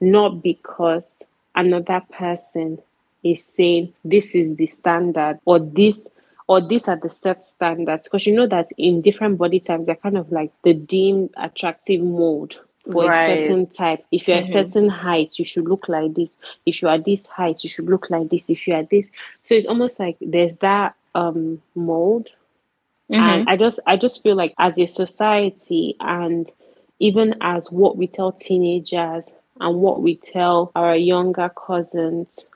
not 0.01 0.43
because 0.43 1.23
another 1.55 2.03
person 2.13 2.79
is 3.23 3.45
saying 3.45 3.93
this 4.05 4.35
is 4.35 4.57
the 4.57 4.67
standard 4.67 5.41
or 5.47 5.59
this 5.59 6.09
or 6.47 6.61
these 6.61 6.89
are 6.89 6.97
the 6.97 7.11
set 7.11 7.45
standards 7.45 8.09
because 8.09 8.27
you 8.27 8.35
know 8.35 8.47
that 8.47 8.69
in 8.77 9.01
different 9.01 9.39
body 9.39 9.61
types 9.61 9.87
they're 9.87 9.97
kind 9.97 10.19
of 10.19 10.31
like 10.31 10.53
the 10.63 10.75
deemed 10.75 11.31
attractive 11.37 12.01
mode 12.01 12.57
for 12.91 13.09
right. 13.09 13.39
a 13.39 13.43
certain 13.43 13.67
type 13.67 14.05
if 14.13 14.29
you're 14.29 14.37
mm-hmm. 14.39 14.59
a 14.59 14.63
certain 14.65 14.89
height 14.89 15.39
you 15.39 15.45
should 15.45 15.65
look 15.65 15.89
like 15.89 16.15
this 16.15 16.39
if 16.67 16.83
you 16.83 16.89
are 16.89 16.99
this 16.99 17.27
height 17.27 17.65
you 17.65 17.71
should 17.71 17.87
look 17.87 18.11
like 18.11 18.29
this 18.29 18.51
if 18.51 18.67
you 18.67 18.75
are 18.75 18.83
this 18.91 19.11
so 19.43 19.55
it's 19.55 19.67
almost 19.67 19.99
like 19.99 20.17
there's 20.21 20.57
that 20.57 20.95
um 21.15 21.63
mold 21.75 22.29
mm-hmm. 23.11 23.15
and 23.15 23.49
i 23.49 23.57
just 23.57 23.81
i 23.87 23.97
just 23.97 24.23
feel 24.23 24.37
like 24.37 24.55
as 24.59 24.79
a 24.79 24.87
society 24.87 25.97
and 26.01 26.51
even 26.99 27.35
as 27.41 27.73
what 27.73 27.97
we 27.97 28.07
tell 28.07 28.33
teenagers 28.33 29.33
and 29.61 29.81
what 29.81 30.03
we 30.03 30.17
tell 30.17 30.71
our 30.75 30.97
younger 30.97 31.49
cousins 31.51 32.47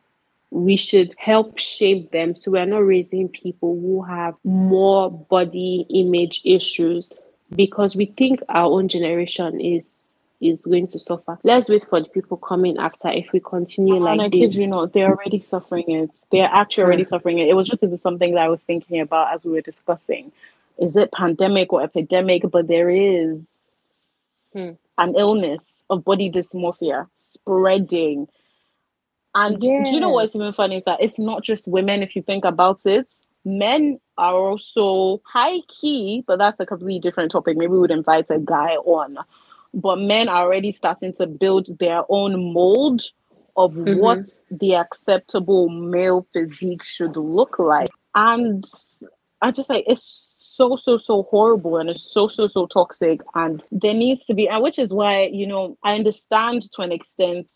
we 0.51 0.77
should 0.77 1.15
help 1.19 1.59
shape 1.59 2.11
them 2.11 2.35
so 2.35 2.51
we're 2.51 2.65
not 2.65 2.79
raising 2.79 3.29
people 3.29 3.79
who 3.81 4.03
have 4.03 4.35
more 4.45 5.11
body 5.11 5.87
image 5.91 6.41
issues 6.45 7.13
because 7.55 7.95
we 7.95 8.07
think 8.07 8.41
our 8.49 8.67
own 8.67 8.89
generation 8.89 9.61
is 9.61 9.99
is 10.41 10.65
going 10.65 10.87
to 10.87 10.99
suffer. 10.99 11.39
Let's 11.43 11.69
wait 11.69 11.85
for 11.85 12.01
the 12.01 12.09
people 12.09 12.37
coming 12.37 12.79
after 12.79 13.09
if 13.09 13.33
we 13.33 13.41
continue 13.41 13.97
and 13.97 14.05
like 14.05 14.21
I 14.21 14.29
this. 14.29 14.39
kid 14.39 14.55
you 14.55 14.69
know, 14.69 14.87
they're 14.87 15.09
already 15.09 15.41
suffering 15.41 15.91
it. 15.91 16.11
They're 16.31 16.49
actually 16.51 16.85
already 16.85 17.05
suffering 17.05 17.39
it. 17.39 17.49
It 17.49 17.57
was 17.57 17.69
just 17.69 17.83
something 18.01 18.35
that 18.35 18.45
I 18.45 18.49
was 18.49 18.63
thinking 18.63 19.01
about 19.01 19.35
as 19.35 19.45
we 19.45 19.53
were 19.53 19.61
discussing. 19.61 20.31
Is 20.79 20.95
it 20.95 21.11
pandemic 21.13 21.73
or 21.73 21.83
epidemic? 21.83 22.45
But 22.51 22.69
there 22.69 22.89
is 22.89 23.41
hmm. 24.53 24.71
an 24.97 25.15
illness 25.17 25.65
of 25.91 26.05
body 26.05 26.31
dysmorphia 26.31 27.09
spreading 27.33 28.29
and 29.39 29.63
yeah. 29.63 29.85
do 29.85 29.91
you 29.93 30.01
know 30.01 30.11
what's 30.11 30.35
even 30.35 30.53
funny 30.53 30.79
is 30.79 30.85
that 30.87 31.01
it's 31.01 31.19
not 31.19 31.45
just 31.45 31.69
women, 31.69 32.03
if 32.03 32.17
you 32.17 32.23
think 32.23 32.45
about 32.45 32.85
it. 32.85 33.07
Men 33.45 34.01
are 34.19 34.35
also 34.35 35.23
high 35.25 35.59
key, 35.69 36.25
but 36.27 36.39
that's 36.39 36.59
a 36.59 36.67
completely 36.67 36.99
different 36.99 37.31
topic. 37.31 37.57
Maybe 37.57 37.71
we 37.71 37.79
would 37.79 37.93
invite 37.93 38.27
a 38.31 38.41
guy 38.41 38.75
on. 38.75 39.17
But 39.73 40.01
men 40.01 40.29
are 40.29 40.43
already 40.43 40.73
starting 40.73 41.13
to 41.15 41.27
build 41.27 41.79
their 41.79 42.03
own 42.09 42.53
mold 42.53 43.03
of 43.57 43.75
mm-hmm. 43.75 44.01
what 44.01 44.27
the 44.51 44.75
acceptable 44.75 45.69
male 45.69 46.27
physique 46.33 46.83
should 46.83 47.17
look 47.17 47.61
like. 47.61 47.91
And 48.17 48.65
I 49.41 49.53
just 49.53 49.71
like 49.71 49.85
it's 49.87 50.29
so 50.35 50.77
so 50.77 50.99
so 50.99 51.23
horrible 51.31 51.77
and 51.77 51.89
it's 51.91 52.13
so 52.13 52.27
so 52.27 52.49
so 52.49 52.67
toxic 52.67 53.21
and 53.37 53.65
there 53.71 53.95
needs 53.95 54.27
to 54.27 54.35
be 54.35 54.49
and 54.49 54.61
which 54.61 54.77
is 54.77 54.93
why 54.93 55.23
you 55.33 55.47
know 55.47 55.79
i 55.85 55.95
understand 55.95 56.63
to 56.73 56.83
an 56.83 56.91
extent 56.91 57.53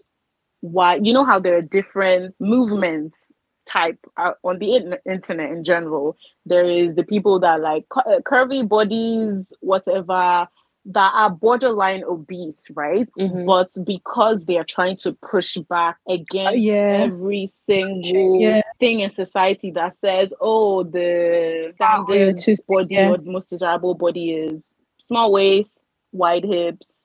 why 0.63 0.95
you 1.03 1.13
know 1.13 1.25
how 1.25 1.39
there 1.39 1.59
are 1.59 1.63
different 1.63 2.35
movements 2.41 3.19
type 3.67 3.99
uh, 4.17 4.33
on 4.43 4.59
the 4.59 4.77
in- 4.77 4.97
internet 5.05 5.51
in 5.51 5.65
general 5.65 6.17
there 6.47 6.69
is 6.69 6.95
the 6.95 7.03
people 7.03 7.39
that 7.41 7.61
like 7.61 7.89
cu- 7.89 8.01
uh, 8.01 8.21
curvy 8.21 8.67
bodies 8.67 9.53
whatever 9.61 10.49
that 10.85 11.13
are 11.15 11.31
borderline 11.31 12.03
obese 12.05 12.69
right 12.75 13.09
mm-hmm. 13.19 13.45
but 13.45 13.71
because 13.85 14.47
they 14.47 14.57
are 14.57 14.65
trying 14.65 14.97
to 14.97 15.13
push 15.13 15.57
back 15.69 15.97
against 16.09 16.53
uh, 16.53 16.57
yeah. 16.57 16.99
every 17.01 17.47
single 17.47 18.41
yeah. 18.41 18.63
thing 18.81 19.01
in 19.01 19.11
society 19.11 19.71
that 19.71 19.97
says 20.01 20.33
oh 20.41 20.83
the 20.85 21.73
standard 21.75 22.41
body 22.69 22.95
yeah. 22.95 23.11
or 23.11 23.19
the 23.19 23.31
most 23.31 23.51
desirable 23.51 23.95
body 23.95 24.33
is 24.33 24.65
small 25.01 25.33
waist 25.33 25.85
wide 26.13 26.45
hips 26.45 27.02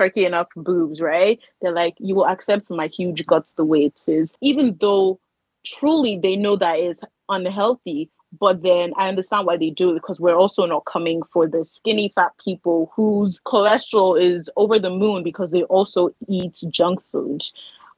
perky 0.00 0.24
enough 0.24 0.48
boobs, 0.56 0.98
right? 1.02 1.38
They're 1.60 1.72
like, 1.72 1.94
you 1.98 2.14
will 2.14 2.26
accept 2.26 2.70
my 2.70 2.86
huge 2.86 3.26
guts 3.26 3.52
the 3.52 3.66
way 3.66 3.84
it 3.84 4.00
is, 4.06 4.32
even 4.40 4.78
though 4.80 5.20
truly 5.62 6.18
they 6.18 6.36
know 6.36 6.56
that 6.56 6.78
is 6.78 7.02
unhealthy. 7.28 8.10
But 8.40 8.62
then 8.62 8.94
I 8.96 9.08
understand 9.08 9.46
why 9.46 9.58
they 9.58 9.68
do 9.68 9.90
it 9.90 9.94
because 9.94 10.18
we're 10.18 10.36
also 10.36 10.64
not 10.64 10.86
coming 10.86 11.22
for 11.30 11.46
the 11.46 11.66
skinny 11.66 12.12
fat 12.14 12.32
people 12.42 12.90
whose 12.96 13.38
cholesterol 13.46 14.18
is 14.18 14.48
over 14.56 14.78
the 14.78 14.88
moon 14.88 15.22
because 15.22 15.50
they 15.50 15.64
also 15.64 16.14
eat 16.28 16.56
junk 16.70 17.02
food. 17.12 17.42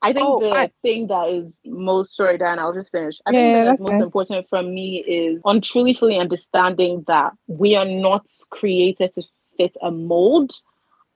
I 0.00 0.12
think 0.12 0.26
oh, 0.26 0.40
the 0.40 0.50
I, 0.50 0.70
thing 0.82 1.06
that 1.06 1.28
is 1.28 1.60
most 1.64 2.16
sorry, 2.16 2.36
Dan, 2.36 2.58
I'll 2.58 2.72
just 2.72 2.90
finish. 2.90 3.20
I 3.26 3.30
yeah, 3.30 3.38
think 3.38 3.78
that's 3.78 3.92
most 3.92 4.02
important 4.02 4.48
for 4.48 4.60
me 4.64 5.04
is 5.06 5.40
on 5.44 5.60
truly 5.60 5.94
fully 5.94 6.18
understanding 6.18 7.04
that 7.06 7.34
we 7.46 7.76
are 7.76 7.84
not 7.84 8.26
created 8.50 9.12
to 9.12 9.22
fit 9.56 9.76
a 9.82 9.92
mold 9.92 10.50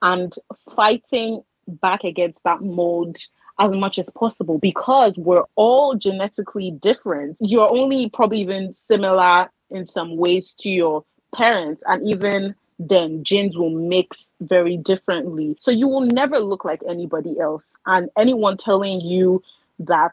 and 0.02 0.34
fighting 0.74 1.42
back 1.66 2.04
against 2.04 2.38
that 2.44 2.60
mold 2.60 3.16
as 3.58 3.70
much 3.70 3.98
as 3.98 4.08
possible 4.10 4.58
because 4.58 5.16
we're 5.16 5.44
all 5.54 5.94
genetically 5.94 6.70
different. 6.70 7.36
You're 7.40 7.68
only 7.68 8.10
probably 8.10 8.40
even 8.40 8.74
similar 8.74 9.50
in 9.70 9.86
some 9.86 10.16
ways 10.16 10.54
to 10.60 10.70
your 10.70 11.04
parents, 11.34 11.82
and 11.86 12.06
even 12.06 12.54
then, 12.78 13.24
genes 13.24 13.56
will 13.56 13.70
mix 13.70 14.32
very 14.40 14.76
differently. 14.76 15.56
So 15.60 15.70
you 15.70 15.88
will 15.88 16.02
never 16.02 16.38
look 16.38 16.64
like 16.64 16.82
anybody 16.88 17.40
else. 17.40 17.64
And 17.86 18.10
anyone 18.16 18.58
telling 18.58 19.00
you 19.00 19.42
that 19.78 20.12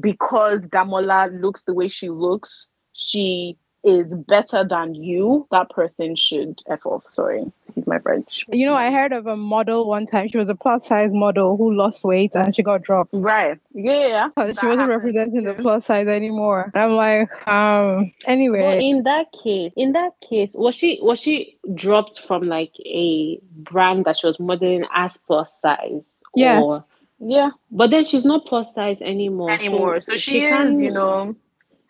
because 0.00 0.66
Damola 0.68 1.40
looks 1.40 1.62
the 1.62 1.74
way 1.74 1.88
she 1.88 2.08
looks, 2.08 2.68
she 2.94 3.56
is 3.84 4.06
better 4.08 4.64
than 4.64 4.94
you, 4.94 5.46
that 5.50 5.68
person 5.70 6.16
should 6.16 6.60
F 6.68 6.86
off. 6.86 7.04
Sorry, 7.10 7.44
excuse 7.66 7.86
my 7.86 7.98
French. 7.98 8.44
You 8.48 8.66
know, 8.66 8.74
I 8.74 8.90
heard 8.90 9.12
of 9.12 9.26
a 9.26 9.36
model 9.36 9.86
one 9.86 10.06
time. 10.06 10.28
She 10.28 10.38
was 10.38 10.48
a 10.48 10.54
plus 10.54 10.86
size 10.86 11.12
model 11.12 11.56
who 11.56 11.74
lost 11.74 12.02
weight 12.02 12.34
and 12.34 12.56
she 12.56 12.62
got 12.62 12.82
dropped. 12.82 13.10
Right. 13.12 13.58
Yeah. 13.74 14.30
She 14.58 14.66
wasn't 14.66 14.88
representing 14.88 15.44
too. 15.44 15.54
the 15.54 15.62
plus 15.62 15.84
size 15.84 16.08
anymore. 16.08 16.70
And 16.74 16.82
I'm 16.82 16.92
like, 16.92 17.48
um, 17.48 18.12
anyway. 18.26 18.62
Well, 18.62 18.78
in 18.78 19.02
that 19.02 19.26
case, 19.42 19.72
in 19.76 19.92
that 19.92 20.12
case, 20.28 20.54
was 20.56 20.74
she 20.74 20.98
was 21.02 21.20
she 21.20 21.58
dropped 21.74 22.20
from 22.20 22.48
like 22.48 22.72
a 22.86 23.38
brand 23.58 24.06
that 24.06 24.16
she 24.16 24.26
was 24.26 24.40
modeling 24.40 24.86
as 24.94 25.18
plus 25.18 25.60
size? 25.60 26.08
Yes. 26.34 26.62
Or, 26.64 26.84
yeah. 27.20 27.50
But 27.70 27.90
then 27.90 28.04
she's 28.04 28.24
not 28.24 28.46
plus 28.46 28.74
size 28.74 29.02
anymore. 29.02 29.50
Anymore. 29.50 30.00
So, 30.00 30.12
so 30.12 30.16
she, 30.16 30.30
she 30.30 30.44
is, 30.44 30.54
can, 30.54 30.80
you 30.80 30.90
know 30.90 31.36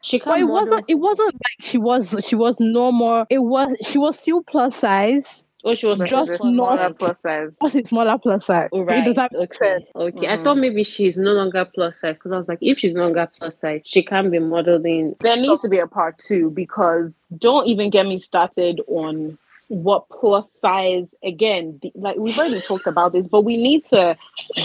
she 0.05 0.19
can't. 0.19 0.33
But 0.33 0.41
it 0.41 0.45
model. 0.45 0.71
wasn't. 0.71 0.85
It 0.89 0.95
wasn't 0.97 1.35
like 1.35 1.61
she 1.61 1.79
was. 1.79 2.17
She 2.27 2.37
was 2.37 2.57
normal. 2.61 3.27
It 3.31 3.39
was. 3.39 3.75
She 3.83 3.99
was 3.99 4.19
still 4.19 4.43
plus 4.43 4.77
size. 4.77 5.45
Oh, 5.67 5.73
she 5.73 5.87
was 5.87 5.99
just 6.01 6.45
not 6.45 6.99
plus 6.99 7.23
size. 7.23 7.53
Was 7.63 7.75
it 7.75 7.87
smaller 7.87 8.19
plus 8.19 8.45
size? 8.45 8.69
Oh, 8.71 8.83
right. 8.83 9.03
Does 9.03 9.15
that 9.15 9.33
make 9.33 9.45
okay. 9.45 9.57
sense? 9.57 9.85
Okay. 9.97 10.27
Mm-hmm. 10.27 10.41
I 10.41 10.45
thought 10.45 10.59
maybe 10.59 10.85
she's 10.85 11.17
no 11.17 11.33
longer 11.33 11.65
plus 11.65 12.01
size 12.01 12.17
because 12.17 12.33
I 12.33 12.37
was 12.37 12.49
like, 12.49 12.59
if 12.61 12.79
she's 12.79 12.93
no 12.93 13.05
longer 13.05 13.31
plus 13.39 13.59
size, 13.61 13.81
she 13.87 14.03
can't 14.03 14.31
be 14.31 14.39
modeling. 14.39 15.17
There 15.21 15.39
needs 15.39 15.63
to 15.63 15.71
be 15.71 15.79
a 15.79 15.87
part 15.87 16.19
two 16.19 16.51
because 16.51 17.25
don't 17.39 17.67
even 17.67 17.89
get 17.89 18.07
me 18.07 18.19
started 18.19 18.83
on 18.89 19.39
what 19.69 20.07
plus 20.11 20.47
size 20.61 21.15
again. 21.23 21.81
Like 21.95 22.19
we've 22.19 22.39
already 22.39 22.61
talked 22.61 22.87
about 22.87 23.13
this, 23.15 23.27
but 23.27 23.41
we 23.47 23.57
need 23.57 23.85
to 23.85 24.19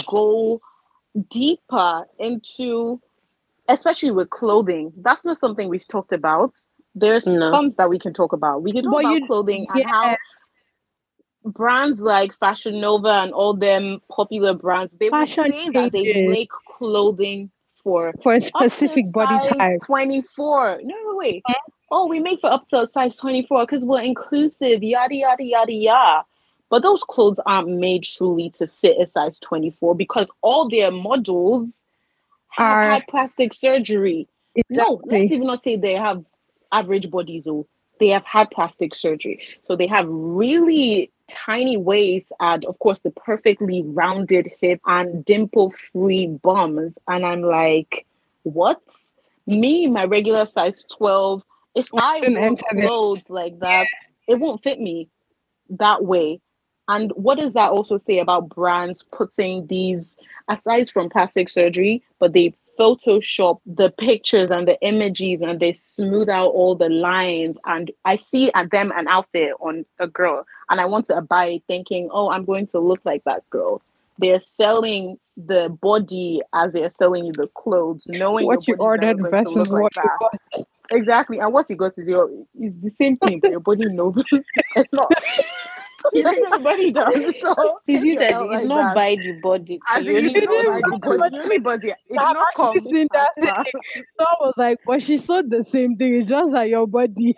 go 0.06 0.60
deeper 1.30 2.06
into 2.20 3.00
especially 3.70 4.12
with 4.12 4.30
clothing, 4.30 4.92
that's 4.98 5.24
not 5.24 5.38
something 5.38 5.70
we've 5.70 5.88
talked 5.88 6.12
about. 6.12 6.54
There's 6.96 7.26
no. 7.26 7.52
tons 7.52 7.76
that 7.78 7.90
we 7.90 8.00
can 8.00 8.14
talk 8.14 8.34
about. 8.34 8.64
We 8.64 8.74
can 8.74 8.84
talk 8.84 9.02
about 9.02 9.14
you, 9.14 9.28
clothing 9.28 9.68
yeah. 9.76 9.82
and 9.82 9.90
how 9.90 10.18
brands 11.46 12.02
like 12.02 12.38
Fashion 12.40 12.82
Nova 12.82 13.22
and 13.22 13.32
all 13.32 13.56
them 13.56 14.02
popular 14.12 14.54
brands, 14.54 14.94
they 15.00 15.10
Fashion 15.10 15.44
would 15.44 15.54
say 15.54 15.70
that 15.70 15.92
they 15.92 16.28
make 16.28 16.50
clothing 16.68 17.52
for 17.76 18.14
for 18.22 18.34
a 18.34 18.42
specific 18.42 19.12
body 19.12 19.48
type. 19.48 19.80
24. 19.86 20.80
No, 20.84 20.96
no, 21.04 21.16
wait. 21.16 21.44
Oh, 21.92 22.08
we 22.08 22.20
make 22.20 22.42
for 22.42 22.52
up 22.52 22.68
to 22.70 22.88
size 22.94 23.18
24 23.18 23.66
because 23.66 23.84
we're 23.86 24.02
inclusive, 24.02 24.84
yada 24.84 25.16
yada 25.16 25.44
yada 25.44 25.72
yada. 25.72 26.26
but 26.70 26.82
those 26.82 27.04
clothes 27.04 27.40
aren't 27.46 27.70
made 27.70 28.04
truly 28.04 28.50
to 28.52 28.68
fit 28.68 28.98
a 29.00 29.08
size 29.08 29.40
24 29.40 29.96
because 29.96 30.32
all 30.42 30.70
their 30.70 30.92
models 30.92 31.82
have 31.82 31.89
Are- 32.60 32.92
had 32.92 33.08
plastic 33.08 33.54
surgery. 33.54 34.28
No, 34.70 35.02
let's 35.06 35.32
even 35.32 35.48
not 35.48 35.62
say 35.62 35.76
they 35.78 35.94
have 35.96 36.26
average 36.72 37.10
bodies 37.10 37.48
or 37.48 37.66
they 38.00 38.10
have 38.10 38.26
had 38.26 38.50
plastic 38.52 38.94
surgery. 38.96 39.42
So 39.66 39.76
they 39.76 39.88
have 39.88 40.08
really 40.10 41.12
tiny 41.28 41.78
waists 41.78 42.32
and 42.40 42.66
of 42.66 42.80
course 42.80 43.00
the 43.02 43.12
perfectly 43.12 43.84
rounded 43.84 44.52
hip 44.60 44.82
and 44.86 45.24
dimple 45.24 45.70
free 45.72 46.28
bums. 46.28 46.98
And 47.08 47.26
I'm 47.26 47.42
like, 47.42 48.06
what? 48.44 48.82
Me, 49.46 49.88
my 49.88 50.06
regular 50.06 50.46
size 50.46 50.86
12, 50.98 51.44
if 51.76 51.88
I 51.94 52.20
Couldn't 52.20 52.36
wore 52.36 52.44
enter 52.44 52.66
the- 52.72 52.82
clothes 52.82 53.30
like 53.30 53.60
that, 53.60 53.88
it 54.28 54.36
won't 54.40 54.64
fit 54.64 54.80
me 54.80 55.10
that 55.72 56.04
way. 56.04 56.40
And 56.90 57.12
what 57.12 57.38
does 57.38 57.54
that 57.54 57.70
also 57.70 57.98
say 57.98 58.18
about 58.18 58.50
brands 58.50 59.04
putting 59.04 59.68
these, 59.68 60.18
aside 60.48 60.90
from 60.90 61.10
plastic 61.10 61.48
surgery, 61.48 62.04
but 62.20 62.34
they 62.34 62.56
Photoshop 62.80 63.60
the 63.66 63.92
pictures 63.92 64.50
and 64.50 64.66
the 64.66 64.82
images 64.82 65.42
and 65.42 65.60
they 65.60 65.74
smooth 65.74 66.30
out 66.30 66.48
all 66.48 66.76
the 66.76 66.88
lines. 66.90 67.58
And 67.66 67.92
I 68.06 68.16
see 68.16 68.52
at 68.54 68.72
them 68.72 68.94
an 68.96 69.08
outfit 69.10 69.52
on 69.60 69.86
a 70.00 70.08
girl 70.08 70.46
and 70.70 70.80
I 70.80 70.86
want 70.86 71.08
to 71.08 71.22
buy 71.22 71.62
thinking, 71.68 72.10
oh, 72.12 72.32
I'm 72.32 72.46
going 72.46 72.68
to 72.68 72.80
look 72.80 73.02
like 73.04 73.24
that 73.26 73.48
girl. 73.50 73.82
They're 74.18 74.40
selling 74.40 75.20
the 75.38 75.70
body 75.82 76.42
as 76.54 76.72
they're 76.72 76.90
selling 76.90 77.26
you 77.26 77.34
the 77.34 77.48
clothes, 77.48 78.06
knowing 78.08 78.46
what 78.46 78.68
you 78.68 78.76
ordered 78.76 79.18
never 79.18 79.30
going 79.30 79.46
to 79.46 79.52
versus 79.52 79.70
what 79.70 79.96
like 79.96 80.06
you 80.06 80.12
got. 80.20 80.68
Exactly. 80.92 81.40
And 81.40 81.54
what 81.54 81.70
you 81.70 81.76
got 81.76 81.98
is 81.98 82.08
your 82.08 82.30
is 82.60 82.82
the 82.82 82.92
same 82.92 83.18
thing, 83.18 83.40
but 83.40 83.52
your 83.52 83.60
body 83.60 83.86
knows 83.86 84.16
it's 84.76 84.94
not. 84.94 85.12
Everybody 86.16 86.92
does. 87.00 87.40
So 87.42 87.80
It's 87.88 88.04
you 88.04 88.20
that 88.20 88.30
did 88.30 88.38
like 88.48 88.66
not 88.66 88.84
that. 88.88 88.96
buy 88.96 89.18
the 89.22 89.34
body. 89.42 89.80
So 89.94 90.00
you 90.00 90.20
you 90.20 90.34
didn't 90.34 90.50
bought 90.50 90.66
buy 90.66 90.82
the 90.90 90.98
body. 91.00 91.18
body. 91.18 91.36
You 91.38 91.44
only 91.44 91.60
bought 91.60 91.82
the- 91.82 91.90
It 91.90 91.98
did 92.10 92.16
not 92.16 92.48
come. 92.56 92.74
that 93.12 93.30
thing. 93.38 94.04
So 94.20 94.26
I 94.26 94.36
was 94.42 94.54
like, 94.58 94.80
but 94.86 95.02
she 95.04 95.18
saw 95.18 95.42
the 95.42 95.64
same 95.64 95.96
thing. 95.98 96.16
It's 96.22 96.30
just 96.30 96.54
like 96.54 96.70
your 96.70 96.88
body. 96.88 97.36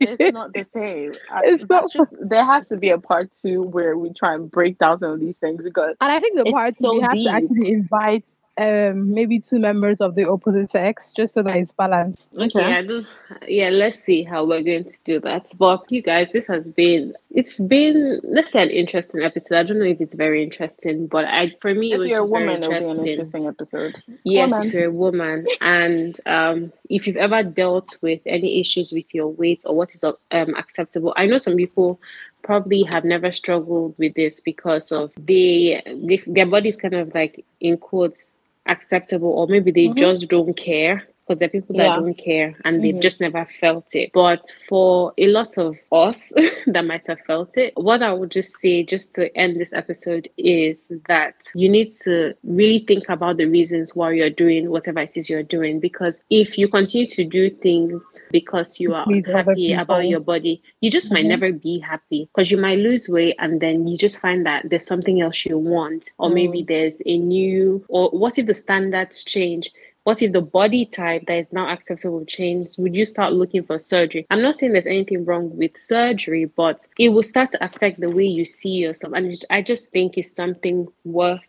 it's 0.00 0.32
not 0.34 0.52
the 0.52 0.64
same. 0.64 1.12
It's 1.44 1.66
not- 1.68 1.90
just 1.92 2.14
there 2.20 2.44
has 2.44 2.68
to 2.68 2.76
be 2.76 2.90
a 2.90 2.98
part 2.98 3.30
two 3.40 3.62
where 3.62 3.96
we 3.96 4.12
try 4.12 4.34
and 4.34 4.50
break 4.50 4.78
down 4.78 4.98
some 5.00 5.12
of 5.12 5.20
these 5.20 5.36
things 5.38 5.62
because 5.62 5.96
And 6.00 6.12
I 6.12 6.20
think 6.20 6.36
the 6.36 6.44
part 6.46 6.74
so 6.74 6.94
we 6.94 7.00
have 7.00 7.12
deep. 7.12 7.24
to 7.26 7.32
actually 7.32 7.72
invite 7.72 8.26
um 8.58 9.12
maybe 9.12 9.38
two 9.38 9.58
members 9.58 10.00
of 10.00 10.14
the 10.14 10.28
opposite 10.28 10.70
sex 10.70 11.12
just 11.12 11.34
so 11.34 11.42
that 11.42 11.56
it's 11.56 11.72
balanced. 11.72 12.30
Okay, 12.36 12.64
I 12.64 12.82
don't. 12.82 13.06
Yeah, 13.46 13.68
let's 13.68 14.00
see 14.00 14.22
how 14.22 14.44
we're 14.44 14.62
going 14.62 14.84
to 14.84 14.98
do 15.04 15.20
that. 15.20 15.46
But 15.58 15.84
you 15.90 16.02
guys, 16.02 16.30
this 16.32 16.46
has 16.46 16.72
been. 16.72 17.14
It's 17.30 17.60
been 17.60 18.20
let's 18.24 18.52
say 18.52 18.62
an 18.62 18.70
interesting 18.70 19.22
episode. 19.22 19.58
I 19.58 19.62
don't 19.62 19.78
know 19.78 19.84
if 19.84 20.00
it's 20.00 20.14
very 20.14 20.42
interesting, 20.42 21.06
but 21.06 21.26
I 21.26 21.54
for 21.60 21.74
me 21.74 21.92
it 21.92 21.96
if 21.96 22.00
was 22.00 22.08
you're 22.08 22.18
a 22.18 22.22
just 22.22 22.32
very 22.32 22.46
woman, 22.46 22.62
it'll 22.62 22.94
be 22.94 23.00
an 23.00 23.06
interesting 23.06 23.46
episode. 23.46 24.02
Yes, 24.24 24.52
Woman. 24.52 24.66
if 24.66 24.72
you're 24.74 24.88
a 24.88 24.90
woman, 24.90 25.46
and 25.60 26.16
um, 26.24 26.72
if 26.88 27.06
you've 27.06 27.16
ever 27.16 27.42
dealt 27.42 27.98
with 28.00 28.20
any 28.24 28.58
issues 28.58 28.90
with 28.90 29.06
your 29.12 29.28
weight 29.28 29.64
or 29.66 29.74
what 29.74 29.94
is 29.94 30.02
um, 30.02 30.16
acceptable, 30.54 31.12
I 31.16 31.26
know 31.26 31.36
some 31.36 31.56
people 31.56 32.00
probably 32.42 32.84
have 32.84 33.04
never 33.04 33.32
struggled 33.32 33.94
with 33.98 34.14
this 34.14 34.40
because 34.40 34.92
of 34.92 35.12
they, 35.18 35.82
they 35.86 36.22
their 36.28 36.46
body's 36.46 36.76
kind 36.76 36.94
of 36.94 37.12
like 37.14 37.44
in 37.60 37.76
quotes 37.76 38.38
acceptable, 38.68 39.28
or 39.30 39.46
maybe 39.46 39.70
they 39.70 39.88
Mhm. 39.88 39.96
just 39.96 40.28
don't 40.28 40.56
care. 40.56 41.06
Because 41.26 41.40
there 41.40 41.48
are 41.48 41.50
people 41.50 41.76
that 41.76 41.82
Yeah. 41.86 41.96
don't 41.96 42.14
care 42.16 42.54
and 42.64 42.84
they've 42.84 42.94
Mhm. 42.94 43.02
just 43.02 43.20
never 43.20 43.44
felt 43.46 43.96
it. 43.96 44.12
But 44.12 44.42
for 44.68 45.12
a 45.18 45.26
lot 45.26 45.58
of 45.58 45.76
us 45.90 46.32
that 46.68 46.84
might 46.84 47.04
have 47.08 47.18
felt 47.26 47.56
it, 47.58 47.72
what 47.74 48.00
I 48.00 48.12
would 48.12 48.30
just 48.30 48.56
say, 48.58 48.84
just 48.84 49.12
to 49.14 49.36
end 49.36 49.56
this 49.58 49.72
episode, 49.72 50.28
is 50.38 50.88
that 51.08 51.34
you 51.56 51.68
need 51.68 51.90
to 52.04 52.34
really 52.44 52.78
think 52.78 53.08
about 53.08 53.38
the 53.38 53.46
reasons 53.46 53.96
why 53.96 54.12
you're 54.12 54.30
doing 54.30 54.70
whatever 54.70 55.00
it 55.00 55.16
is 55.16 55.28
you're 55.28 55.42
doing. 55.42 55.80
Because 55.80 56.20
if 56.30 56.56
you 56.56 56.68
continue 56.68 57.06
to 57.06 57.24
do 57.24 57.50
things 57.50 58.04
because 58.30 58.78
you 58.78 58.94
are 58.94 59.04
unhappy 59.08 59.72
about 59.72 60.06
your 60.06 60.20
body, 60.20 60.62
you 60.80 60.90
just 60.90 61.10
might 61.12 61.24
Mhm. 61.24 61.28
never 61.30 61.52
be 61.52 61.80
happy 61.80 62.28
because 62.32 62.52
you 62.52 62.56
might 62.58 62.78
lose 62.78 63.08
weight 63.08 63.34
and 63.40 63.60
then 63.60 63.88
you 63.88 63.96
just 63.96 64.20
find 64.20 64.46
that 64.46 64.70
there's 64.70 64.86
something 64.86 65.20
else 65.20 65.44
you 65.44 65.58
want, 65.58 66.12
or 66.18 66.30
maybe 66.30 66.62
there's 66.62 67.02
a 67.04 67.18
new, 67.18 67.84
or 67.88 68.10
what 68.10 68.38
if 68.38 68.46
the 68.46 68.54
standards 68.54 69.24
change? 69.24 69.72
What 70.06 70.22
if 70.22 70.30
the 70.30 70.40
body 70.40 70.86
type 70.86 71.26
that 71.26 71.36
is 71.36 71.52
now 71.52 71.68
acceptable 71.68 72.24
changes? 72.24 72.78
Would 72.78 72.94
you 72.94 73.04
start 73.04 73.32
looking 73.32 73.64
for 73.64 73.76
surgery? 73.76 74.24
I'm 74.30 74.40
not 74.40 74.54
saying 74.54 74.70
there's 74.70 74.86
anything 74.86 75.24
wrong 75.24 75.56
with 75.56 75.76
surgery, 75.76 76.44
but 76.44 76.86
it 76.96 77.08
will 77.08 77.24
start 77.24 77.50
to 77.50 77.64
affect 77.64 77.98
the 77.98 78.08
way 78.08 78.22
you 78.22 78.44
see 78.44 78.70
yourself. 78.70 79.14
And 79.14 79.34
I 79.50 79.62
just 79.62 79.90
think 79.90 80.16
it's 80.16 80.30
something 80.30 80.86
worth 81.04 81.44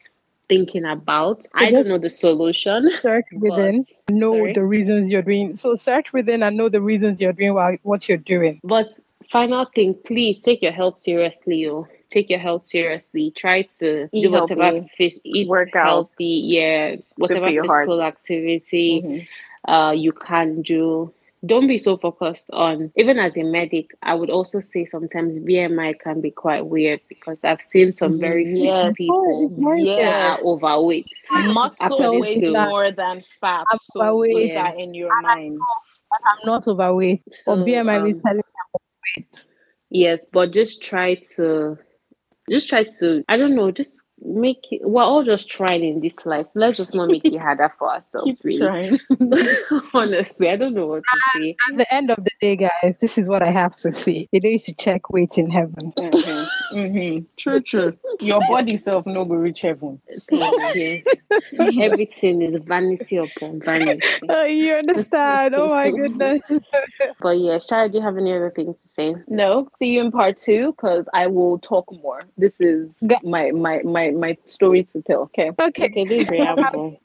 thinking 0.49 0.86
about. 0.86 1.45
I 1.53 1.70
don't 1.70 1.88
know 1.88 1.99
the 1.99 2.10
solution. 2.10 2.89
Search 2.99 3.28
within, 3.32 3.86
but- 4.08 4.16
know 4.16 4.32
sorry? 4.32 4.53
the 4.53 4.64
reasons 4.64 5.12
you're 5.12 5.22
doing. 5.22 5.55
So 5.55 5.76
search 5.76 6.12
within 6.12 6.41
and 6.41 6.58
know 6.58 6.68
the 6.68 6.82
reasons 6.82 7.22
you're 7.22 7.34
doing 7.34 7.53
while, 7.53 7.78
what 7.84 8.10
you're 8.10 8.18
doing. 8.18 8.60
But 8.64 8.89
final 9.30 9.66
thing, 9.66 9.93
please 10.03 10.39
take 10.39 10.64
your 10.64 10.72
health 10.72 10.99
seriously. 10.99 11.68
Oh. 11.68 11.88
Take 12.10 12.30
your 12.30 12.39
health 12.39 12.66
seriously. 12.68 13.32
Try 13.32 13.64
to 13.80 14.08
Eat 14.12 14.22
do 14.22 14.32
whatever 14.32 14.64
healthy. 14.64 14.91
phys- 14.99 15.22
eat 15.24 15.47
Work 15.47 15.76
out. 15.76 15.86
healthy. 15.86 16.26
Yeah, 16.26 16.95
whatever 17.18 17.47
physical 17.47 17.99
heart. 17.99 18.14
activity 18.14 19.01
Mhm. 19.01 19.28
uh, 19.68 19.91
you 19.91 20.12
can 20.14 20.62
do. 20.62 21.14
Don't 21.45 21.68
be 21.68 21.78
so 21.78 21.97
focused 21.97 22.49
on. 22.51 22.91
Even 22.95 23.20
as 23.20 23.38
a 23.38 23.43
medic, 23.43 23.91
I 24.01 24.16
would 24.16 24.30
also 24.32 24.60
say 24.60 24.86
sometimes 24.86 25.39
BMI 25.39 25.93
can 25.93 26.20
be 26.20 26.32
quite 26.32 26.66
weird 26.66 26.99
because 27.10 27.43
I've 27.43 27.62
seen 27.62 27.93
some 27.93 28.18
very 28.20 28.45
fit 28.45 28.64
Yes. 28.64 28.93
people 28.95 29.51
Oh, 29.53 29.62
very 29.62 29.86
that 29.86 30.39
are 30.39 30.43
overweight. 30.43 31.05
Muscle 31.53 31.86
According 31.86 32.22
weighs 32.22 32.41
more 32.43 32.91
than 32.91 33.24
fat. 33.39 33.66
I'm 33.70 33.78
So 33.91 33.99
put 33.99 34.03
overweight. 34.08 34.53
that 34.55 34.80
in 34.80 34.93
your 34.95 35.22
mind. 35.22 35.60
I'm 36.12 36.38
not 36.45 36.68
overweight. 36.68 37.22
So, 37.32 37.53
or 37.53 37.58
BMI 37.66 38.10
is 38.10 38.18
um, 38.18 38.22
telling 38.24 38.38
me 38.38 38.43
I'm 38.64 38.82
overweight. 39.22 39.45
Yes, 39.89 40.26
but 40.26 40.51
just 40.51 40.82
try 40.82 41.16
to, 41.36 41.78
just 42.50 42.70
try 42.70 42.86
to. 43.00 43.24
I 43.30 43.38
don't 43.38 43.56
know. 43.56 43.72
Just 43.72 44.02
make 44.22 44.63
it. 44.72 44.82
We're 44.84 45.03
all 45.03 45.24
just 45.24 45.49
trying 45.49 45.84
in 45.84 45.99
this 46.01 46.26
life, 46.26 46.47
so 46.47 46.59
let's 46.59 46.78
just 46.78 46.93
not 46.95 47.09
make 47.09 47.26
it 47.26 47.38
harder 47.38 47.72
for 47.78 47.89
ourselves. 47.93 48.38
Keep 48.38 48.43
really, 48.43 48.59
trying. 48.59 48.99
honestly, 49.93 50.49
I 50.49 50.55
don't 50.55 50.74
know 50.74 50.88
what 50.88 51.03
to 51.03 51.20
say. 51.36 51.55
At 51.70 51.78
the 51.78 51.93
end 51.93 52.11
of 52.11 52.24
the 52.24 52.32
day, 52.41 52.55
guys, 52.55 52.99
this 52.99 53.18
is 53.18 53.28
what 53.28 53.43
I 53.43 53.51
have 53.51 53.76
to 53.78 53.91
say. 53.91 54.28
You 54.32 54.39
need 54.39 54.59
to 54.59 54.74
check 54.74 55.09
weight 55.09 55.38
in 55.38 55.49
heaven. 55.49 55.93
Mhm, 55.97 56.47
mhm. 56.74 57.26
True, 57.38 57.61
true. 57.61 57.97
Your 58.20 58.41
body 58.47 58.78
self 58.78 59.05
no 59.05 59.26
go 59.26 59.36
reach 59.36 59.61
heaven. 59.61 60.01
So 60.11 60.36
yeah, 60.76 60.97
everything 61.82 62.41
is 62.41 62.55
vanity 62.65 63.18
upon 63.18 63.59
vanity. 63.59 64.01
Oh, 64.30 64.45
you 64.45 64.74
understand? 64.74 65.55
Oh 65.55 65.70
my 65.70 65.91
goodness. 65.91 66.41
But 67.20 67.39
yeah, 67.39 67.57
Shara, 67.57 67.91
do 67.91 67.97
you 67.97 68.03
have 68.03 68.18
any 68.18 68.34
other 68.34 68.51
thing 68.51 68.74
to 68.74 68.89
say? 68.89 69.15
No, 69.28 69.70
see 69.80 69.88
you 69.88 70.01
in 70.01 70.11
part 70.11 70.38
two 70.38 70.74
because 70.74 71.05
I 71.13 71.28
will 71.28 71.59
talk 71.59 71.91
more. 71.91 72.22
This 72.38 72.59
is 72.59 72.91
my 73.24 73.51
my 73.51 73.82
my 73.84 74.07
my 74.12 74.28
my 74.28 74.38
story 74.45 74.84
to 74.84 75.01
tell. 75.01 75.22
Okay. 75.24 75.51
Okay. 75.60 75.86
Okay, 75.86 76.05
this. 76.05 76.30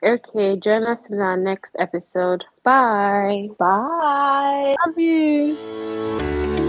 Okay, 0.03 0.57
join 0.57 0.85
us 0.85 1.11
in 1.11 1.21
our 1.21 1.37
next 1.37 1.77
episode. 1.79 2.45
Bye. 2.63 3.49
Bye. 3.59 4.75
Love 4.87 4.99
you. 4.99 6.62